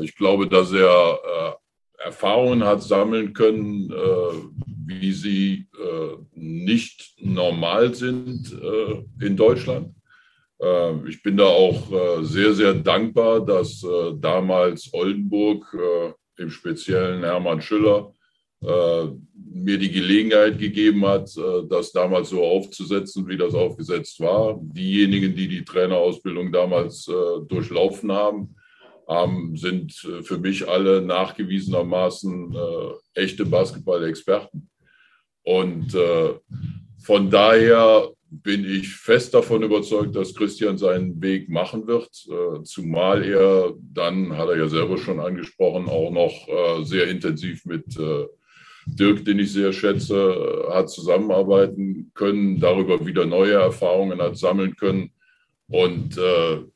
ich 0.00 0.14
glaube, 0.16 0.48
dass 0.48 0.72
er 0.72 1.58
Erfahrungen 1.98 2.64
hat 2.64 2.82
sammeln 2.82 3.34
können, 3.34 3.92
wie 4.86 5.12
sie 5.12 5.66
äh, 5.78 6.16
nicht 6.34 7.14
normal 7.20 7.94
sind 7.94 8.52
äh, 8.52 9.26
in 9.26 9.36
Deutschland. 9.36 9.94
Äh, 10.60 11.08
ich 11.08 11.22
bin 11.22 11.36
da 11.36 11.44
auch 11.44 11.90
äh, 11.92 12.24
sehr, 12.24 12.54
sehr 12.54 12.74
dankbar, 12.74 13.44
dass 13.44 13.82
äh, 13.82 14.12
damals 14.18 14.92
Oldenburg, 14.92 15.66
äh, 15.74 16.12
im 16.38 16.50
Speziellen 16.50 17.22
Hermann 17.22 17.60
Schüller, 17.60 18.14
mir 18.60 19.76
die 19.76 19.90
Gelegenheit 19.90 20.56
gegeben 20.56 21.04
hat, 21.04 21.28
das 21.68 21.90
damals 21.90 22.30
so 22.30 22.44
aufzusetzen, 22.44 23.26
wie 23.26 23.36
das 23.36 23.54
aufgesetzt 23.54 24.20
war. 24.20 24.56
Diejenigen, 24.62 25.34
die 25.34 25.48
die 25.48 25.64
Trainerausbildung 25.64 26.52
damals 26.52 27.10
durchlaufen 27.48 28.12
haben, 28.12 28.54
ähm, 29.08 29.56
sind 29.56 29.92
für 30.22 30.38
mich 30.38 30.68
alle 30.68 31.02
nachgewiesenermaßen 31.02 32.54
äh, 32.54 33.20
echte 33.20 33.44
Basketball-Experten. 33.44 34.70
Und 35.42 35.94
äh, 35.94 36.34
von 37.04 37.30
daher 37.30 38.10
bin 38.32 38.64
ich 38.64 38.88
fest 38.88 39.34
davon 39.34 39.62
überzeugt, 39.62 40.16
dass 40.16 40.34
Christian 40.34 40.78
seinen 40.78 41.20
Weg 41.20 41.50
machen 41.50 41.86
wird, 41.86 42.08
äh, 42.30 42.62
zumal 42.62 43.22
er 43.22 43.74
dann, 43.78 44.38
hat 44.38 44.48
er 44.48 44.56
ja 44.56 44.68
selber 44.68 44.96
schon 44.96 45.20
angesprochen, 45.20 45.86
auch 45.86 46.10
noch 46.10 46.48
äh, 46.48 46.84
sehr 46.84 47.08
intensiv 47.08 47.66
mit 47.66 47.84
äh, 47.98 48.26
Dirk, 48.86 49.26
den 49.26 49.38
ich 49.38 49.52
sehr 49.52 49.72
schätze, 49.74 50.66
hat 50.70 50.90
zusammenarbeiten 50.90 52.10
können, 52.14 52.58
darüber 52.58 53.06
wieder 53.06 53.26
neue 53.26 53.52
Erfahrungen 53.52 54.20
hat 54.20 54.36
sammeln 54.36 54.74
können. 54.74 55.12
Und 55.68 56.18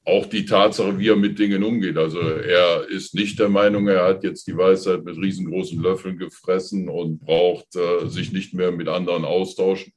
auch 0.05 0.25
die 0.27 0.47
Tatsache, 0.47 0.99
wie 0.99 1.09
er 1.09 1.17
mit 1.17 1.39
Dingen 1.39 1.65
umgeht. 1.65 1.99
Also 1.99 2.21
er 2.21 2.89
ist 2.89 3.15
nicht 3.15 3.39
der 3.39 3.51
Meinung, 3.51 3.89
er 3.89 4.05
hat 4.05 4.25
jetzt 4.25 4.47
die 4.47 4.57
Weisheit 4.57 5.05
mit 5.05 5.19
riesengroßen 5.19 5.83
Löffeln 5.83 6.17
gefressen 6.17 6.89
und 6.89 7.19
braucht 7.19 7.67
sich 8.07 8.33
nicht 8.33 8.55
mehr 8.55 8.71
mit 8.71 8.89
anderen 8.89 9.27
austauschen, 9.27 9.93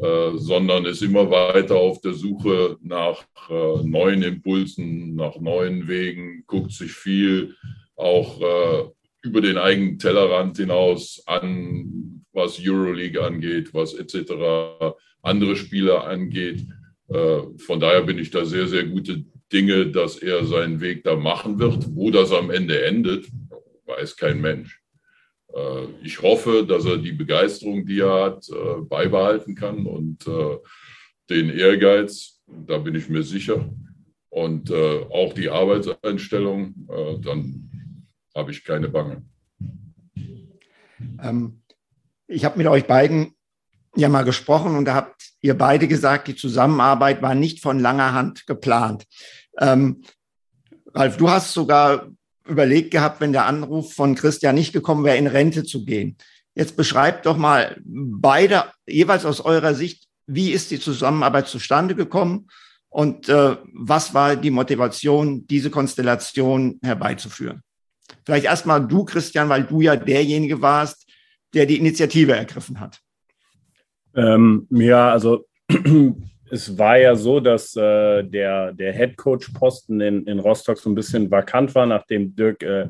äh, 0.00 0.36
sondern 0.36 0.84
ist 0.84 1.02
immer 1.02 1.30
weiter 1.30 1.76
auf 1.76 2.00
der 2.00 2.14
Suche 2.14 2.76
nach 2.82 3.24
äh, 3.50 3.82
neuen 3.84 4.22
Impulsen, 4.22 5.14
nach 5.14 5.38
neuen 5.40 5.88
Wegen, 5.88 6.44
guckt 6.46 6.72
sich 6.72 6.92
viel 6.92 7.54
auch 7.96 8.40
äh, 8.40 8.88
über 9.22 9.40
den 9.40 9.58
eigenen 9.58 9.98
Tellerrand 9.98 10.56
hinaus 10.56 11.22
an, 11.26 12.24
was 12.32 12.58
Euroleague 12.60 13.22
angeht, 13.22 13.74
was 13.74 13.94
etc. 13.94 14.94
andere 15.22 15.56
Spieler 15.56 16.06
angeht 16.06 16.66
äh, 17.12 17.42
von 17.58 17.80
daher 17.80 18.02
bin 18.02 18.18
ich 18.18 18.30
da 18.30 18.44
sehr, 18.44 18.66
sehr 18.66 18.84
gute 18.84 19.24
Dinge, 19.52 19.90
dass 19.90 20.16
er 20.16 20.44
seinen 20.44 20.80
Weg 20.80 21.04
da 21.04 21.16
machen 21.16 21.58
wird. 21.58 21.94
Wo 21.94 22.10
das 22.10 22.32
am 22.32 22.50
Ende 22.50 22.84
endet, 22.84 23.26
weiß 23.86 24.16
kein 24.16 24.40
Mensch. 24.40 24.81
Äh, 25.54 25.86
ich 26.02 26.20
hoffe, 26.22 26.64
dass 26.66 26.84
er 26.84 26.98
die 26.98 27.12
Begeisterung, 27.12 27.84
die 27.86 28.00
er 28.00 28.24
hat, 28.24 28.48
äh, 28.48 28.80
beibehalten 28.82 29.54
kann 29.54 29.86
und 29.86 30.26
den 31.30 31.50
Ehrgeiz, 31.50 32.40
da 32.46 32.78
bin 32.78 32.94
ich 32.94 33.08
mir 33.08 33.22
sicher. 33.22 33.70
Und 34.28 34.72
auch 34.72 35.32
die 35.34 35.48
Arbeitseinstellung, 35.48 36.74
dann 37.22 37.70
habe 38.34 38.50
ich 38.50 38.64
keine 38.64 38.88
Bange. 38.88 39.22
Ähm, 41.22 41.62
ich 42.26 42.44
habe 42.44 42.58
mit 42.58 42.66
euch 42.66 42.86
beiden 42.86 43.34
ja 43.96 44.08
mal 44.08 44.24
gesprochen 44.24 44.76
und 44.76 44.86
da 44.86 44.94
habt 44.94 45.32
ihr 45.40 45.56
beide 45.56 45.86
gesagt, 45.86 46.28
die 46.28 46.36
Zusammenarbeit 46.36 47.22
war 47.22 47.34
nicht 47.34 47.60
von 47.60 47.78
langer 47.78 48.12
Hand 48.12 48.46
geplant. 48.46 49.04
Ähm, 49.58 50.02
Ralf, 50.94 51.16
du 51.16 51.30
hast 51.30 51.52
sogar 51.52 52.10
überlegt 52.46 52.90
gehabt, 52.90 53.20
wenn 53.20 53.32
der 53.32 53.46
Anruf 53.46 53.94
von 53.94 54.14
Christian 54.14 54.54
nicht 54.54 54.72
gekommen 54.72 55.04
wäre, 55.04 55.16
in 55.16 55.26
Rente 55.26 55.64
zu 55.64 55.84
gehen. 55.84 56.16
Jetzt 56.54 56.76
beschreibt 56.76 57.26
doch 57.26 57.36
mal 57.36 57.80
beide 57.84 58.64
jeweils 58.86 59.24
aus 59.24 59.40
eurer 59.40 59.74
Sicht, 59.74 60.06
wie 60.26 60.50
ist 60.52 60.70
die 60.70 60.80
Zusammenarbeit 60.80 61.48
zustande 61.48 61.94
gekommen 61.94 62.48
und 62.88 63.28
äh, 63.28 63.56
was 63.72 64.12
war 64.12 64.36
die 64.36 64.50
Motivation, 64.50 65.46
diese 65.46 65.70
Konstellation 65.70 66.78
herbeizuführen? 66.82 67.62
Vielleicht 68.24 68.44
erstmal 68.44 68.86
du, 68.86 69.04
Christian, 69.04 69.48
weil 69.48 69.64
du 69.64 69.80
ja 69.80 69.96
derjenige 69.96 70.60
warst, 70.60 71.06
der 71.54 71.66
die 71.66 71.78
Initiative 71.78 72.36
ergriffen 72.36 72.80
hat. 72.80 73.00
Ähm, 74.14 74.66
ja, 74.70 75.10
also 75.10 75.46
es 76.52 76.76
war 76.76 76.98
ja 76.98 77.16
so, 77.16 77.40
dass 77.40 77.74
äh, 77.76 78.22
der, 78.24 78.74
der 78.74 78.92
Head 78.92 79.16
Coach-Posten 79.16 80.02
in, 80.02 80.26
in 80.26 80.38
Rostock 80.38 80.76
so 80.76 80.90
ein 80.90 80.94
bisschen 80.94 81.30
vakant 81.30 81.74
war, 81.74 81.86
nachdem 81.86 82.36
Dirk 82.36 82.62
äh, 82.62 82.88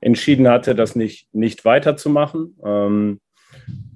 entschieden 0.00 0.48
hatte, 0.48 0.74
das 0.74 0.96
nicht, 0.96 1.32
nicht 1.32 1.64
weiterzumachen. 1.64 2.56
Ähm, 2.64 3.20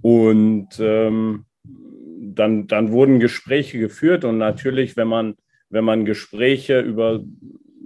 und 0.00 0.68
ähm, 0.78 1.44
dann, 1.64 2.68
dann 2.68 2.92
wurden 2.92 3.18
Gespräche 3.18 3.80
geführt 3.80 4.24
und 4.24 4.38
natürlich, 4.38 4.96
wenn 4.96 5.08
man, 5.08 5.34
wenn 5.70 5.84
man 5.84 6.04
Gespräche 6.04 6.78
über 6.78 7.20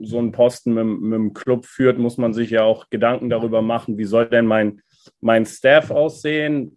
so 0.02 0.18
einen 0.18 0.32
Posten 0.32 0.74
mit, 0.74 0.84
mit 0.84 1.14
dem 1.14 1.32
Club 1.32 1.64
führt, 1.64 1.98
muss 1.98 2.18
man 2.18 2.34
sich 2.34 2.50
ja 2.50 2.64
auch 2.64 2.90
Gedanken 2.90 3.30
darüber 3.30 3.62
machen, 3.62 3.96
wie 3.96 4.04
soll 4.04 4.26
denn 4.26 4.44
mein, 4.44 4.82
mein 5.22 5.46
Staff 5.46 5.90
aussehen? 5.90 6.76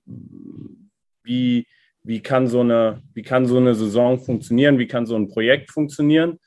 Wie, 1.21 1.67
wie 2.08 2.22
kann 2.22 2.47
so 2.47 2.62
eine, 2.62 3.01
wie 3.14 3.22
kann 3.22 3.45
so 3.45 3.58
eine 3.58 3.76
Saison 3.76 4.18
funktionieren, 4.18 4.80
wie 4.80 4.88
kann 4.88 5.05
so 5.05 5.18
ein 5.18 5.28
Projekt 5.28 5.72
funktionieren. 5.72 6.39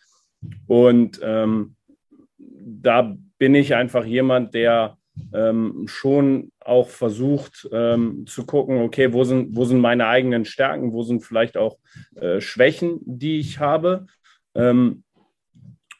Und 0.66 1.20
ähm, 1.22 1.76
da 2.38 3.14
bin 3.36 3.54
ich 3.54 3.74
einfach 3.74 4.06
jemand, 4.06 4.54
der 4.54 4.96
ähm, 5.34 5.84
schon 5.86 6.50
auch 6.60 6.88
versucht 6.88 7.68
ähm, 7.72 8.24
zu 8.26 8.46
gucken, 8.46 8.78
okay, 8.78 9.12
wo 9.12 9.22
sind, 9.22 9.54
wo 9.54 9.66
sind 9.66 9.80
meine 9.80 10.06
eigenen 10.06 10.46
Stärken, 10.46 10.94
wo 10.94 11.02
sind 11.02 11.20
vielleicht 11.20 11.58
auch 11.58 11.76
äh, 12.14 12.40
Schwächen, 12.40 12.98
die 13.04 13.38
ich 13.38 13.58
habe. 13.58 14.06
Ähm, 14.54 15.04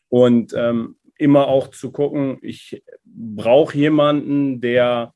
und 0.08 0.54
ähm, 0.56 0.96
immer 1.18 1.48
auch 1.48 1.68
zu 1.68 1.92
gucken, 1.92 2.38
ich 2.40 2.82
brauche 3.04 3.76
jemanden, 3.76 4.62
der 4.62 5.12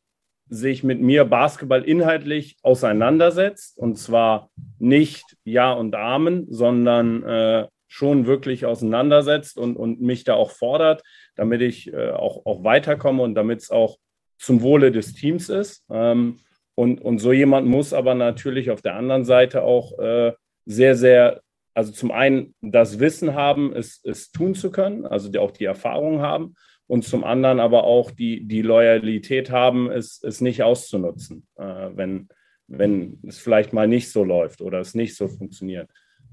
sich 0.48 0.84
mit 0.84 1.00
mir 1.00 1.24
Basketball 1.24 1.82
inhaltlich 1.82 2.56
auseinandersetzt. 2.62 3.78
Und 3.78 3.96
zwar 3.96 4.50
nicht 4.78 5.36
Ja 5.44 5.72
und 5.72 5.94
Amen, 5.94 6.46
sondern 6.50 7.22
äh, 7.22 7.66
schon 7.88 8.26
wirklich 8.26 8.66
auseinandersetzt 8.66 9.56
und, 9.56 9.76
und 9.76 10.00
mich 10.00 10.24
da 10.24 10.34
auch 10.34 10.50
fordert, 10.50 11.02
damit 11.36 11.62
ich 11.62 11.92
äh, 11.92 12.10
auch, 12.10 12.44
auch 12.44 12.64
weiterkomme 12.64 13.22
und 13.22 13.34
damit 13.34 13.60
es 13.60 13.70
auch 13.70 13.98
zum 14.38 14.62
Wohle 14.62 14.90
des 14.90 15.14
Teams 15.14 15.48
ist. 15.48 15.84
Ähm, 15.90 16.40
und, 16.74 17.00
und 17.00 17.18
so 17.20 17.32
jemand 17.32 17.68
muss 17.68 17.92
aber 17.92 18.14
natürlich 18.14 18.70
auf 18.70 18.82
der 18.82 18.96
anderen 18.96 19.24
Seite 19.24 19.62
auch 19.62 19.96
äh, 19.98 20.32
sehr, 20.66 20.96
sehr, 20.96 21.40
also 21.72 21.92
zum 21.92 22.10
einen 22.10 22.54
das 22.60 22.98
Wissen 22.98 23.34
haben, 23.34 23.72
es, 23.72 24.00
es 24.02 24.32
tun 24.32 24.54
zu 24.54 24.70
können, 24.70 25.06
also 25.06 25.28
die, 25.30 25.38
auch 25.38 25.52
die 25.52 25.64
Erfahrung 25.64 26.20
haben 26.20 26.54
und 26.86 27.04
zum 27.04 27.24
anderen 27.24 27.60
aber 27.60 27.84
auch 27.84 28.10
die, 28.10 28.44
die 28.46 28.62
Loyalität 28.62 29.50
haben, 29.50 29.90
es, 29.90 30.22
es 30.22 30.40
nicht 30.40 30.62
auszunutzen, 30.62 31.46
äh, 31.56 31.90
wenn, 31.94 32.28
wenn 32.66 33.18
es 33.26 33.38
vielleicht 33.38 33.72
mal 33.72 33.88
nicht 33.88 34.10
so 34.10 34.24
läuft 34.24 34.60
oder 34.60 34.80
es 34.80 34.94
nicht 34.94 35.16
so 35.16 35.28
funktioniert. 35.28 35.88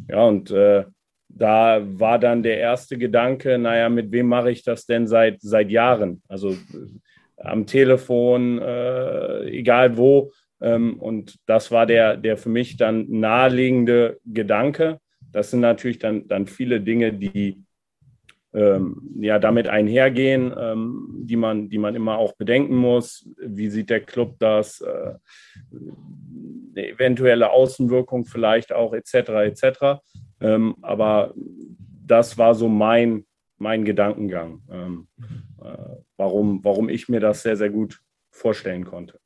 Ja, 0.10 0.24
und 0.26 0.52
äh, 0.52 0.86
da 1.30 1.82
war 1.84 2.20
dann 2.20 2.44
der 2.44 2.60
erste 2.60 2.98
Gedanke, 2.98 3.58
naja, 3.58 3.90
mit 3.90 4.12
wem 4.12 4.28
mache 4.28 4.52
ich 4.52 4.64
das 4.64 4.86
denn 4.86 5.08
seit, 5.08 5.42
seit 5.42 5.70
Jahren? 5.70 6.22
Also 6.28 6.50
äh, 6.52 6.56
am 7.38 7.66
Telefon, 7.66 8.60
äh, 8.60 9.50
egal 9.50 9.98
wo, 9.98 10.32
Ähm, 10.64 11.00
und 11.00 11.40
das 11.48 11.72
war 11.72 11.88
der, 11.88 12.18
der 12.18 12.38
für 12.38 12.50
mich 12.50 12.78
dann 12.78 13.08
naheliegende 13.10 14.20
Gedanke. 14.26 15.00
Das 15.32 15.50
sind 15.50 15.62
natürlich 15.62 15.98
dann, 15.98 16.28
dann 16.28 16.46
viele 16.46 16.82
Dinge, 16.82 17.14
die 17.14 17.64
ähm, 18.54 19.02
ja 19.20 19.40
damit 19.40 19.68
einhergehen, 19.68 20.54
ähm, 20.58 21.10
die, 21.24 21.38
man, 21.38 21.70
die 21.70 21.78
man 21.78 21.96
immer 21.96 22.18
auch 22.18 22.34
bedenken 22.34 22.76
muss. 22.76 23.30
Wie 23.38 23.70
sieht 23.70 23.90
der 23.90 24.02
Club 24.02 24.36
das? 24.40 24.82
Äh, 24.82 25.14
eine 26.74 26.88
eventuelle 26.88 27.52
Außenwirkung 27.52 28.26
vielleicht 28.26 28.72
auch 28.74 28.94
etc. 28.94 29.14
etc. 29.14 30.02
Ähm, 30.40 30.76
aber 30.82 31.34
das 32.06 32.38
war 32.38 32.56
so 32.56 32.68
mein, 32.68 33.26
mein 33.58 33.86
Gedankengang, 33.86 34.62
ähm, 34.72 35.08
äh, 35.62 35.96
warum, 36.18 36.64
warum 36.64 36.90
ich 36.90 37.10
mir 37.10 37.20
das 37.20 37.44
sehr, 37.44 37.58
sehr 37.58 37.70
gut 37.70 38.02
vorstellen 38.32 38.86
konnte. 38.86 39.20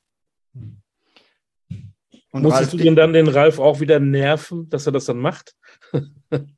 Und 2.32 2.42
Musstest 2.42 2.74
du 2.74 2.76
denn 2.76 2.96
dann 2.96 3.12
den 3.12 3.28
Ralf 3.28 3.58
auch 3.58 3.80
wieder 3.80 3.98
nerven, 3.98 4.68
dass 4.68 4.86
er 4.86 4.92
das 4.92 5.06
dann 5.06 5.18
macht? 5.18 5.54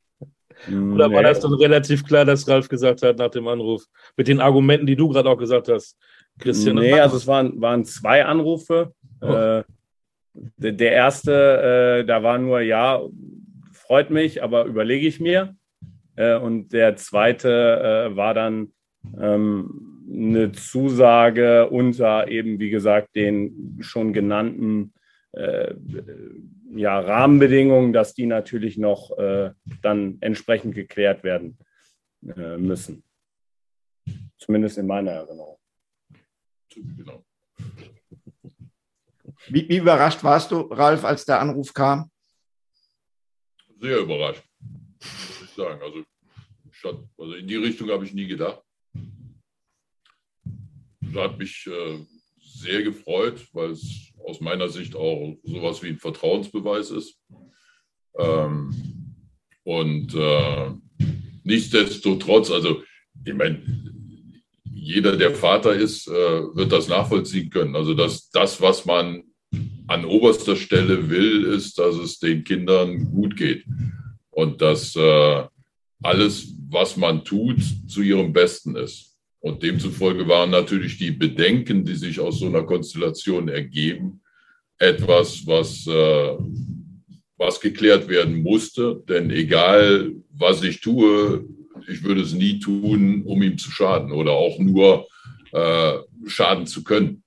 Oder 0.66 1.10
war 1.12 1.22
das 1.22 1.40
dann 1.40 1.54
relativ 1.54 2.04
klar, 2.04 2.24
dass 2.24 2.48
Ralf 2.48 2.68
gesagt 2.68 3.02
hat 3.02 3.18
nach 3.18 3.30
dem 3.30 3.46
Anruf, 3.48 3.84
mit 4.16 4.28
den 4.28 4.40
Argumenten, 4.40 4.86
die 4.86 4.96
du 4.96 5.08
gerade 5.08 5.28
auch 5.28 5.38
gesagt 5.38 5.68
hast, 5.68 5.96
Christian? 6.38 6.76
Nee, 6.76 6.98
also 6.98 7.16
es 7.16 7.26
waren, 7.26 7.60
waren 7.60 7.84
zwei 7.84 8.24
Anrufe. 8.24 8.92
Oh. 9.20 9.26
Äh, 9.26 9.64
der, 10.56 10.72
der, 10.72 10.92
erste, 10.92 12.00
äh, 12.00 12.04
da 12.04 12.22
war 12.22 12.38
nur, 12.38 12.60
ja, 12.60 13.00
freut 13.72 14.10
mich, 14.10 14.42
aber 14.42 14.64
überlege 14.64 15.06
ich 15.06 15.20
mir. 15.20 15.56
Äh, 16.16 16.36
und 16.36 16.72
der 16.72 16.96
zweite 16.96 18.10
äh, 18.12 18.16
war 18.16 18.34
dann 18.34 18.72
ähm, 19.20 20.06
eine 20.10 20.52
Zusage 20.52 21.68
unter 21.68 22.28
eben, 22.28 22.58
wie 22.58 22.70
gesagt, 22.70 23.14
den 23.14 23.78
schon 23.80 24.12
genannten 24.12 24.92
äh, 25.32 25.74
ja, 26.74 27.00
Rahmenbedingungen, 27.00 27.92
dass 27.92 28.14
die 28.14 28.26
natürlich 28.26 28.76
noch 28.76 29.16
äh, 29.18 29.52
dann 29.82 30.18
entsprechend 30.20 30.74
geklärt 30.74 31.24
werden 31.24 31.58
äh, 32.22 32.56
müssen. 32.56 33.04
Zumindest 34.38 34.78
in 34.78 34.86
meiner 34.86 35.12
Erinnerung. 35.12 35.58
Genau. 36.74 37.24
Wie, 39.48 39.68
wie, 39.68 39.78
überrascht 39.78 40.22
warst 40.22 40.50
du, 40.50 40.60
Ralf, 40.62 41.04
als 41.04 41.24
der 41.24 41.40
Anruf 41.40 41.72
kam? 41.72 42.10
Sehr 43.80 43.98
überrascht, 43.98 44.44
muss 45.00 45.42
ich 45.42 45.50
sagen. 45.50 45.80
Also, 45.82 46.04
also 47.16 47.34
in 47.34 47.46
die 47.46 47.56
Richtung 47.56 47.88
habe 47.90 48.04
ich 48.04 48.12
nie 48.12 48.26
gedacht. 48.26 48.62
Das 51.00 51.14
hat 51.14 51.38
mich 51.38 51.66
äh, 51.66 52.04
sehr 52.60 52.82
gefreut, 52.82 53.46
weil 53.52 53.70
es 53.70 54.12
aus 54.26 54.40
meiner 54.40 54.68
Sicht 54.68 54.94
auch 54.94 55.36
sowas 55.42 55.82
wie 55.82 55.88
ein 55.88 55.98
Vertrauensbeweis 55.98 56.90
ist. 56.90 57.18
Ähm, 58.18 59.14
und 59.64 60.14
äh, 60.14 60.70
nichtsdestotrotz, 61.44 62.50
also 62.50 62.82
ich 63.24 63.34
meine, 63.34 63.62
jeder, 64.64 65.16
der 65.16 65.34
Vater 65.34 65.74
ist, 65.74 66.08
äh, 66.08 66.12
wird 66.12 66.72
das 66.72 66.88
nachvollziehen 66.88 67.50
können. 67.50 67.76
Also 67.76 67.94
dass 67.94 68.30
das, 68.30 68.60
was 68.60 68.84
man 68.86 69.22
an 69.86 70.04
oberster 70.04 70.56
Stelle 70.56 71.08
will, 71.08 71.44
ist, 71.44 71.78
dass 71.78 71.96
es 71.96 72.18
den 72.18 72.44
Kindern 72.44 73.10
gut 73.10 73.36
geht 73.36 73.64
und 74.30 74.60
dass 74.60 74.94
äh, 74.96 75.44
alles, 76.02 76.54
was 76.70 76.96
man 76.96 77.24
tut, 77.24 77.58
zu 77.88 78.02
ihrem 78.02 78.32
Besten 78.32 78.76
ist. 78.76 79.07
Und 79.40 79.62
demzufolge 79.62 80.26
waren 80.26 80.50
natürlich 80.50 80.98
die 80.98 81.12
Bedenken, 81.12 81.84
die 81.84 81.94
sich 81.94 82.18
aus 82.18 82.40
so 82.40 82.46
einer 82.46 82.64
Konstellation 82.64 83.48
ergeben, 83.48 84.20
etwas, 84.78 85.46
was, 85.46 85.86
äh, 85.86 86.36
was 87.36 87.60
geklärt 87.60 88.08
werden 88.08 88.42
musste. 88.42 89.02
Denn 89.08 89.30
egal, 89.30 90.12
was 90.30 90.62
ich 90.62 90.80
tue, 90.80 91.44
ich 91.86 92.02
würde 92.02 92.22
es 92.22 92.32
nie 92.32 92.58
tun, 92.58 93.22
um 93.24 93.42
ihm 93.42 93.56
zu 93.56 93.70
schaden 93.70 94.12
oder 94.12 94.32
auch 94.32 94.58
nur 94.58 95.06
äh, 95.52 95.98
schaden 96.26 96.66
zu 96.66 96.82
können. 96.82 97.22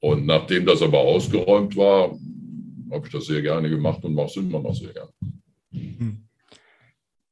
Und 0.00 0.26
nachdem 0.26 0.66
das 0.66 0.82
aber 0.82 0.98
ausgeräumt 0.98 1.76
war, 1.76 2.18
habe 2.90 3.06
ich 3.06 3.12
das 3.12 3.26
sehr 3.26 3.42
gerne 3.42 3.70
gemacht 3.70 4.02
und 4.04 4.14
mache 4.14 4.26
es 4.26 4.36
immer 4.36 4.60
noch 4.60 4.74
sehr 4.74 4.92
gerne. 4.92 5.10
Hm. 5.72 6.24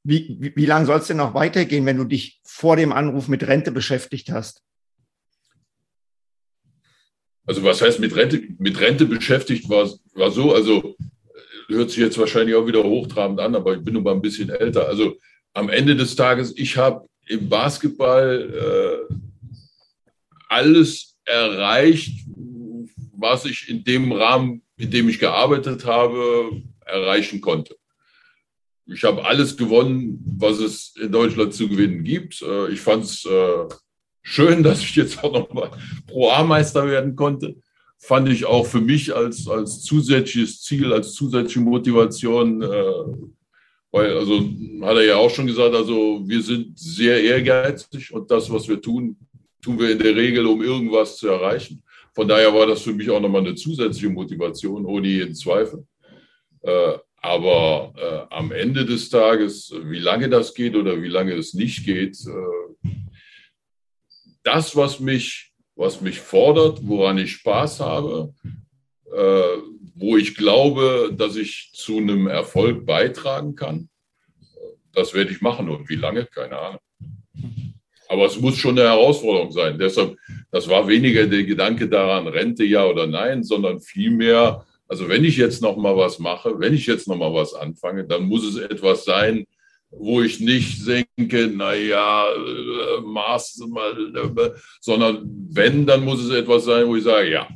Wie, 0.05 0.37
wie, 0.41 0.57
wie 0.57 0.67
lange 0.67 0.87
soll 0.87 0.99
es 0.99 1.09
denn 1.09 1.17
noch 1.17 1.35
weitergehen, 1.35 1.85
wenn 1.85 1.97
du 1.97 2.05
dich 2.05 2.38
vor 2.59 2.75
dem 2.75 2.93
Anruf 2.93 3.29
mit 3.29 3.47
Rente 3.47 3.71
beschäftigt 3.71 4.33
hast? 4.33 4.63
Also 7.47 7.63
was 7.63 7.81
heißt 7.81 8.01
mit 8.01 8.17
Rente, 8.17 8.43
mit 8.59 8.81
Rente 8.81 9.05
beschäftigt 9.05 9.69
war, 9.69 9.89
war 10.15 10.33
so, 10.33 10.53
also 10.53 10.97
hört 11.69 11.91
sich 11.91 12.01
jetzt 12.01 12.19
wahrscheinlich 12.19 12.57
auch 12.57 12.67
wieder 12.67 12.83
hochtrabend 12.83 13.39
an, 13.39 13.55
aber 13.55 13.77
ich 13.77 13.85
bin 13.85 13.95
nur 13.95 14.03
mal 14.03 14.15
ein 14.15 14.21
bisschen 14.21 14.51
älter. 14.51 14.89
Also 14.89 15.17
am 15.53 15.69
Ende 15.69 15.95
des 15.95 16.17
Tages, 16.17 16.53
ich 16.57 16.77
habe 16.77 17.07
im 17.29 17.49
Basketball 17.49 19.07
äh, 19.09 19.15
alles 20.49 21.17
erreicht, 21.25 22.27
was 23.13 23.45
ich 23.45 23.69
in 23.69 23.85
dem 23.85 24.11
Rahmen, 24.11 24.63
in 24.77 24.91
dem 24.91 25.09
ich 25.09 25.21
gearbeitet 25.21 25.85
habe, 25.85 26.61
erreichen 26.85 27.41
konnte. 27.41 27.78
Ich 28.91 29.05
habe 29.05 29.25
alles 29.25 29.57
gewonnen, 29.57 30.19
was 30.39 30.59
es 30.61 30.95
in 30.97 31.13
Deutschland 31.13 31.53
zu 31.53 31.69
gewinnen 31.69 32.05
gibt. 32.05 32.41
Äh, 32.43 32.71
ich 32.73 32.81
fand 32.81 33.05
es 33.05 33.25
äh, 33.25 33.69
schön, 34.23 34.63
dass 34.63 34.81
ich 34.81 34.97
jetzt 34.97 35.23
auch 35.23 35.33
nochmal 35.33 35.71
Pro-A-Meister 36.07 36.87
werden 36.87 37.15
konnte. 37.15 37.57
Fand 37.99 38.29
ich 38.29 38.47
auch 38.47 38.65
für 38.65 38.81
mich 38.81 39.15
als, 39.15 39.49
als 39.49 39.83
zusätzliches 39.83 40.63
Ziel, 40.63 40.93
als 40.93 41.13
zusätzliche 41.13 41.61
Motivation, 41.61 42.63
äh, 42.63 42.93
weil, 43.91 44.17
also 44.17 44.41
hat 44.83 44.97
er 44.97 45.05
ja 45.05 45.17
auch 45.17 45.31
schon 45.31 45.47
gesagt, 45.47 45.75
also 45.75 46.23
wir 46.25 46.41
sind 46.43 46.79
sehr 46.79 47.23
ehrgeizig 47.23 48.13
und 48.13 48.31
das, 48.31 48.51
was 48.51 48.69
wir 48.69 48.81
tun, 48.81 49.17
tun 49.61 49.79
wir 49.79 49.91
in 49.91 49.99
der 49.99 50.15
Regel, 50.15 50.47
um 50.47 50.63
irgendwas 50.63 51.17
zu 51.17 51.29
erreichen. 51.29 51.83
Von 52.15 52.29
daher 52.29 52.55
war 52.55 52.67
das 52.67 52.83
für 52.83 52.93
mich 52.93 53.11
auch 53.11 53.21
nochmal 53.21 53.43
eine 53.43 53.55
zusätzliche 53.55 54.11
Motivation, 54.11 54.85
ohne 54.85 55.09
jeden 55.09 55.35
Zweifel. 55.35 55.85
Aber 57.29 57.93
äh, 57.99 58.35
am 58.35 58.53
Ende 58.53 58.87
des 58.87 59.11
Tages, 59.11 59.71
wie 59.85 59.99
lange 59.99 60.31
das 60.31 60.55
geht 60.55 60.75
oder 60.75 61.03
wie 61.03 61.09
lange 61.09 61.35
es 61.35 61.53
nicht 61.53 61.85
geht, 61.85 62.17
äh, 62.27 62.89
das, 64.43 64.75
was 64.75 64.99
mich, 64.99 65.53
was 65.77 66.01
mich 66.01 66.21
fordert, 66.21 66.81
woran 66.85 67.19
ich 67.19 67.33
Spaß 67.33 67.81
habe, 67.81 68.33
äh, 69.15 69.59
wo 69.95 70.17
ich 70.17 70.37
glaube, 70.37 71.15
dass 71.15 71.37
ich 71.37 71.71
zu 71.75 71.99
einem 71.99 72.29
Erfolg 72.29 72.87
beitragen 72.87 73.55
kann, 73.55 73.91
das 74.95 75.13
werde 75.13 75.31
ich 75.31 75.43
machen. 75.43 75.69
Und 75.69 75.87
wie 75.91 75.97
lange? 75.97 76.25
Keine 76.25 76.59
Ahnung. 76.59 76.81
Aber 78.09 78.25
es 78.25 78.41
muss 78.41 78.57
schon 78.57 78.79
eine 78.79 78.89
Herausforderung 78.89 79.53
sein. 79.53 79.79
Deshalb, 79.79 80.17
das 80.51 80.67
war 80.67 80.89
weniger 80.89 81.27
der 81.27 81.45
Gedanke 81.45 81.91
daran, 81.91 82.27
Rente 82.27 82.65
ja 82.65 82.87
oder 82.87 83.07
nein, 83.07 83.45
sondern 83.45 83.81
vielmehr, 83.81 84.65
also 84.89 85.09
wenn 85.09 85.25
ich 85.25 85.37
jetzt 85.37 85.63
noch 85.63 85.77
mal 85.77 85.97
was 85.97 86.19
mache, 86.19 86.59
wenn 86.59 86.75
ich 86.75 86.87
jetzt 86.87 87.07
noch 87.07 87.17
mal 87.17 87.33
was 87.33 87.55
anfange, 87.55 88.05
dann 88.05 88.25
muss 88.25 88.45
es 88.45 88.57
etwas 88.57 89.05
sein, 89.05 89.45
wo 89.91 90.23
ich 90.23 90.41
nicht 90.41 90.87
denke, 90.87 91.49
naja, 91.49 92.27
äh, 92.35 93.01
Maß, 93.03 93.61
äh, 93.61 94.51
sondern 94.81 95.23
wenn, 95.51 95.87
dann 95.87 96.05
muss 96.05 96.23
es 96.23 96.31
etwas 96.31 96.65
sein, 96.65 96.87
wo 96.87 96.97
ich 96.97 97.05
sage, 97.05 97.31
ja, 97.31 97.49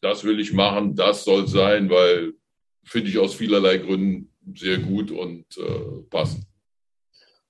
das 0.00 0.24
will 0.24 0.40
ich 0.40 0.52
machen, 0.52 0.94
das 0.94 1.24
soll 1.24 1.46
sein, 1.46 1.90
weil 1.90 2.32
finde 2.84 3.10
ich 3.10 3.18
aus 3.18 3.34
vielerlei 3.34 3.78
Gründen 3.78 4.32
sehr 4.54 4.78
gut 4.78 5.10
und 5.10 5.44
äh, 5.58 6.02
passend. 6.08 6.44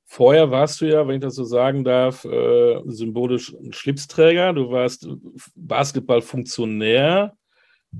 Vorher 0.09 0.51
warst 0.51 0.80
du 0.80 0.87
ja, 0.87 1.07
wenn 1.07 1.16
ich 1.16 1.22
das 1.22 1.34
so 1.34 1.45
sagen 1.45 1.84
darf, 1.84 2.24
äh, 2.24 2.80
symbolisch 2.87 3.53
ein 3.53 3.72
Schlipsträger. 3.72 4.53
Du 4.53 4.70
warst 4.70 5.07
Basketballfunktionär 5.55 7.37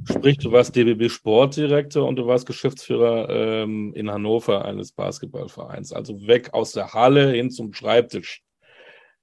Sprich, 0.05 0.39
du 0.39 0.53
warst 0.53 0.77
DBB 0.77 1.11
Sportdirektor 1.11 2.07
und 2.07 2.17
du 2.17 2.27
warst 2.27 2.47
Geschäftsführer 2.47 3.29
ähm, 3.31 3.93
in 3.95 4.11
Hannover 4.11 4.65
eines 4.65 4.93
Basketballvereins. 4.93 5.93
Also 5.93 6.27
weg 6.27 6.53
aus 6.53 6.73
der 6.73 6.93
Halle 6.93 7.33
hin 7.33 7.51
zum 7.51 7.73
Schreibtisch. 7.73 8.43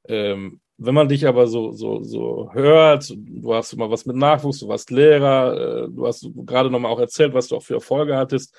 Ähm, 0.08 0.62
wenn 0.78 0.96
man 0.96 1.08
dich 1.08 1.28
aber 1.28 1.48
so, 1.48 1.72
so, 1.72 2.04
so 2.04 2.50
hört, 2.54 3.14
du 3.16 3.54
hast 3.54 3.74
immer 3.74 3.92
was 3.92 4.06
mit 4.06 4.16
Nachwuchs, 4.16 4.60
du 4.60 4.68
warst 4.68 4.90
Lehrer, 4.92 5.86
äh, 5.86 5.90
du 5.90 6.08
hast 6.08 6.28
gerade 6.36 6.70
nochmal 6.70 6.92
auch 6.92 7.00
erzählt, 7.00 7.34
was 7.34 7.48
du 7.48 7.56
auch 7.56 7.64
für 7.64 7.76
Erfolge 7.76 8.18
hattest. 8.18 8.56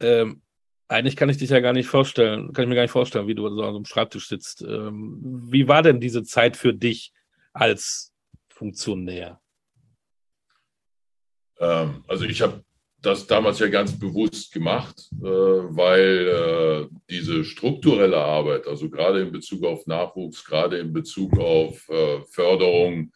Ähm, 0.00 0.42
eigentlich 0.88 1.16
kann 1.16 1.28
ich 1.28 1.38
dich 1.38 1.50
ja 1.50 1.60
gar 1.60 1.72
nicht 1.72 1.86
vorstellen, 1.86 2.52
kann 2.52 2.64
ich 2.64 2.68
mir 2.68 2.74
gar 2.74 2.82
nicht 2.82 2.90
vorstellen, 2.90 3.26
wie 3.26 3.34
du 3.34 3.48
so 3.48 3.62
einem 3.62 3.84
Schreibtisch 3.84 4.28
sitzt. 4.28 4.62
Ähm, 4.62 5.18
wie 5.50 5.68
war 5.68 5.82
denn 5.82 6.00
diese 6.00 6.22
Zeit 6.22 6.56
für 6.56 6.74
dich 6.74 7.12
als 7.52 8.12
Funktionär? 8.48 9.41
Ähm, 11.62 12.04
also 12.08 12.24
ich 12.24 12.42
habe 12.42 12.62
das 13.00 13.26
damals 13.26 13.58
ja 13.58 13.68
ganz 13.68 13.98
bewusst 13.98 14.52
gemacht, 14.52 15.08
äh, 15.20 15.24
weil 15.24 16.28
äh, 16.28 16.96
diese 17.08 17.44
strukturelle 17.44 18.18
Arbeit, 18.18 18.66
also 18.66 18.90
gerade 18.90 19.20
in 19.20 19.32
Bezug 19.32 19.64
auf 19.64 19.86
Nachwuchs, 19.86 20.44
gerade 20.44 20.78
in 20.78 20.92
Bezug 20.92 21.38
auf 21.38 21.88
äh, 21.88 22.20
Förderung 22.30 23.12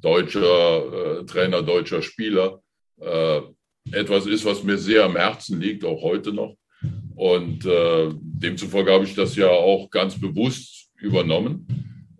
deutscher 0.00 1.24
Trainer, 1.26 1.62
deutscher 1.62 2.02
Spieler, 2.02 2.60
äh, 3.00 3.40
etwas 3.92 4.26
ist, 4.26 4.44
was 4.44 4.62
mir 4.62 4.76
sehr 4.76 5.04
am 5.04 5.16
Herzen 5.16 5.60
liegt, 5.60 5.84
auch 5.84 6.02
heute 6.02 6.32
noch. 6.32 6.56
Und 7.14 7.64
äh, 7.64 8.10
demzufolge 8.20 8.92
habe 8.92 9.04
ich 9.04 9.14
das 9.14 9.34
ja 9.34 9.48
auch 9.48 9.90
ganz 9.90 10.20
bewusst 10.20 10.90
übernommen. 10.96 11.66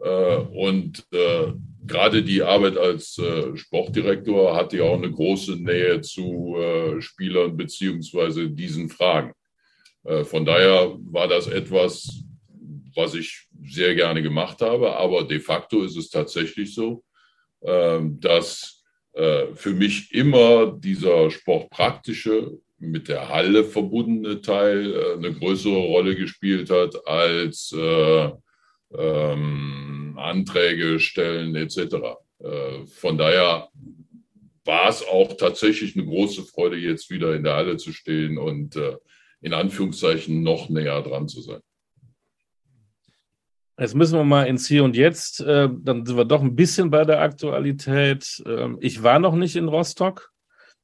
Äh, 0.03 0.37
und 0.37 1.07
äh, 1.13 1.53
gerade 1.89 2.23
die 2.23 2.43
Arbeit 2.43 2.77
als 2.77 3.19
äh, 3.19 3.57
Sportdirektor 3.57 4.55
hatte 4.55 4.79
ja 4.79 4.85
auch 4.85 4.99
eine 4.99 5.11
große 5.11 5.57
Nähe 5.57 6.01
zu 6.01 6.57
äh, 6.57 7.01
Spielern 7.01 7.57
beziehungsweise 7.57 8.49
diesen 8.49 8.89
Fragen. 8.89 9.33
Äh, 10.05 10.25
von 10.25 10.45
daher 10.45 10.97
war 11.11 11.27
das 11.27 11.49
etwas, 11.49 12.23
was 12.95 13.15
ich 13.15 13.49
sehr 13.65 13.95
gerne 13.95 14.23
gemacht 14.23 14.61
habe. 14.61 14.95
Aber 14.97 15.25
de 15.25 15.41
facto 15.41 15.83
ist 15.83 15.97
es 15.97 16.11
tatsächlich 16.11 16.75
so, 16.75 17.03
ähm, 17.63 18.21
dass 18.21 18.75
für 19.55 19.71
mich 19.71 20.15
immer 20.15 20.79
dieser 20.79 21.29
sportpraktische 21.33 22.53
mit 22.79 23.09
der 23.09 23.29
Halle 23.29 23.65
verbundene 23.65 24.41
Teil 24.41 24.95
äh, 24.95 25.13
eine 25.15 25.33
größere 25.33 25.77
Rolle 25.77 26.15
gespielt 26.15 26.71
hat 26.71 27.07
als 27.07 27.75
äh, 27.77 28.31
ähm, 28.97 29.98
Anträge 30.19 31.01
stellen 31.01 31.55
etc. 31.55 31.79
Äh, 32.41 32.87
von 32.87 33.19
daher 33.19 33.69
war 34.65 34.89
es 34.89 35.07
auch 35.07 35.37
tatsächlich 35.37 35.97
eine 35.97 36.05
große 36.05 36.45
Freude, 36.45 36.77
jetzt 36.77 37.11
wieder 37.11 37.35
in 37.35 37.45
der 37.45 37.55
Halle 37.55 37.77
zu 37.79 37.93
stehen 37.93 38.39
und 38.39 38.77
äh, 38.77 38.97
in 39.41 39.55
Anführungszeichen 39.55 40.43
noch 40.43 40.69
näher 40.69 41.01
dran 41.03 41.29
zu 41.29 41.41
sein. 41.41 41.61
Jetzt 43.79 43.95
müssen 43.95 44.19
wir 44.19 44.25
mal 44.25 44.45
ins 44.45 44.67
Hier 44.67 44.83
und 44.83 44.97
Jetzt. 44.97 45.41
Äh, 45.41 45.69
dann 45.73 46.05
sind 46.05 46.17
wir 46.17 46.25
doch 46.25 46.43
ein 46.43 46.57
bisschen 46.57 46.91
bei 46.91 47.05
der 47.05 47.21
Aktualität. 47.21 48.43
Ähm, 48.45 48.77
ich 48.81 49.03
war 49.03 49.21
noch 49.21 49.37
nicht 49.37 49.55
in 49.55 49.69
Rostock. 49.69 50.33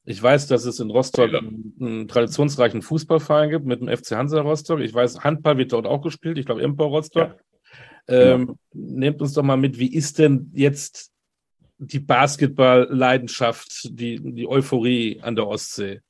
Ich 0.05 0.21
weiß, 0.21 0.47
dass 0.47 0.65
es 0.65 0.79
in 0.79 0.89
Rostock 0.89 1.33
einen, 1.33 1.75
einen, 1.79 2.07
traditionsreichen 2.07 2.81
Fußballverein 2.81 3.49
gibt 3.49 3.65
mit 3.65 3.81
dem 3.81 3.89
FC 3.89 4.11
Hansa 4.11 4.39
Rostock. 4.39 4.79
Ich 4.79 4.93
weiß, 4.93 5.23
Handball 5.23 5.57
wird 5.57 5.73
dort 5.73 5.87
auch 5.87 6.01
gespielt. 6.01 6.37
Ich 6.37 6.45
glaube, 6.45 6.61
Empor 6.61 6.87
Rostock. 6.87 7.29
Ja. 7.29 7.35
Ähm, 8.07 8.47
ja. 8.47 8.55
Nehmt 8.73 9.21
uns 9.21 9.33
doch 9.33 9.43
mal 9.43 9.57
mit, 9.57 9.79
wie 9.79 9.93
ist 9.93 10.19
denn 10.19 10.51
jetzt 10.53 11.11
die 11.77 11.99
Basketball-Leidenschaft, 11.99 13.89
die, 13.91 14.19
die 14.19 14.47
Euphorie 14.47 15.19
an 15.21 15.35
der 15.35 15.47
Ostsee? 15.47 16.01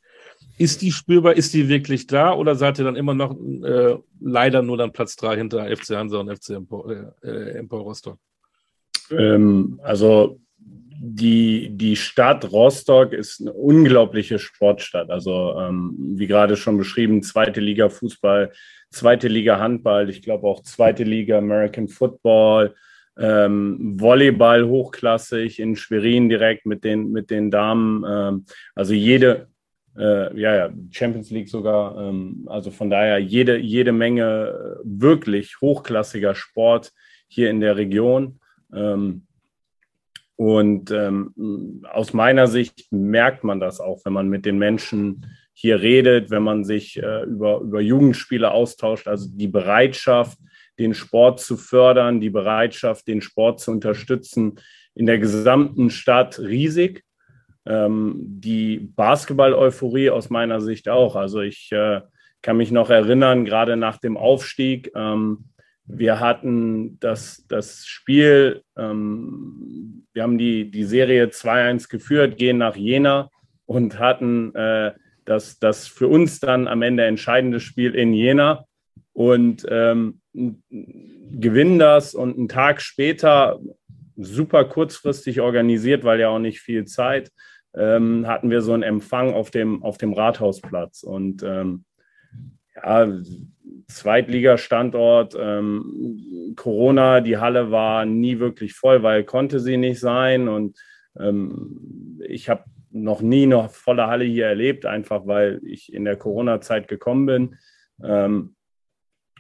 Ist 0.58 0.82
die 0.82 0.92
spürbar? 0.92 1.34
Ist 1.34 1.54
die 1.54 1.68
wirklich 1.68 2.08
da? 2.08 2.34
Oder 2.34 2.56
seid 2.56 2.80
ihr 2.80 2.86
dann 2.86 2.96
immer 2.96 3.14
noch 3.14 3.36
äh, 3.36 3.98
leider 4.22 4.62
nur 4.62 4.78
dann 4.78 4.94
Platz 4.94 5.16
drei 5.16 5.36
hinter 5.38 5.66
FC 5.66 5.92
Hansa 5.92 6.18
und 6.18 6.34
FC 6.34 6.52
Empor, 6.52 6.90
äh, 6.90 7.28
äh, 7.28 7.58
Empor 7.58 7.82
Rostock? 7.82 8.18
Ähm, 9.12 9.80
also 9.84 10.40
die, 10.98 11.70
die 11.72 11.96
Stadt 11.96 12.52
Rostock 12.52 13.14
ist 13.14 13.42
eine 13.42 13.54
unglaubliche 13.54 14.40
Sportstadt. 14.40 15.10
Also 15.10 15.56
ähm, 15.60 15.96
wie 15.98 16.28
gerade 16.28 16.56
schon 16.58 16.78
beschrieben, 16.78 17.24
zweite 17.24 17.62
Liga 17.62 17.90
Fußball, 17.90 18.52
zweite 18.90 19.28
Liga 19.28 19.60
Handball, 19.60 20.10
ich 20.10 20.22
glaube 20.22 20.48
auch 20.48 20.62
zweite 20.64 21.04
Liga 21.04 21.38
American 21.38 21.88
Football, 21.88 22.76
ähm, 23.18 23.96
Volleyball 24.00 24.68
hochklassig 24.68 25.60
in 25.60 25.76
Schwerin 25.76 26.30
direkt 26.30 26.66
mit 26.66 26.84
den, 26.84 27.12
mit 27.12 27.30
den 27.30 27.52
Damen. 27.52 28.04
Ähm, 28.08 28.46
also 28.74 28.94
jede, 28.94 29.48
äh, 29.98 30.38
ja, 30.40 30.56
ja, 30.56 30.70
Champions 30.92 31.30
League 31.32 31.50
sogar. 31.50 31.98
Ähm, 31.98 32.46
also 32.48 32.72
von 32.72 32.90
daher 32.90 33.20
jede, 33.20 33.58
jede 33.58 33.92
Menge 33.92 34.80
wirklich 34.84 35.62
hochklassiger 35.62 36.36
Sport 36.36 36.92
hier 37.28 37.50
in 37.50 37.62
der 37.62 37.78
Region. 37.78 38.40
Ähm, 38.74 39.25
und 40.36 40.92
ähm, 40.92 41.82
aus 41.92 42.14
meiner 42.14 42.48
Sicht 42.48 42.92
merkt 42.92 43.44
man 43.44 43.60
das 43.60 43.80
auch, 43.80 44.02
wenn 44.04 44.14
man 44.14 44.28
mit 44.28 44.46
den 44.46 44.58
Menschen 44.58 45.26
hier 45.54 45.82
redet, 45.82 46.30
wenn 46.30 46.44
man 46.44 46.66
sich 46.66 47.02
äh, 47.02 47.24
über, 47.24 47.60
über 47.60 47.80
Jugendspiele 47.80 48.52
austauscht, 48.52 49.08
also 49.08 49.30
die 49.32 49.48
Bereitschaft, 49.48 50.38
den 50.78 50.94
Sport 50.94 51.40
zu 51.40 51.56
fördern, 51.56 52.20
die 52.20 52.30
Bereitschaft, 52.30 53.08
den 53.08 53.22
Sport 53.22 53.62
zu 53.62 53.72
unterstützen, 53.72 54.60
in 54.94 55.06
der 55.06 55.20
gesamten 55.20 55.90
Stadt 55.90 56.40
riesig. 56.40 57.04
Ähm, 57.66 58.16
die 58.18 58.78
Basketball-Euphorie 58.78 60.10
aus 60.10 60.30
meiner 60.30 60.60
Sicht 60.60 60.90
auch. 60.90 61.16
Also 61.16 61.40
ich 61.40 61.72
äh, 61.72 62.02
kann 62.42 62.58
mich 62.58 62.72
noch 62.72 62.90
erinnern, 62.90 63.46
gerade 63.46 63.78
nach 63.78 63.98
dem 63.98 64.18
Aufstieg, 64.18 64.92
ähm, 64.96 65.46
wir 65.88 66.20
hatten 66.20 67.00
das, 67.00 67.46
das 67.48 67.86
Spiel, 67.86 68.64
ähm, 68.78 70.08
wir 70.14 70.24
haben 70.24 70.38
die, 70.38 70.72
die 70.72 70.84
Serie 70.84 71.28
2-1 71.28 71.90
geführt, 71.90 72.38
gehen 72.38 72.58
nach 72.58 72.76
Jena 72.76 73.30
und 73.66 74.00
hatten 74.00 74.54
äh, 74.56 74.94
das, 75.26 75.60
das 75.60 75.88
für 75.88 76.08
uns 76.08 76.40
dann 76.40 76.68
am 76.68 76.82
Ende 76.82 77.06
entscheidende 77.06 77.60
Spiel 77.60 77.96
in 77.96 78.14
Jena. 78.14 78.66
Und 79.14 79.66
ähm, 79.70 80.20
gewinnen 80.34 81.80
das 81.80 82.14
und 82.14 82.38
einen 82.38 82.50
Tag 82.50 82.82
später, 82.82 83.60
super 84.18 84.66
kurzfristig 84.66 85.40
organisiert, 85.40 86.04
weil 86.04 86.20
ja 86.20 86.30
auch 86.30 86.40
nicht 86.40 86.60
viel 86.60 86.86
Zeit, 86.86 87.32
ähm, 87.74 88.28
hatten 88.28 88.50
wir 88.50 88.62
so 88.62 88.74
einen 88.74 88.84
Empfang 88.84 89.34
auf 89.34 89.52
dem, 89.52 89.84
auf 89.84 89.98
dem 89.98 90.14
Rathausplatz. 90.14 91.04
Und 91.04 91.44
ähm, 91.44 91.86
ja, 92.76 93.08
Zweitligastandort. 93.88 95.36
Ähm, 95.40 96.54
Corona, 96.56 97.22
die 97.22 97.38
Halle 97.38 97.72
war 97.72 98.06
nie 98.06 98.40
wirklich 98.40 98.74
voll, 98.74 99.04
weil 99.04 99.24
konnte 99.24 99.60
sie 99.60 99.78
nicht 99.78 100.00
sein. 100.00 100.48
Und 100.48 100.78
ähm, 101.20 102.20
ich 102.28 102.50
habe 102.50 102.64
noch 102.92 103.22
nie 103.22 103.44
eine 103.44 103.70
volle 103.70 104.08
Halle 104.08 104.26
hier 104.26 104.48
erlebt, 104.48 104.86
einfach 104.86 105.28
weil 105.28 105.62
ich 105.64 105.94
in 105.94 106.06
der 106.06 106.16
Corona-Zeit 106.16 106.88
gekommen 106.88 107.26
bin. 107.26 107.56
Ähm, 108.04 108.56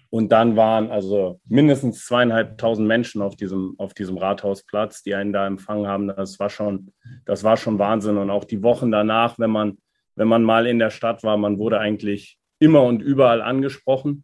und 0.09 0.31
dann 0.31 0.55
waren 0.55 0.91
also 0.91 1.41
mindestens 1.45 2.05
zweieinhalbtausend 2.05 2.87
Menschen 2.87 3.21
auf 3.21 3.35
diesem, 3.35 3.75
auf 3.77 3.93
diesem 3.93 4.17
Rathausplatz, 4.17 5.03
die 5.03 5.15
einen 5.15 5.33
da 5.33 5.45
empfangen 5.45 5.87
haben. 5.87 6.07
Das 6.07 6.39
war 6.39 6.49
schon, 6.49 6.93
das 7.25 7.43
war 7.43 7.57
schon 7.57 7.79
Wahnsinn. 7.79 8.17
Und 8.17 8.29
auch 8.29 8.45
die 8.45 8.63
Wochen 8.63 8.91
danach, 8.91 9.39
wenn 9.39 9.49
man, 9.49 9.77
wenn 10.15 10.27
man 10.27 10.43
mal 10.43 10.67
in 10.67 10.79
der 10.79 10.89
Stadt 10.89 11.23
war, 11.23 11.35
man 11.35 11.57
wurde 11.57 11.79
eigentlich 11.79 12.39
immer 12.59 12.83
und 12.83 13.01
überall 13.01 13.41
angesprochen. 13.41 14.23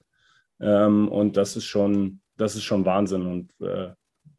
Ähm, 0.61 1.07
und 1.09 1.37
das 1.37 1.55
ist 1.57 1.65
schon, 1.65 2.21
das 2.37 2.55
ist 2.55 2.63
schon 2.63 2.85
Wahnsinn. 2.85 3.25
Und 3.25 3.51
äh, 3.61 3.89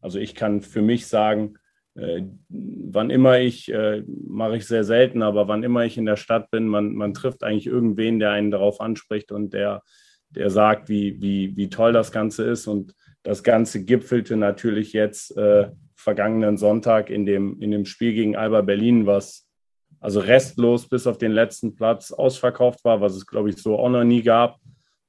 also 0.00 0.18
ich 0.18 0.34
kann 0.34 0.62
für 0.62 0.82
mich 0.82 1.06
sagen, 1.06 1.58
äh, 1.94 2.22
wann 2.48 3.10
immer 3.10 3.38
ich, 3.38 3.72
äh, 3.72 4.02
mache 4.06 4.56
ich 4.56 4.66
sehr 4.66 4.84
selten, 4.84 5.22
aber 5.22 5.48
wann 5.48 5.62
immer 5.62 5.84
ich 5.84 5.98
in 5.98 6.06
der 6.06 6.16
Stadt 6.16 6.50
bin, 6.50 6.66
man, 6.66 6.94
man 6.94 7.12
trifft 7.12 7.42
eigentlich 7.42 7.66
irgendwen, 7.66 8.18
der 8.18 8.30
einen 8.30 8.50
darauf 8.50 8.80
anspricht 8.80 9.32
und 9.32 9.52
der, 9.52 9.82
der 10.30 10.48
sagt, 10.50 10.88
wie, 10.88 11.20
wie, 11.20 11.56
wie 11.56 11.68
toll 11.68 11.92
das 11.92 12.12
Ganze 12.12 12.44
ist. 12.44 12.66
Und 12.66 12.94
das 13.22 13.42
Ganze 13.42 13.84
gipfelte 13.84 14.36
natürlich 14.36 14.92
jetzt 14.92 15.36
äh, 15.36 15.70
vergangenen 15.94 16.56
Sonntag 16.56 17.10
in 17.10 17.26
dem, 17.26 17.60
in 17.60 17.70
dem 17.70 17.84
Spiel 17.84 18.14
gegen 18.14 18.36
Alba 18.36 18.62
Berlin, 18.62 19.06
was 19.06 19.46
also 20.00 20.18
restlos 20.18 20.88
bis 20.88 21.06
auf 21.06 21.18
den 21.18 21.30
letzten 21.30 21.76
Platz 21.76 22.10
ausverkauft 22.10 22.84
war, 22.84 23.00
was 23.00 23.14
es, 23.14 23.26
glaube 23.26 23.50
ich, 23.50 23.56
so 23.56 23.78
auch 23.78 23.88
noch 23.88 24.02
nie 24.02 24.22
gab. 24.22 24.58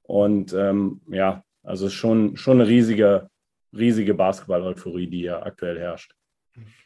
Und 0.04 0.54
ähm, 0.54 1.02
ja, 1.10 1.44
also 1.64 1.90
schon, 1.90 2.38
schon 2.38 2.60
eine 2.60 2.70
riesige, 2.70 3.30
riesige 3.76 4.14
Basketball-Euphorie, 4.14 5.08
die 5.08 5.22
ja 5.22 5.42
aktuell 5.42 5.80
herrscht. 5.80 6.14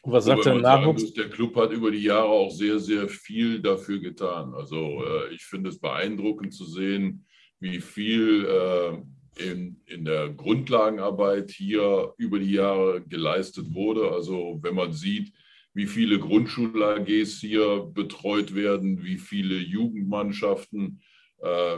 Und 0.02 0.12
was 0.12 0.24
sagt 0.24 0.46
der 0.46 0.54
Nachwuchs? 0.54 1.02
Muss, 1.02 1.12
der 1.14 1.28
Club 1.28 1.54
hat 1.56 1.72
über 1.72 1.90
die 1.90 2.02
Jahre 2.02 2.28
auch 2.28 2.50
sehr, 2.50 2.78
sehr 2.78 3.08
viel 3.08 3.60
dafür 3.60 4.00
getan. 4.00 4.54
Also 4.54 5.04
äh, 5.04 5.34
ich 5.34 5.44
finde 5.44 5.70
es 5.70 5.78
beeindruckend 5.78 6.54
zu 6.54 6.64
sehen, 6.64 7.26
wie 7.60 7.80
viel 7.80 8.46
äh, 8.46 9.50
in, 9.50 9.80
in 9.86 10.04
der 10.04 10.30
Grundlagenarbeit 10.30 11.50
hier 11.50 12.14
über 12.16 12.38
die 12.38 12.52
Jahre 12.52 13.02
geleistet 13.02 13.74
wurde. 13.74 14.10
Also 14.10 14.58
wenn 14.62 14.74
man 14.74 14.92
sieht, 14.92 15.32
wie 15.74 15.86
viele 15.86 16.18
Grundschul-AGs 16.18 17.40
hier 17.40 17.90
betreut 17.92 18.54
werden, 18.54 19.02
wie 19.04 19.18
viele 19.18 19.56
Jugendmannschaften, 19.56 21.00
äh, 21.00 21.07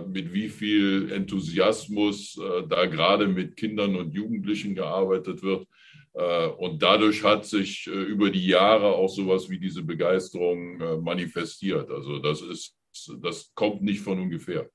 mit 0.07 0.33
wie 0.33 0.49
viel 0.49 1.13
Enthusiasmus 1.13 2.39
äh, 2.39 2.67
da 2.67 2.87
gerade 2.87 3.29
mit 3.29 3.57
Kindern 3.57 3.95
und 3.97 4.15
Jugendlichen 4.15 4.75
gearbeitet 4.75 5.43
wird. 5.43 5.67
Äh, 6.15 6.47
und 6.47 6.83
dadurch 6.83 7.23
hat 7.23 7.45
sich 7.45 7.87
über 7.87 8.31
die 8.31 8.47
Jahre 8.47 8.87
auch 8.87 9.11
sowas 9.11 9.51
wie 9.51 9.59
diese 9.59 9.83
Begeisterung 9.83 11.03
manifestiert. 11.03 11.91
Also 11.91 12.19
das 12.19 12.41
ist, 12.41 12.77
das 13.21 13.53
kommt 13.55 13.83
nicht 13.83 14.01
von 14.01 14.19
ungefähr. 14.19 14.71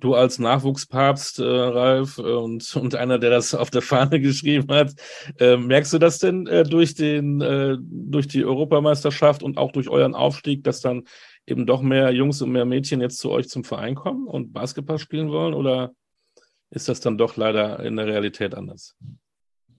Du 0.00 0.14
als 0.14 0.38
Nachwuchspapst, 0.38 1.40
äh, 1.40 1.44
Ralf, 1.44 2.18
und, 2.18 2.74
und 2.74 2.94
einer, 2.94 3.18
der 3.18 3.30
das 3.30 3.54
auf 3.54 3.68
der 3.68 3.82
Fahne 3.82 4.18
geschrieben 4.20 4.74
hat, 4.74 4.94
äh, 5.38 5.58
merkst 5.58 5.92
du 5.92 5.98
das 5.98 6.18
denn 6.18 6.46
äh, 6.46 6.64
durch, 6.64 6.94
den, 6.94 7.40
äh, 7.42 7.76
durch 7.78 8.26
die 8.26 8.44
Europameisterschaft 8.44 9.42
und 9.42 9.58
auch 9.58 9.72
durch 9.72 9.90
euren 9.90 10.14
Aufstieg, 10.14 10.64
dass 10.64 10.80
dann 10.80 11.04
eben 11.50 11.66
doch 11.66 11.82
mehr 11.82 12.10
Jungs 12.12 12.40
und 12.42 12.52
mehr 12.52 12.64
Mädchen 12.64 13.00
jetzt 13.00 13.18
zu 13.18 13.30
euch 13.30 13.48
zum 13.48 13.64
Verein 13.64 13.94
kommen 13.94 14.26
und 14.26 14.52
Basketball 14.52 14.98
spielen 14.98 15.30
wollen? 15.30 15.54
Oder 15.54 15.92
ist 16.70 16.88
das 16.88 17.00
dann 17.00 17.18
doch 17.18 17.36
leider 17.36 17.80
in 17.80 17.96
der 17.96 18.06
Realität 18.06 18.54
anders? 18.54 18.96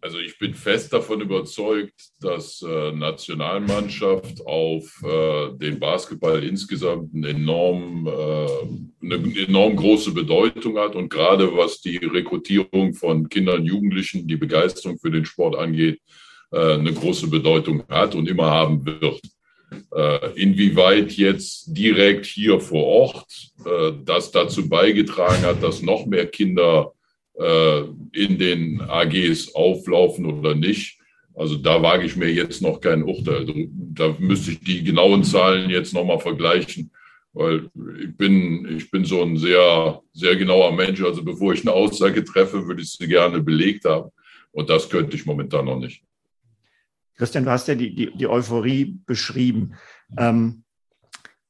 Also 0.03 0.17
ich 0.17 0.39
bin 0.39 0.55
fest 0.55 0.91
davon 0.93 1.22
überzeugt, 1.22 1.93
dass 2.19 2.63
äh, 2.63 2.91
Nationalmannschaft 2.91 4.43
auf 4.47 4.99
äh, 5.03 5.55
den 5.57 5.80
Basketball 5.80 6.43
insgesamt 6.43 7.13
eine 7.13 7.30
enorm, 7.30 8.07
äh, 8.07 9.05
eine 9.05 9.45
enorm 9.47 9.76
große 9.76 10.11
Bedeutung 10.11 10.80
hat 10.80 10.95
und 10.95 11.09
gerade 11.09 11.55
was 11.55 11.82
die 11.82 11.97
Rekrutierung 11.97 12.95
von 12.95 13.30
Kindern 13.30 13.63
Jugendlichen, 13.63 14.28
die 14.28 14.38
Begeisterung 14.38 14.97
für 14.97 15.11
den 15.11 15.26
Sport 15.26 15.55
angeht, 15.55 16.01
äh, 16.51 16.74
eine 16.74 16.93
große 16.93 17.28
Bedeutung 17.28 17.84
hat 17.88 18.15
und 18.15 18.28
immer 18.28 18.49
haben 18.49 18.84
wird. 18.84 19.22
Äh, 19.95 20.34
inwieweit 20.36 21.13
jetzt 21.13 21.65
direkt 21.67 22.26
hier 22.26 22.59
vor 22.59 22.84
Ort 22.86 23.51
äh, 23.65 23.93
das 24.03 24.32
dazu 24.32 24.67
beigetragen 24.67 25.43
hat, 25.43 25.63
dass 25.63 25.82
noch 25.82 26.05
mehr 26.05 26.28
Kinder 26.28 26.93
äh, 27.39 27.82
in 28.11 28.38
den 28.38 28.82
AGs 28.82 29.55
auflaufen 29.55 30.26
oder 30.26 30.55
nicht. 30.55 30.99
Also 31.34 31.55
da 31.55 31.82
wage 31.82 32.05
ich 32.05 32.17
mir 32.17 32.32
jetzt 32.32 32.61
noch 32.61 32.82
kein 32.82 33.03
Urteil. 33.03 33.45
Da 33.93 34.13
müsste 34.19 34.51
ich 34.51 34.59
die 34.59 34.84
genauen 34.84 35.24
Zahlen 35.24 35.69
jetzt 35.69 35.93
nochmal 35.93 36.19
vergleichen, 36.19 36.91
weil 37.32 37.69
ich 38.01 38.17
bin, 38.17 38.78
ich 38.78 38.91
bin 38.91 39.05
so 39.05 39.22
ein 39.22 39.38
sehr, 39.38 40.01
sehr 40.11 40.36
genauer 40.36 40.74
Mensch. 40.74 41.01
Also 41.01 41.24
bevor 41.24 41.53
ich 41.53 41.61
eine 41.61 41.72
Aussage 41.72 42.26
treffe, 42.26 42.67
würde 42.67 42.82
ich 42.82 42.91
sie 42.91 43.07
gerne 43.07 43.41
belegt 43.41 43.86
haben. 43.86 44.09
Und 44.51 44.69
das 44.69 44.89
könnte 44.89 45.15
ich 45.15 45.26
momentan 45.26 45.65
noch 45.65 45.80
nicht. 45.80 46.03
Christian, 47.16 47.45
du 47.45 47.51
hast 47.51 47.68
ja 47.68 47.76
die, 47.76 47.93
die, 47.93 48.16
die 48.16 48.28
Euphorie 48.28 48.99
beschrieben. 49.05 49.76
Ähm, 50.18 50.64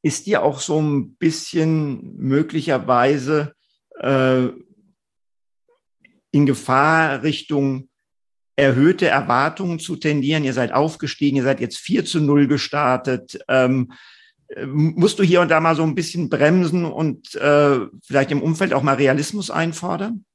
ist 0.01 0.25
dir 0.25 0.43
auch 0.43 0.59
so 0.59 0.81
ein 0.81 1.15
bisschen 1.15 2.15
möglicherweise 2.17 3.53
äh, 3.99 4.47
in 6.31 6.45
Gefahr, 6.45 7.23
Richtung 7.23 7.89
erhöhte 8.55 9.07
Erwartungen 9.07 9.79
zu 9.79 9.95
tendieren. 9.95 10.43
Ihr 10.43 10.53
seid 10.53 10.73
aufgestiegen, 10.73 11.37
ihr 11.37 11.43
seid 11.43 11.59
jetzt 11.59 11.77
4 11.77 12.05
zu 12.05 12.19
0 12.19 12.47
gestartet. 12.47 13.39
Ähm, 13.47 13.93
musst 14.65 15.19
du 15.19 15.23
hier 15.23 15.41
und 15.41 15.49
da 15.49 15.59
mal 15.59 15.75
so 15.75 15.83
ein 15.83 15.95
bisschen 15.95 16.29
bremsen 16.29 16.85
und 16.85 17.35
äh, 17.35 17.79
vielleicht 18.03 18.31
im 18.31 18.41
Umfeld 18.41 18.73
auch 18.73 18.83
mal 18.83 18.95
Realismus 18.95 19.49
einfordern? 19.49 20.25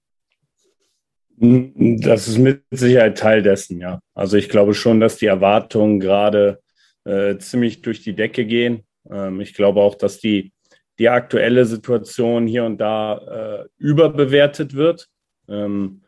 Das 1.38 2.28
ist 2.28 2.38
mit 2.38 2.62
Sicherheit 2.70 3.18
Teil 3.18 3.42
dessen, 3.42 3.78
ja. 3.80 4.00
Also 4.14 4.36
ich 4.38 4.48
glaube 4.48 4.72
schon, 4.72 5.00
dass 5.00 5.16
die 5.16 5.26
Erwartungen 5.26 6.00
gerade 6.00 6.60
äh, 7.04 7.36
ziemlich 7.38 7.82
durch 7.82 8.02
die 8.02 8.14
Decke 8.14 8.46
gehen. 8.46 8.84
Ähm, 9.10 9.40
ich 9.40 9.52
glaube 9.54 9.80
auch, 9.80 9.94
dass 9.94 10.18
die, 10.18 10.52
die 10.98 11.10
aktuelle 11.10 11.66
Situation 11.66 12.46
hier 12.46 12.64
und 12.64 12.78
da 12.78 13.64
äh, 13.64 13.68
überbewertet 13.78 14.74
wird. 14.74 15.08
Ähm, 15.48 16.02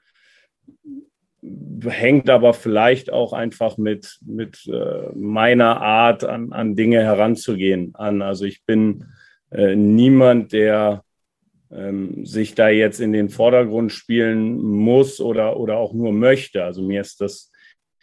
hängt 1.85 2.31
aber 2.31 2.55
vielleicht 2.55 3.13
auch 3.13 3.33
einfach 3.33 3.77
mit, 3.77 4.19
mit 4.25 4.67
äh, 4.67 5.11
meiner 5.15 5.81
Art 5.81 6.25
an, 6.25 6.53
an 6.53 6.75
Dinge 6.75 7.03
heranzugehen 7.03 7.95
an. 7.95 8.23
Also 8.23 8.45
ich 8.45 8.65
bin 8.65 9.05
äh, 9.51 9.77
niemand, 9.77 10.53
der 10.53 11.05
ähm, 11.71 12.25
sich 12.25 12.55
da 12.55 12.69
jetzt 12.69 13.01
in 13.01 13.13
den 13.13 13.29
Vordergrund 13.29 13.93
spielen 13.93 14.59
muss 14.59 15.21
oder, 15.21 15.59
oder 15.59 15.77
auch 15.77 15.93
nur 15.93 16.13
möchte. 16.13 16.65
Also 16.65 16.83
mir 16.83 17.01
ist 17.01 17.21
das, 17.21 17.51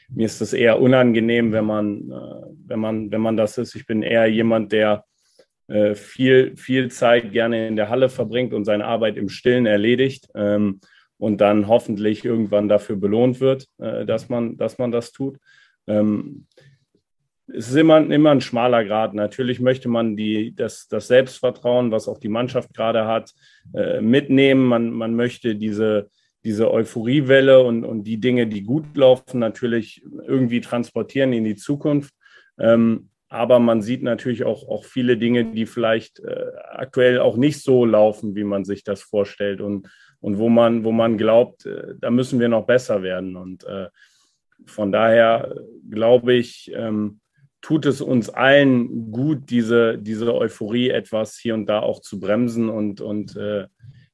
mir 0.09 0.25
ist 0.25 0.41
das 0.41 0.53
eher 0.53 0.79
unangenehm, 0.81 1.51
wenn 1.51 1.65
man, 1.65 2.11
äh, 2.11 2.47
wenn 2.67 2.79
man, 2.79 3.11
wenn 3.11 3.21
man 3.21 3.37
das 3.37 3.57
ist. 3.57 3.75
Ich 3.75 3.85
bin 3.85 4.03
eher 4.03 4.27
jemand, 4.27 4.71
der 4.71 5.05
äh, 5.67 5.95
viel, 5.95 6.55
viel 6.55 6.91
Zeit 6.91 7.31
gerne 7.31 7.67
in 7.67 7.75
der 7.75 7.89
Halle 7.89 8.09
verbringt 8.09 8.53
und 8.53 8.65
seine 8.65 8.85
Arbeit 8.85 9.17
im 9.17 9.29
Stillen 9.29 9.65
erledigt. 9.65 10.29
Ähm, 10.35 10.79
und 11.17 11.39
dann 11.39 11.67
hoffentlich 11.67 12.25
irgendwann 12.25 12.67
dafür 12.67 12.97
belohnt 12.97 13.39
wird, 13.39 13.67
äh, 13.77 14.05
dass, 14.05 14.29
man, 14.29 14.57
dass 14.57 14.77
man 14.77 14.91
das 14.91 15.11
tut. 15.11 15.37
Es 17.47 17.69
ist 17.69 17.75
immer, 17.75 17.97
immer 17.97 18.31
ein 18.31 18.41
schmaler 18.41 18.83
Grad. 18.85 19.13
Natürlich 19.13 19.59
möchte 19.59 19.87
man 19.87 20.15
die, 20.15 20.55
das, 20.55 20.87
das 20.87 21.07
Selbstvertrauen, 21.07 21.91
was 21.91 22.07
auch 22.07 22.17
die 22.17 22.29
Mannschaft 22.29 22.73
gerade 22.73 23.05
hat, 23.05 23.33
äh, 23.73 24.01
mitnehmen. 24.01 24.65
Man, 24.65 24.91
man 24.91 25.15
möchte 25.15 25.55
diese, 25.55 26.09
diese 26.43 26.71
Euphoriewelle 26.71 27.61
und, 27.63 27.83
und 27.83 28.03
die 28.03 28.19
Dinge, 28.19 28.47
die 28.47 28.63
gut 28.63 28.97
laufen, 28.97 29.39
natürlich 29.39 30.03
irgendwie 30.27 30.61
transportieren 30.61 31.33
in 31.33 31.43
die 31.43 31.55
Zukunft. 31.55 32.13
Ähm, 32.57 33.09
aber 33.27 33.59
man 33.59 33.81
sieht 33.81 34.01
natürlich 34.01 34.43
auch, 34.43 34.67
auch 34.67 34.85
viele 34.85 35.17
Dinge, 35.17 35.45
die 35.45 35.65
vielleicht 35.65 36.19
äh, 36.19 36.51
aktuell 36.71 37.19
auch 37.19 37.37
nicht 37.37 37.61
so 37.61 37.85
laufen, 37.85 38.35
wie 38.35 38.43
man 38.43 38.65
sich 38.65 38.83
das 38.83 39.01
vorstellt. 39.01 39.61
Und 39.61 39.87
und 40.25 40.39
wo 40.39 40.49
man, 40.49 40.83
wo 40.83 40.91
man 40.91 41.19
glaubt, 41.19 41.67
äh, 41.67 41.93
da 41.99 42.09
müssen 42.09 42.39
wir 42.39 42.49
noch 42.49 42.65
besser 42.65 43.03
werden. 43.03 43.35
Und 43.35 43.63
äh, 43.65 43.89
von 44.65 44.91
daher 44.91 45.55
glaube 45.87 46.33
ich, 46.33 46.71
ähm, 46.73 47.19
tut 47.65 47.87
es 47.87 47.99
uns 47.99 48.29
allen 48.29 49.11
gut, 49.11 49.49
diese, 49.49 49.97
diese 49.97 50.35
Euphorie 50.35 50.89
etwas 50.89 51.35
hier 51.35 51.55
und 51.55 51.65
da 51.65 51.79
auch 51.79 51.99
zu 51.99 52.19
bremsen 52.19 52.69
und, 52.69 53.01
und 53.01 53.35
äh, 53.37 53.65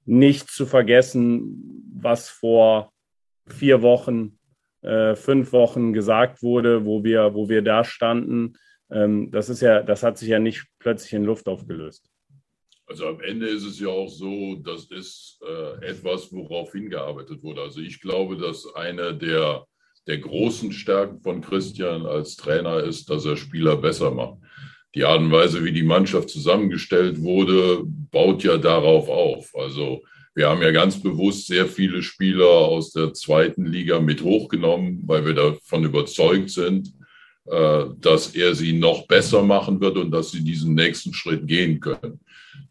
nicht 0.06 0.49
zu 0.49 0.66
vergessen, 0.66 1.91
was 1.93 2.30
vor 2.30 2.93
vier 3.47 3.82
Wochen, 3.82 4.39
äh, 4.84 5.18
fünf 5.18 5.52
Wochen 5.52 5.91
gesagt 5.91 6.41
wurde, 6.41 6.86
wo 6.86 7.04
wir, 7.04 7.34
wo 7.34 7.49
wir 7.49 7.62
da 7.62 7.84
standen. 7.84 8.54
Ähm, 8.89 9.32
das 9.32 9.49
ist 9.49 9.62
ja, 9.62 9.84
das 9.84 10.02
hat 10.02 10.18
sich 10.18 10.30
ja 10.30 10.39
nicht 10.39 10.68
plötzlich 10.80 11.12
in 11.12 11.26
Luft 11.26 11.49
aufgelöst. 11.49 12.10
Also 12.86 13.06
am 13.08 13.20
Ende 13.20 13.49
ist 13.49 13.66
es 13.66 13.82
ja 13.82 13.89
auch 13.89 14.08
so, 14.08 14.56
das 14.64 14.86
ist 14.86 15.41
äh, 15.45 15.88
etwas, 15.88 16.32
worauf 16.32 16.72
hingearbeitet 16.72 17.43
wurde. 17.43 17.64
Also 17.64 17.82
ich 17.82 17.99
glaube, 17.99 18.38
dass 18.38 18.66
eine 18.76 19.14
der, 19.14 19.66
der 20.08 20.18
großen 20.18 20.72
Stärken 20.72 21.20
von 21.22 21.41
Christian 21.41 22.06
als 22.06 22.36
Trainer 22.36 22.84
ist, 22.84 23.10
dass 23.10 23.26
er 23.26 23.38
Spieler 23.38 23.78
besser 23.78 24.12
macht. 24.12 24.38
Die 24.95 25.06
Art 25.06 25.20
und 25.20 25.32
Weise, 25.32 25.64
wie 25.64 25.72
die 25.72 25.84
Mannschaft 25.84 26.30
zusammengestellt 26.30 27.22
wurde, 27.22 27.84
baut 27.86 28.43
ja 28.43 28.58
darauf 28.58 29.08
auf. 29.08 29.49
Also 29.56 30.02
wir 30.36 30.49
haben 30.49 30.62
ja 30.62 30.72
ganz 30.72 31.02
bewusst 31.02 31.47
sehr 31.47 31.68
viele 31.68 32.02
Spieler 32.02 32.45
aus 32.45 32.91
der 32.91 33.14
zweiten 33.14 33.66
Liga 33.66 33.99
mit 33.99 34.22
hochgenommen, 34.22 35.02
weil 35.06 35.26
wir 35.26 35.34
davon 35.34 35.84
überzeugt 35.86 36.49
sind, 36.49 36.91
dass 37.43 38.35
er 38.35 38.53
sie 38.53 38.71
noch 38.71 39.07
besser 39.07 39.41
machen 39.41 39.81
wird 39.81 39.97
und 39.97 40.11
dass 40.11 40.31
sie 40.31 40.43
diesen 40.43 40.75
nächsten 40.75 41.13
Schritt 41.13 41.47
gehen 41.47 41.79
können. 41.79 42.19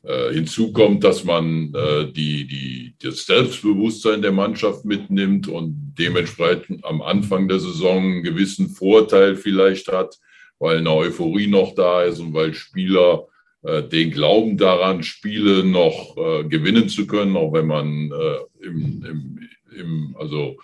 Äh, 0.02 0.32
hinzu 0.32 0.72
kommt, 0.72 1.04
dass 1.04 1.24
man 1.24 1.74
äh, 1.74 2.10
die, 2.10 2.46
die, 2.46 2.94
das 3.02 3.26
Selbstbewusstsein 3.26 4.22
der 4.22 4.32
Mannschaft 4.32 4.86
mitnimmt 4.86 5.46
und 5.46 5.94
dementsprechend 5.98 6.82
am 6.86 7.02
Anfang 7.02 7.48
der 7.48 7.60
Saison 7.60 7.98
einen 7.98 8.22
gewissen 8.22 8.70
Vorteil 8.70 9.36
vielleicht 9.36 9.88
hat, 9.88 10.18
weil 10.58 10.78
eine 10.78 10.90
Euphorie 10.90 11.48
noch 11.48 11.74
da 11.74 12.02
ist 12.02 12.18
und 12.18 12.32
weil 12.32 12.54
Spieler 12.54 13.26
äh, 13.62 13.82
den 13.82 14.10
Glauben 14.10 14.56
daran, 14.56 15.02
Spiele 15.02 15.64
noch 15.64 16.16
äh, 16.16 16.44
gewinnen 16.44 16.88
zu 16.88 17.06
können, 17.06 17.36
auch 17.36 17.52
wenn 17.52 17.66
man 17.66 18.10
äh, 18.10 18.66
im, 18.66 19.04
im, 19.04 19.48
im, 19.78 20.16
also 20.18 20.56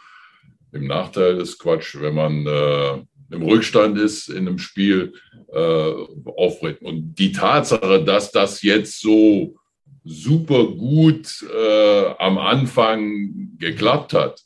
im 0.72 0.86
Nachteil 0.86 1.36
ist 1.38 1.58
Quatsch, 1.58 2.00
wenn 2.00 2.14
man 2.14 2.46
äh, 2.46 3.04
im 3.30 3.42
Rückstand 3.42 3.98
ist 3.98 4.28
in 4.28 4.48
einem 4.48 4.58
Spiel, 4.58 5.12
äh, 5.52 5.92
aufbringen. 6.24 6.78
Und 6.80 7.14
die 7.14 7.32
Tatsache, 7.32 8.02
dass 8.04 8.32
das 8.32 8.62
jetzt 8.62 9.00
so 9.00 9.56
super 10.04 10.66
gut 10.66 11.44
äh, 11.52 12.04
am 12.18 12.38
Anfang 12.38 13.56
geklappt 13.58 14.12
hat, 14.12 14.42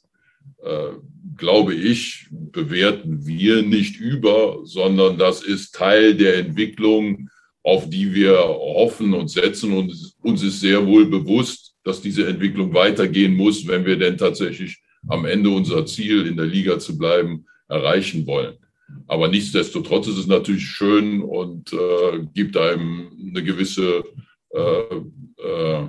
äh, 0.62 0.94
glaube 1.36 1.74
ich, 1.74 2.26
bewerten 2.30 3.26
wir 3.26 3.62
nicht 3.62 3.98
über, 3.98 4.60
sondern 4.64 5.18
das 5.18 5.42
ist 5.42 5.74
Teil 5.74 6.14
der 6.14 6.36
Entwicklung, 6.36 7.30
auf 7.62 7.88
die 7.88 8.14
wir 8.14 8.38
hoffen 8.38 9.14
und 9.14 9.28
setzen. 9.28 9.72
Und 9.72 10.14
uns 10.22 10.42
ist 10.42 10.60
sehr 10.60 10.86
wohl 10.86 11.06
bewusst, 11.06 11.74
dass 11.84 12.00
diese 12.00 12.26
Entwicklung 12.26 12.74
weitergehen 12.74 13.34
muss, 13.34 13.66
wenn 13.66 13.84
wir 13.84 13.96
denn 13.96 14.18
tatsächlich 14.18 14.78
am 15.08 15.24
Ende 15.24 15.50
unser 15.50 15.86
Ziel 15.86 16.26
in 16.26 16.36
der 16.36 16.46
Liga 16.46 16.78
zu 16.78 16.98
bleiben 16.98 17.46
erreichen 17.68 18.26
wollen. 18.26 18.58
Aber 19.06 19.28
nichtsdestotrotz 19.28 20.06
ist 20.06 20.18
es 20.18 20.26
natürlich 20.26 20.66
schön 20.66 21.22
und 21.22 21.72
äh, 21.72 22.26
gibt 22.32 22.56
einem 22.56 23.10
eine 23.30 23.42
gewisse 23.42 24.04
äh, 24.50 24.96
äh, 25.42 25.88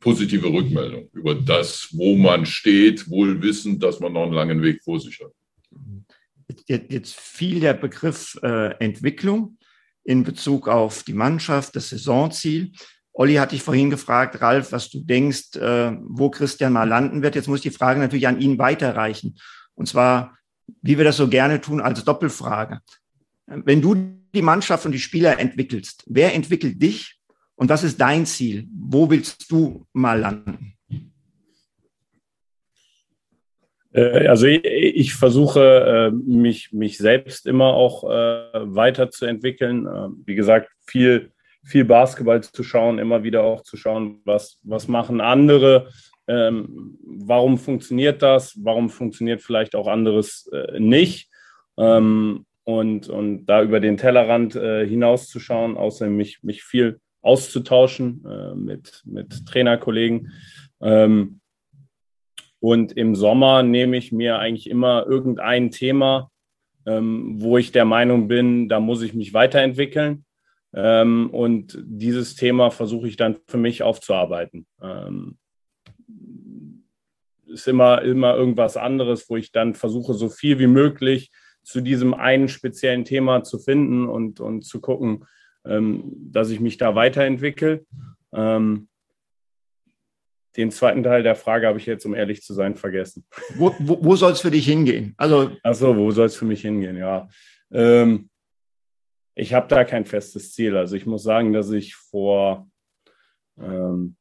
positive 0.00 0.52
Rückmeldung 0.52 1.08
über 1.12 1.34
das, 1.34 1.88
wo 1.92 2.16
man 2.16 2.44
steht, 2.44 3.08
wohl 3.08 3.40
wissend, 3.40 3.82
dass 3.82 4.00
man 4.00 4.12
noch 4.12 4.24
einen 4.24 4.32
langen 4.32 4.62
Weg 4.62 4.82
vor 4.82 5.00
sich 5.00 5.20
hat. 5.20 5.32
Jetzt 6.66 7.14
fiel 7.14 7.60
der 7.60 7.74
Begriff 7.74 8.38
äh, 8.42 8.74
Entwicklung 8.84 9.56
in 10.04 10.24
Bezug 10.24 10.68
auf 10.68 11.04
die 11.04 11.14
Mannschaft, 11.14 11.76
das 11.76 11.90
Saisonziel. 11.90 12.72
Olli 13.12 13.34
hat 13.34 13.52
dich 13.52 13.62
vorhin 13.62 13.90
gefragt, 13.90 14.40
Ralf, 14.40 14.72
was 14.72 14.90
du 14.90 15.00
denkst, 15.00 15.56
äh, 15.56 15.96
wo 16.02 16.30
Christian 16.30 16.72
mal 16.72 16.88
landen 16.88 17.22
wird. 17.22 17.34
Jetzt 17.34 17.48
muss 17.48 17.64
ich 17.64 17.72
die 17.72 17.78
Frage 17.78 18.00
natürlich 18.00 18.26
an 18.26 18.40
ihn 18.40 18.58
weiterreichen. 18.58 19.36
Und 19.74 19.86
zwar, 19.86 20.36
wie 20.80 20.96
wir 20.96 21.04
das 21.04 21.16
so 21.16 21.28
gerne 21.28 21.60
tun, 21.60 21.80
als 21.80 22.04
Doppelfrage. 22.04 22.80
Wenn 23.46 23.82
du 23.82 23.94
die 24.34 24.42
Mannschaft 24.42 24.86
und 24.86 24.92
die 24.92 24.98
Spieler 24.98 25.38
entwickelst, 25.38 26.04
wer 26.06 26.34
entwickelt 26.34 26.80
dich 26.82 27.18
und 27.54 27.68
was 27.68 27.84
ist 27.84 28.00
dein 28.00 28.26
Ziel? 28.26 28.66
Wo 28.72 29.10
willst 29.10 29.50
du 29.50 29.86
mal 29.92 30.18
landen? 30.18 30.74
Äh, 33.92 34.26
also 34.26 34.46
ich, 34.46 34.64
ich 34.64 35.14
versuche 35.14 35.60
äh, 35.60 36.10
mich, 36.10 36.72
mich 36.72 36.98
selbst 36.98 37.46
immer 37.46 37.74
auch 37.74 38.04
äh, 38.04 38.50
weiterzuentwickeln. 38.54 39.86
Wie 40.24 40.34
gesagt, 40.34 40.70
viel, 40.86 41.32
viel 41.62 41.84
Basketball 41.84 42.42
zu 42.42 42.62
schauen, 42.62 42.98
immer 42.98 43.22
wieder 43.22 43.42
auch 43.42 43.62
zu 43.62 43.76
schauen, 43.76 44.20
was, 44.24 44.58
was 44.62 44.88
machen 44.88 45.20
andere, 45.20 45.90
ähm, 46.28 46.98
warum 47.04 47.58
funktioniert 47.58 48.22
das, 48.22 48.58
warum 48.62 48.90
funktioniert 48.90 49.42
vielleicht 49.42 49.74
auch 49.74 49.86
anderes 49.86 50.50
nicht. 50.78 51.30
Ähm, 51.78 52.46
und, 52.64 53.08
und 53.08 53.46
da 53.46 53.62
über 53.62 53.80
den 53.80 53.96
Tellerrand 53.96 54.52
hinauszuschauen, 54.52 55.76
außerdem 55.76 56.16
mich, 56.16 56.44
mich 56.44 56.62
viel 56.62 57.00
auszutauschen 57.20 58.24
mit, 58.54 59.02
mit 59.04 59.46
Trainerkollegen. 59.46 60.30
Ähm, 60.80 61.40
und 62.62 62.92
im 62.92 63.16
Sommer 63.16 63.64
nehme 63.64 63.96
ich 63.96 64.12
mir 64.12 64.38
eigentlich 64.38 64.70
immer 64.70 65.04
irgendein 65.08 65.72
Thema, 65.72 66.30
ähm, 66.86 67.40
wo 67.40 67.58
ich 67.58 67.72
der 67.72 67.84
Meinung 67.84 68.28
bin, 68.28 68.68
da 68.68 68.78
muss 68.78 69.02
ich 69.02 69.14
mich 69.14 69.34
weiterentwickeln. 69.34 70.24
Ähm, 70.72 71.30
und 71.30 71.76
dieses 71.84 72.36
Thema 72.36 72.70
versuche 72.70 73.08
ich 73.08 73.16
dann 73.16 73.36
für 73.48 73.58
mich 73.58 73.82
aufzuarbeiten. 73.82 74.66
Ist 77.46 77.68
immer, 77.68 78.02
immer 78.02 78.34
irgendwas 78.34 78.76
anderes, 78.76 79.28
wo 79.28 79.36
ich 79.36 79.52
dann 79.52 79.74
versuche, 79.74 80.14
so 80.14 80.28
viel 80.28 80.58
wie 80.58 80.66
möglich 80.66 81.30
zu 81.62 81.80
diesem 81.80 82.14
einen 82.14 82.48
speziellen 82.48 83.04
Thema 83.04 83.44
zu 83.44 83.58
finden 83.58 84.08
und, 84.08 84.40
und 84.40 84.62
zu 84.62 84.80
gucken, 84.80 85.26
ähm, 85.64 86.12
dass 86.30 86.50
ich 86.50 86.60
mich 86.60 86.78
da 86.78 86.94
weiterentwickle. 86.94 87.84
Ähm, 88.32 88.88
den 90.56 90.70
zweiten 90.70 91.02
Teil 91.02 91.22
der 91.22 91.34
Frage 91.34 91.66
habe 91.66 91.78
ich 91.78 91.86
jetzt, 91.86 92.04
um 92.04 92.14
ehrlich 92.14 92.42
zu 92.42 92.52
sein, 92.52 92.76
vergessen. 92.76 93.24
Wo, 93.54 93.74
wo, 93.78 94.04
wo 94.04 94.16
soll 94.16 94.32
es 94.32 94.40
für 94.40 94.50
dich 94.50 94.66
hingehen? 94.66 95.14
Also 95.16 95.50
Achso, 95.62 95.96
wo 95.96 96.10
soll 96.10 96.26
es 96.26 96.36
für 96.36 96.44
mich 96.44 96.62
hingehen? 96.62 96.96
Ja. 96.96 97.28
Ähm, 97.70 98.28
ich 99.34 99.54
habe 99.54 99.68
da 99.68 99.84
kein 99.84 100.04
festes 100.04 100.52
Ziel. 100.52 100.76
Also 100.76 100.94
ich 100.96 101.06
muss 101.06 101.22
sagen, 101.22 101.52
dass 101.52 101.70
ich 101.70 101.94
vor, 101.94 102.68
ähm, 103.58 104.16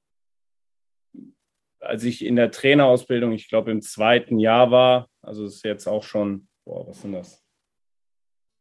als 1.82 2.04
ich 2.04 2.24
in 2.24 2.36
der 2.36 2.52
Trainerausbildung, 2.52 3.32
ich 3.34 3.50
glaube 3.50 3.72
im 3.72 3.82
zweiten 3.82 4.40
Jahr 4.40 4.72
war, 4.72 5.10
also 5.22 5.46
ist 5.46 5.66
jetzt 5.66 5.88
auch 5.88 6.04
schon, 6.04 6.48
boah, 6.64 6.88
was 6.88 7.02
sind 7.02 7.14
das? 7.14 7.44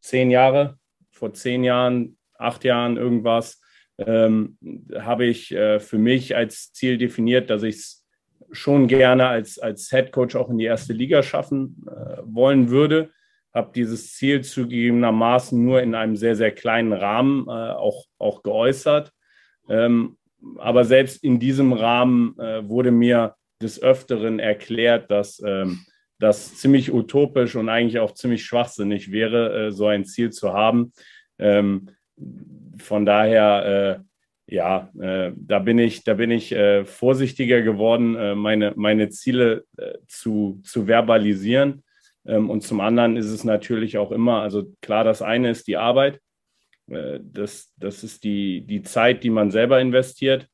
Zehn 0.01 0.31
Jahre, 0.31 0.79
vor 1.11 1.33
zehn 1.35 1.63
Jahren, 1.63 2.19
acht 2.39 2.65
Jahren 2.65 2.97
irgendwas, 2.97 3.61
ähm, 3.99 4.57
habe 4.99 5.27
ich 5.27 5.53
äh, 5.53 5.79
für 5.79 5.99
mich 5.99 6.35
als 6.35 6.73
Ziel 6.73 6.97
definiert, 6.97 7.51
dass 7.51 7.63
ich 7.63 7.77
es 7.77 8.07
schon 8.51 8.89
gerne 8.89 9.29
als, 9.29 9.59
als 9.59 9.91
Head 9.91 10.13
Coach 10.13 10.35
auch 10.35 10.49
in 10.49 10.59
die 10.59 10.65
erste 10.65 10.93
Liga 10.93 11.23
schaffen 11.23 11.85
äh, 11.87 12.17
wollen 12.25 12.71
würde. 12.71 13.11
Habe 13.53 13.73
dieses 13.75 14.15
Ziel 14.15 14.43
zugegebenermaßen 14.43 15.63
nur 15.63 15.83
in 15.83 15.95
einem 15.95 16.17
sehr, 16.17 16.37
sehr 16.37 16.53
kleinen 16.53 16.93
Rahmen 16.93 17.47
äh, 17.49 17.51
auch, 17.51 18.07
auch 18.19 18.43
geäußert. 18.43 19.13
Ähm, 19.69 20.17
aber 20.59 20.85
selbst 20.85 21.23
in 21.23 21.39
diesem 21.39 21.73
Rahmen 21.73 22.39
äh, 22.39 22.69
wurde 22.69 22.91
mir 22.91 23.35
des 23.63 23.83
Öfteren 23.83 24.39
erklärt, 24.39 25.11
dass 25.11 25.43
ähm, 25.45 25.81
das 26.19 26.57
ziemlich 26.57 26.93
utopisch 26.93 27.57
und 27.57 27.69
eigentlich 27.69 27.99
auch 27.99 28.15
ziemlich 28.15 28.45
schwachsinnig 28.45 29.11
wäre, 29.11 29.67
äh, 29.67 29.71
so 29.71 29.87
ein 29.87 30.05
Ziel 30.05 30.31
zu 30.31 30.53
haben. 30.53 30.93
Ähm, 31.39 31.89
von 32.79 33.07
daher, 33.07 34.03
äh, 34.49 34.55
ja, 34.55 34.91
äh, 35.01 35.33
da 35.37 35.59
bin 35.59 35.79
ich, 35.79 36.05
da 36.05 36.15
bin 36.15 36.31
ich 36.31 36.53
äh, 36.53 36.85
vorsichtiger 36.85 37.63
geworden, 37.63 38.17
äh, 38.17 38.35
meine, 38.35 38.73
meine 38.77 39.11
Ziele 39.11 39.65
zu, 40.09 40.61
zu 40.65 40.87
verbalisieren. 40.87 41.83
Ähm, 42.27 42.51
und 42.51 42.63
zum 42.63 42.81
anderen 42.81 43.17
ist 43.17 43.31
es 43.31 43.45
natürlich 43.45 43.99
auch 43.99 44.13
immer, 44.13 44.43
also 44.43 44.73
klar, 44.83 45.05
das 45.05 45.23
eine 45.23 45.51
ist 45.51 45.67
die 45.67 45.77
Arbeit. 45.77 46.21
Äh, 46.91 47.21
das, 47.23 47.73
das 47.77 48.05
ist 48.05 48.25
die, 48.25 48.61
die 48.67 48.83
Zeit, 48.83 49.25
die 49.25 49.31
man 49.31 49.51
selber 49.51 49.81
investiert. 49.81 50.47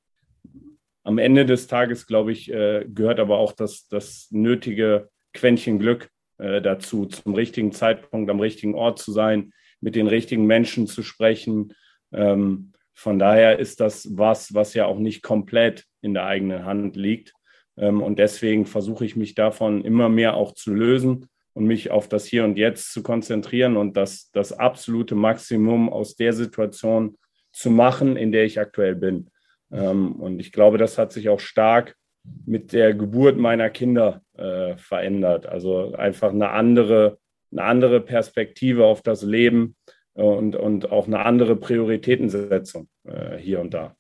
Am 1.03 1.19
Ende 1.19 1.47
des 1.47 1.67
Tages, 1.67 2.07
glaube 2.07 2.33
ich, 2.33 2.47
gehört 2.47 3.21
aber 3.21 3.39
auch 3.39 3.53
das, 3.53 3.87
das 3.87 4.27
nötige 4.33 5.09
Quäntchen 5.35 5.79
Glück 5.79 6.11
dazu, 6.37 7.07
zum 7.07 7.35
richtigen 7.35 7.71
Zeitpunkt 7.71 8.29
am 8.29 8.41
richtigen 8.41 8.75
Ort 8.75 8.99
zu 8.99 9.13
sein, 9.13 9.53
mit 9.81 9.95
den 9.95 10.09
richtigen 10.09 10.47
Menschen 10.47 10.89
zu 10.89 11.05
sprechen, 11.05 11.73
ähm, 12.13 12.73
von 12.95 13.19
daher 13.19 13.59
ist 13.59 13.81
das 13.81 14.09
was, 14.17 14.55
was 14.55 14.73
ja 14.73 14.87
auch 14.87 14.99
nicht 14.99 15.23
komplett 15.23 15.85
in 16.01 16.15
der 16.15 16.25
eigenen 16.25 16.65
Hand 16.65 16.97
liegt. 16.97 17.35
Ähm, 17.77 18.03
und 18.03 18.19
deswegen 18.19 18.65
versuche 18.65 19.05
ich 19.05 19.17
mich 19.17 19.35
davon 19.35 19.85
immer 19.85 20.09
mehr 20.09 20.35
auch 20.35 20.53
zu 20.55 20.75
lösen 20.75 21.29
und 21.57 21.65
mich 21.65 21.91
auf 21.91 22.09
das 22.09 22.27
Hier 22.27 22.45
und 22.45 22.59
Jetzt 22.59 22.93
zu 22.93 23.03
konzentrieren 23.03 23.77
und 23.77 23.97
das, 23.97 24.31
das 24.33 24.53
absolute 24.53 25.15
Maximum 25.15 25.89
aus 25.89 26.15
der 26.15 26.33
Situation 26.33 27.17
zu 27.53 27.71
machen, 27.71 28.17
in 28.17 28.31
der 28.31 28.45
ich 28.45 28.61
aktuell 28.61 28.95
bin. 28.95 29.31
Ähm, 29.73 30.13
und 30.17 30.39
ich 30.39 30.53
glaube, 30.53 30.79
das 30.79 30.99
hat 30.99 31.13
sich 31.13 31.29
auch 31.29 31.41
stark 31.41 31.97
mit 32.45 32.73
der 32.73 32.93
Geburt 32.93 33.39
meiner 33.39 33.71
Kinder 33.71 34.21
äh, 34.37 34.77
verändert. 34.77 35.47
Also 35.47 35.95
einfach 35.95 36.31
eine 36.31 36.51
andere, 36.51 37.19
eine 37.51 37.63
andere 37.63 38.01
Perspektive 38.01 38.85
auf 38.85 39.01
das 39.01 39.23
Leben, 39.23 39.77
und, 40.17 40.57
und 40.57 40.91
auch 40.91 41.07
eine 41.07 41.25
andere 41.25 41.57
Prioritätensetzung 41.57 42.89
äh, 43.05 43.37
hier 43.37 43.61
und 43.61 43.75
da. 43.75 43.95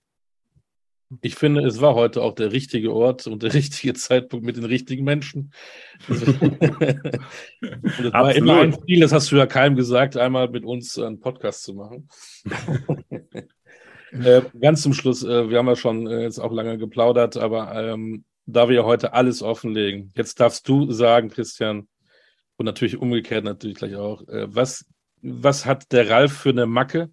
Ich 1.21 1.37
finde, 1.37 1.63
es 1.63 1.81
war 1.81 1.95
heute 1.95 2.23
auch 2.23 2.35
der 2.35 2.53
richtige 2.53 2.93
Ort 2.93 3.27
und 3.27 3.43
der 3.43 3.55
richtige 3.55 3.95
Zeitpunkt 3.95 4.45
mit 4.45 4.57
den 4.57 4.65
richtigen 4.65 5.05
Menschen. 5.05 5.53
das 6.09 6.27
war 8.13 8.35
immer 8.35 8.61
ein 8.61 8.77
Ziel, 8.85 9.01
das 9.01 9.13
hast 9.13 9.31
du 9.31 9.37
ja 9.37 9.47
keinem 9.47 9.77
gesagt, 9.77 10.17
einmal 10.17 10.49
mit 10.49 10.65
uns 10.65 10.99
einen 10.99 11.21
Podcast 11.21 11.63
zu 11.63 11.75
machen. 11.75 12.09
äh, 14.13 14.43
ganz 14.61 14.83
zum 14.83 14.95
Schluss, 14.95 15.23
äh, 15.23 15.49
wir 15.49 15.59
haben 15.59 15.69
ja 15.69 15.77
schon 15.77 16.07
äh, 16.07 16.23
jetzt 16.23 16.39
auch 16.39 16.53
lange 16.53 16.79
geplaudert, 16.79 17.37
aber 17.37 17.75
ähm, 17.75 18.25
da 18.47 18.69
wir 18.69 18.77
ja 18.77 18.85
heute 18.85 19.13
alles 19.13 19.43
offenlegen, 19.43 20.13
jetzt 20.17 20.41
darfst 20.41 20.69
du 20.69 20.91
sagen, 20.93 21.31
Christian, 21.31 21.89
und 22.59 22.65
natürlich 22.65 22.97
umgekehrt 22.97 23.45
natürlich 23.45 23.77
gleich 23.77 23.97
auch, 23.97 24.27
äh, 24.29 24.47
was 24.49 24.87
was 25.23 25.67
hat 25.67 25.93
der 25.93 26.09
Ralf 26.09 26.33
für 26.33 26.51
eine 26.51 26.67
Macke? 26.67 27.11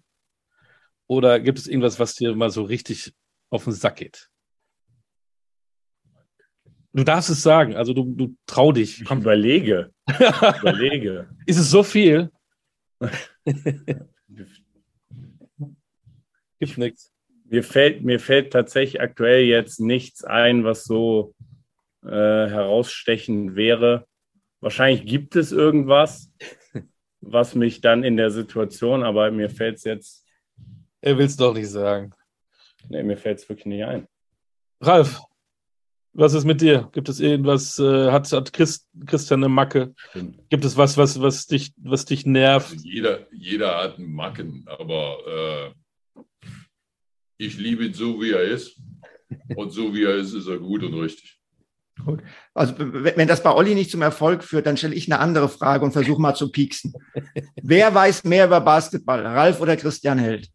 Oder 1.06 1.40
gibt 1.40 1.58
es 1.58 1.66
irgendwas, 1.66 1.98
was 1.98 2.14
dir 2.14 2.34
mal 2.34 2.50
so 2.50 2.62
richtig 2.62 3.12
auf 3.54 3.64
den 3.64 3.72
Sack 3.72 3.96
geht? 3.96 4.28
Du 6.92 7.02
darfst 7.02 7.30
es 7.30 7.42
sagen, 7.42 7.74
also 7.74 7.92
du, 7.92 8.04
du 8.14 8.36
trau 8.46 8.70
dich. 8.70 9.02
Ich 9.02 9.10
überlege. 9.10 9.90
Ich 10.08 10.16
überlege. 10.60 11.28
Ist 11.46 11.58
es 11.58 11.70
so 11.70 11.82
viel? 11.82 12.30
Gibt 16.60 16.78
nichts. 16.78 17.10
Mir 17.46 17.64
fällt, 17.64 18.04
mir 18.04 18.20
fällt 18.20 18.52
tatsächlich 18.52 19.00
aktuell 19.00 19.44
jetzt 19.44 19.80
nichts 19.80 20.24
ein, 20.24 20.64
was 20.64 20.84
so 20.84 21.34
äh, 22.04 22.08
herausstechend 22.08 23.56
wäre. 23.56 24.06
Wahrscheinlich 24.60 25.04
gibt 25.04 25.36
es 25.36 25.52
irgendwas, 25.52 26.32
was 27.20 27.54
mich 27.54 27.80
dann 27.80 28.04
in 28.04 28.16
der 28.16 28.30
Situation, 28.30 29.02
aber 29.02 29.30
mir 29.30 29.50
fällt 29.50 29.76
es 29.78 29.84
jetzt. 29.84 30.24
Er 31.00 31.18
will 31.18 31.26
es 31.26 31.36
doch 31.36 31.54
nicht 31.54 31.68
sagen. 31.68 32.14
Nee, 32.88 33.02
mir 33.02 33.16
fällt 33.16 33.38
es 33.38 33.48
wirklich 33.48 33.66
nicht 33.66 33.84
ein. 33.84 34.06
Ralf, 34.80 35.20
was 36.12 36.34
ist 36.34 36.44
mit 36.44 36.60
dir? 36.60 36.88
Gibt 36.92 37.08
es 37.08 37.20
irgendwas, 37.20 37.78
äh, 37.78 38.10
hat, 38.10 38.30
hat 38.30 38.52
Christ, 38.52 38.88
Christian 39.06 39.40
eine 39.40 39.48
Macke? 39.48 39.94
Stimmt. 40.10 40.48
Gibt 40.48 40.64
es 40.64 40.76
was, 40.76 40.96
was, 40.96 41.20
was, 41.20 41.46
dich, 41.46 41.72
was 41.76 42.04
dich 42.04 42.24
nervt? 42.24 42.72
Also 42.72 42.88
jeder, 42.88 43.26
jeder 43.32 43.78
hat 43.78 43.98
einen 43.98 44.12
Macken, 44.12 44.64
aber 44.66 45.74
äh, 46.16 46.22
ich 47.38 47.58
liebe 47.58 47.84
ihn 47.84 47.94
so, 47.94 48.20
wie 48.20 48.30
er 48.30 48.42
ist. 48.42 48.80
Und 49.56 49.70
so, 49.70 49.92
wie 49.94 50.04
er 50.04 50.14
ist, 50.14 50.32
ist 50.34 50.46
er 50.46 50.58
gut 50.58 50.84
und 50.84 50.94
richtig. 50.94 51.40
Gut. 52.04 52.22
Also 52.54 52.74
wenn 52.78 53.28
das 53.28 53.42
bei 53.42 53.52
Olli 53.52 53.74
nicht 53.74 53.90
zum 53.90 54.02
Erfolg 54.02 54.42
führt, 54.42 54.66
dann 54.66 54.76
stelle 54.76 54.94
ich 54.94 55.10
eine 55.10 55.20
andere 55.20 55.48
Frage 55.48 55.84
und 55.84 55.92
versuche 55.92 56.20
mal 56.20 56.34
zu 56.34 56.50
pieksen. 56.50 56.92
Wer 57.62 57.94
weiß 57.94 58.24
mehr 58.24 58.46
über 58.46 58.60
Basketball, 58.60 59.24
Ralf 59.24 59.60
oder 59.60 59.76
Christian 59.76 60.18
Held? 60.18 60.48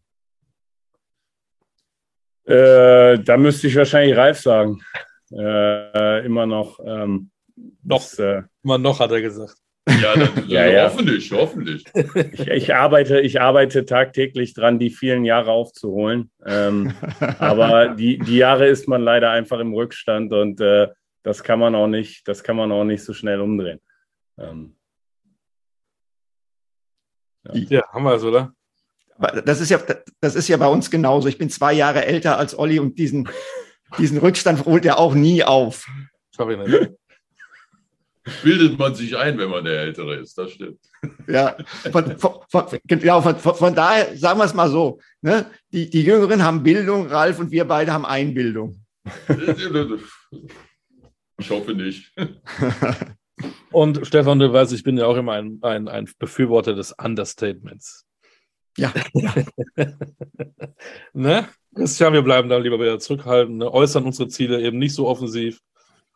Äh, 2.50 3.22
da 3.22 3.36
müsste 3.36 3.68
ich 3.68 3.76
wahrscheinlich 3.76 4.16
Ralf 4.16 4.40
sagen. 4.40 4.82
Äh, 5.32 6.26
immer 6.26 6.46
noch. 6.46 6.80
Ähm, 6.84 7.30
noch. 7.82 8.00
Das, 8.00 8.18
äh, 8.18 8.42
immer 8.64 8.78
noch, 8.78 8.98
hat 8.98 9.12
er 9.12 9.20
gesagt. 9.20 9.54
Ja, 9.88 10.14
ja, 10.46 10.66
ja, 10.66 10.84
hoffentlich, 10.84 11.30
hoffentlich. 11.32 11.84
Ich, 12.32 12.48
ich, 12.48 12.74
arbeite, 12.74 13.20
ich 13.20 13.40
arbeite 13.40 13.84
tagtäglich 13.84 14.54
dran, 14.54 14.78
die 14.78 14.90
vielen 14.90 15.24
Jahre 15.24 15.52
aufzuholen. 15.52 16.30
Ähm, 16.44 16.92
aber 17.38 17.88
die, 17.88 18.18
die 18.18 18.36
Jahre 18.36 18.66
ist 18.66 18.88
man 18.88 19.02
leider 19.02 19.30
einfach 19.30 19.58
im 19.60 19.72
Rückstand 19.72 20.32
und 20.32 20.60
äh, 20.60 20.88
das 21.22 21.42
kann 21.42 21.58
man 21.58 21.74
auch 21.74 21.86
nicht, 21.86 22.26
das 22.26 22.42
kann 22.42 22.56
man 22.56 22.72
auch 22.72 22.84
nicht 22.84 23.04
so 23.04 23.12
schnell 23.12 23.40
umdrehen. 23.40 23.80
Ähm, 24.38 24.76
ja. 27.44 27.54
ja, 27.54 27.82
haben 27.92 28.04
wir 28.04 28.14
es, 28.14 28.24
oder? 28.24 28.52
Das 29.44 29.60
ist 29.60 29.70
ja, 29.70 29.78
das 30.20 30.34
ist 30.34 30.48
ja 30.48 30.56
bei 30.56 30.66
uns 30.66 30.90
genauso. 30.90 31.28
Ich 31.28 31.38
bin 31.38 31.50
zwei 31.50 31.72
Jahre 31.72 32.04
älter 32.06 32.38
als 32.38 32.58
Olli 32.58 32.78
und 32.78 32.98
diesen, 32.98 33.28
diesen 33.98 34.18
Rückstand 34.18 34.64
holt 34.64 34.84
er 34.84 34.98
auch 34.98 35.14
nie 35.14 35.44
auf. 35.44 35.86
Sorry, 36.34 36.56
nicht. 36.56 36.90
bildet 38.42 38.78
man 38.78 38.94
sich 38.94 39.16
ein, 39.16 39.38
wenn 39.38 39.50
man 39.50 39.64
der 39.64 39.80
Ältere 39.80 40.16
ist, 40.16 40.36
das 40.36 40.52
stimmt. 40.52 40.78
Ja, 41.26 41.56
von, 41.90 42.18
von, 42.18 42.32
von, 42.48 42.66
genau, 42.86 43.22
von, 43.22 43.36
von, 43.38 43.74
daher 43.74 44.16
sagen 44.16 44.38
wir 44.38 44.44
es 44.44 44.54
mal 44.54 44.68
so. 44.68 45.00
Ne? 45.22 45.46
Die, 45.72 45.88
die 45.88 46.02
Jüngeren 46.02 46.42
haben 46.42 46.62
Bildung, 46.62 47.06
Ralf, 47.06 47.38
und 47.38 47.50
wir 47.50 47.64
beide 47.64 47.92
haben 47.92 48.04
Einbildung. 48.04 48.84
Ich 51.38 51.50
hoffe 51.50 51.72
nicht. 51.72 52.12
Und 53.72 54.06
Stefan, 54.06 54.38
du 54.38 54.52
weißt, 54.52 54.72
ich 54.72 54.82
bin 54.82 54.98
ja 54.98 55.06
auch 55.06 55.16
immer 55.16 55.32
ein, 55.32 55.58
ein, 55.62 55.88
ein 55.88 56.08
Befürworter 56.18 56.74
des 56.74 56.92
Understatements. 56.92 58.06
Ja. 58.76 58.92
ne? 61.12 61.48
Christian, 61.74 62.12
wir 62.12 62.22
bleiben 62.22 62.48
da 62.48 62.56
lieber 62.56 62.78
wieder 62.78 62.98
zurückhaltend, 62.98 63.58
ne? 63.58 63.72
äußern 63.72 64.04
unsere 64.04 64.28
Ziele 64.28 64.60
eben 64.60 64.78
nicht 64.78 64.94
so 64.94 65.06
offensiv 65.06 65.60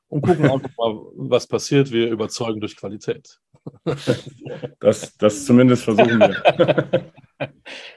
und 0.09 0.23
gucken 0.23 0.51
einfach 0.51 0.71
mal, 0.77 1.01
was 1.17 1.47
passiert. 1.47 1.91
Wir 1.91 2.11
überzeugen 2.11 2.61
durch 2.61 2.77
Qualität. 2.77 3.39
Das, 4.79 5.17
das 5.17 5.47
zumindest 5.47 5.85
versuchen 5.85 6.21
wir. 6.21 7.13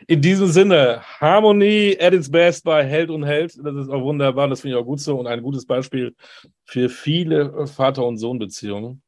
In 0.07 0.21
diesem 0.21 0.47
Sinne, 0.47 1.01
Harmonie 1.19 1.97
at 1.99 2.13
its 2.13 2.31
best 2.31 2.63
bei 2.63 2.85
Held 2.85 3.09
und 3.09 3.23
Held. 3.23 3.57
Das 3.61 3.75
ist 3.75 3.89
auch 3.89 4.01
wunderbar, 4.01 4.47
das 4.47 4.61
finde 4.61 4.77
ich 4.77 4.81
auch 4.81 4.85
gut 4.85 5.01
so 5.01 5.19
und 5.19 5.27
ein 5.27 5.41
gutes 5.41 5.65
Beispiel 5.65 6.15
für 6.63 6.87
viele 6.87 7.67
Vater- 7.67 8.05
und 8.05 8.17
Sohn-Beziehungen. 8.17 9.01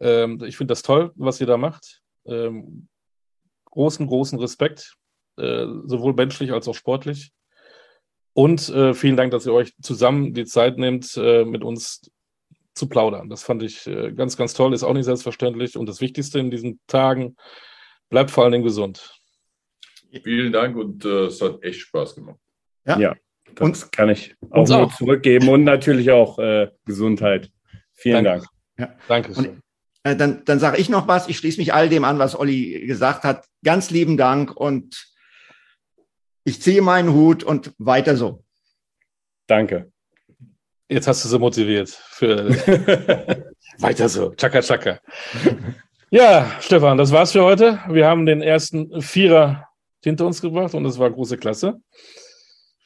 Ähm, 0.00 0.40
ich 0.44 0.56
finde 0.56 0.72
das 0.72 0.82
toll, 0.82 1.10
was 1.16 1.40
ihr 1.40 1.48
da 1.48 1.56
macht. 1.56 2.00
Ähm, 2.26 2.86
großen, 3.74 4.06
großen 4.06 4.38
Respekt, 4.38 4.94
äh, 5.36 5.66
sowohl 5.84 6.14
menschlich 6.14 6.52
als 6.52 6.66
auch 6.68 6.74
sportlich. 6.74 7.32
Und 8.32 8.68
äh, 8.70 8.94
vielen 8.94 9.16
Dank, 9.16 9.30
dass 9.30 9.46
ihr 9.46 9.52
euch 9.52 9.74
zusammen 9.80 10.34
die 10.34 10.44
Zeit 10.44 10.78
nehmt, 10.78 11.16
äh, 11.16 11.44
mit 11.44 11.62
uns 11.62 12.10
zu 12.74 12.88
plaudern. 12.88 13.28
Das 13.28 13.44
fand 13.44 13.62
ich 13.62 13.86
äh, 13.86 14.12
ganz, 14.12 14.36
ganz 14.36 14.54
toll, 14.54 14.74
ist 14.74 14.82
auch 14.82 14.94
nicht 14.94 15.04
selbstverständlich. 15.04 15.76
Und 15.76 15.88
das 15.88 16.00
Wichtigste 16.00 16.38
in 16.40 16.50
diesen 16.50 16.80
Tagen, 16.86 17.36
bleibt 18.08 18.30
vor 18.30 18.44
allen 18.44 18.52
Dingen 18.52 18.64
gesund. 18.64 19.20
Vielen 20.22 20.52
Dank 20.52 20.76
und 20.76 21.04
äh, 21.04 21.26
es 21.26 21.42
hat 21.42 21.62
echt 21.62 21.80
Spaß 21.80 22.14
gemacht. 22.14 22.38
Ja, 22.86 22.98
ja 22.98 23.14
das 23.54 23.84
und, 23.84 23.92
kann 23.92 24.08
ich 24.08 24.34
auch 24.50 24.68
nur 24.68 24.84
auch. 24.84 24.94
zurückgeben 24.94 25.48
und 25.48 25.64
natürlich 25.64 26.10
auch 26.10 26.38
äh, 26.38 26.70
Gesundheit. 26.84 27.50
Vielen 27.92 28.24
Dank. 28.24 28.44
Dank. 28.76 28.90
Ja. 28.90 28.96
Danke. 29.08 29.32
Und, 29.32 29.60
äh, 30.04 30.16
dann 30.16 30.44
dann 30.44 30.60
sage 30.60 30.78
ich 30.78 30.88
noch 30.88 31.08
was. 31.08 31.28
Ich 31.28 31.38
schließe 31.38 31.58
mich 31.58 31.74
all 31.74 31.88
dem 31.88 32.04
an, 32.04 32.18
was 32.18 32.38
Olli 32.38 32.86
gesagt 32.86 33.24
hat. 33.24 33.46
Ganz 33.64 33.90
lieben 33.90 34.16
Dank 34.16 34.54
und 34.56 35.12
ich 36.44 36.62
ziehe 36.62 36.82
meinen 36.82 37.12
Hut 37.12 37.42
und 37.42 37.72
weiter 37.78 38.16
so. 38.16 38.44
Danke. 39.46 39.90
Jetzt 40.88 41.08
hast 41.08 41.24
du 41.24 41.28
sie 41.28 41.38
motiviert 41.38 41.88
für 41.88 42.50
weiter 43.78 44.08
so. 44.08 44.30
Chaka, 44.36 44.60
chaka. 44.60 45.00
Ja, 46.10 46.50
Stefan, 46.60 46.98
das 46.98 47.10
war's 47.10 47.32
für 47.32 47.42
heute. 47.42 47.80
Wir 47.88 48.06
haben 48.06 48.26
den 48.26 48.42
ersten 48.42 49.00
Vierer 49.00 49.66
hinter 50.02 50.26
uns 50.26 50.40
gebracht 50.40 50.74
und 50.74 50.84
es 50.84 50.98
war 50.98 51.10
große 51.10 51.38
Klasse. 51.38 51.80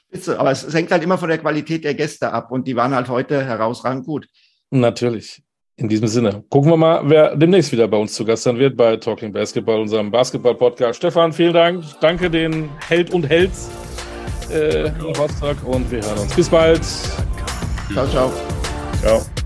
Spitze, 0.08 0.38
aber 0.40 0.50
es 0.50 0.72
hängt 0.72 0.90
halt 0.90 1.02
immer 1.02 1.18
von 1.18 1.28
der 1.28 1.38
Qualität 1.38 1.84
der 1.84 1.94
Gäste 1.94 2.32
ab 2.32 2.50
und 2.50 2.66
die 2.66 2.76
waren 2.76 2.94
halt 2.94 3.08
heute 3.08 3.44
herausragend 3.44 4.06
gut. 4.06 4.26
Natürlich. 4.70 5.42
In 5.78 5.88
diesem 5.88 6.08
Sinne, 6.08 6.42
gucken 6.50 6.72
wir 6.72 6.76
mal, 6.76 7.02
wer 7.04 7.36
demnächst 7.36 7.70
wieder 7.70 7.86
bei 7.86 7.96
uns 7.96 8.12
zu 8.12 8.24
Gast 8.24 8.42
sein 8.42 8.58
wird 8.58 8.76
bei 8.76 8.96
Talking 8.96 9.32
Basketball, 9.32 9.80
unserem 9.80 10.10
Basketball-Podcast. 10.10 10.96
Stefan, 10.96 11.32
vielen 11.32 11.54
Dank. 11.54 11.84
Danke 12.00 12.28
den 12.28 12.68
Held 12.88 13.14
und 13.14 13.28
Helds 13.28 13.70
äh, 14.52 14.88
im 14.88 15.12
Rostock 15.16 15.56
und 15.64 15.88
wir 15.88 16.02
hören 16.02 16.18
uns. 16.18 16.34
Bis 16.34 16.48
bald. 16.48 16.82
Ciao, 17.92 18.08
ciao. 18.08 18.32
Ciao. 19.00 19.37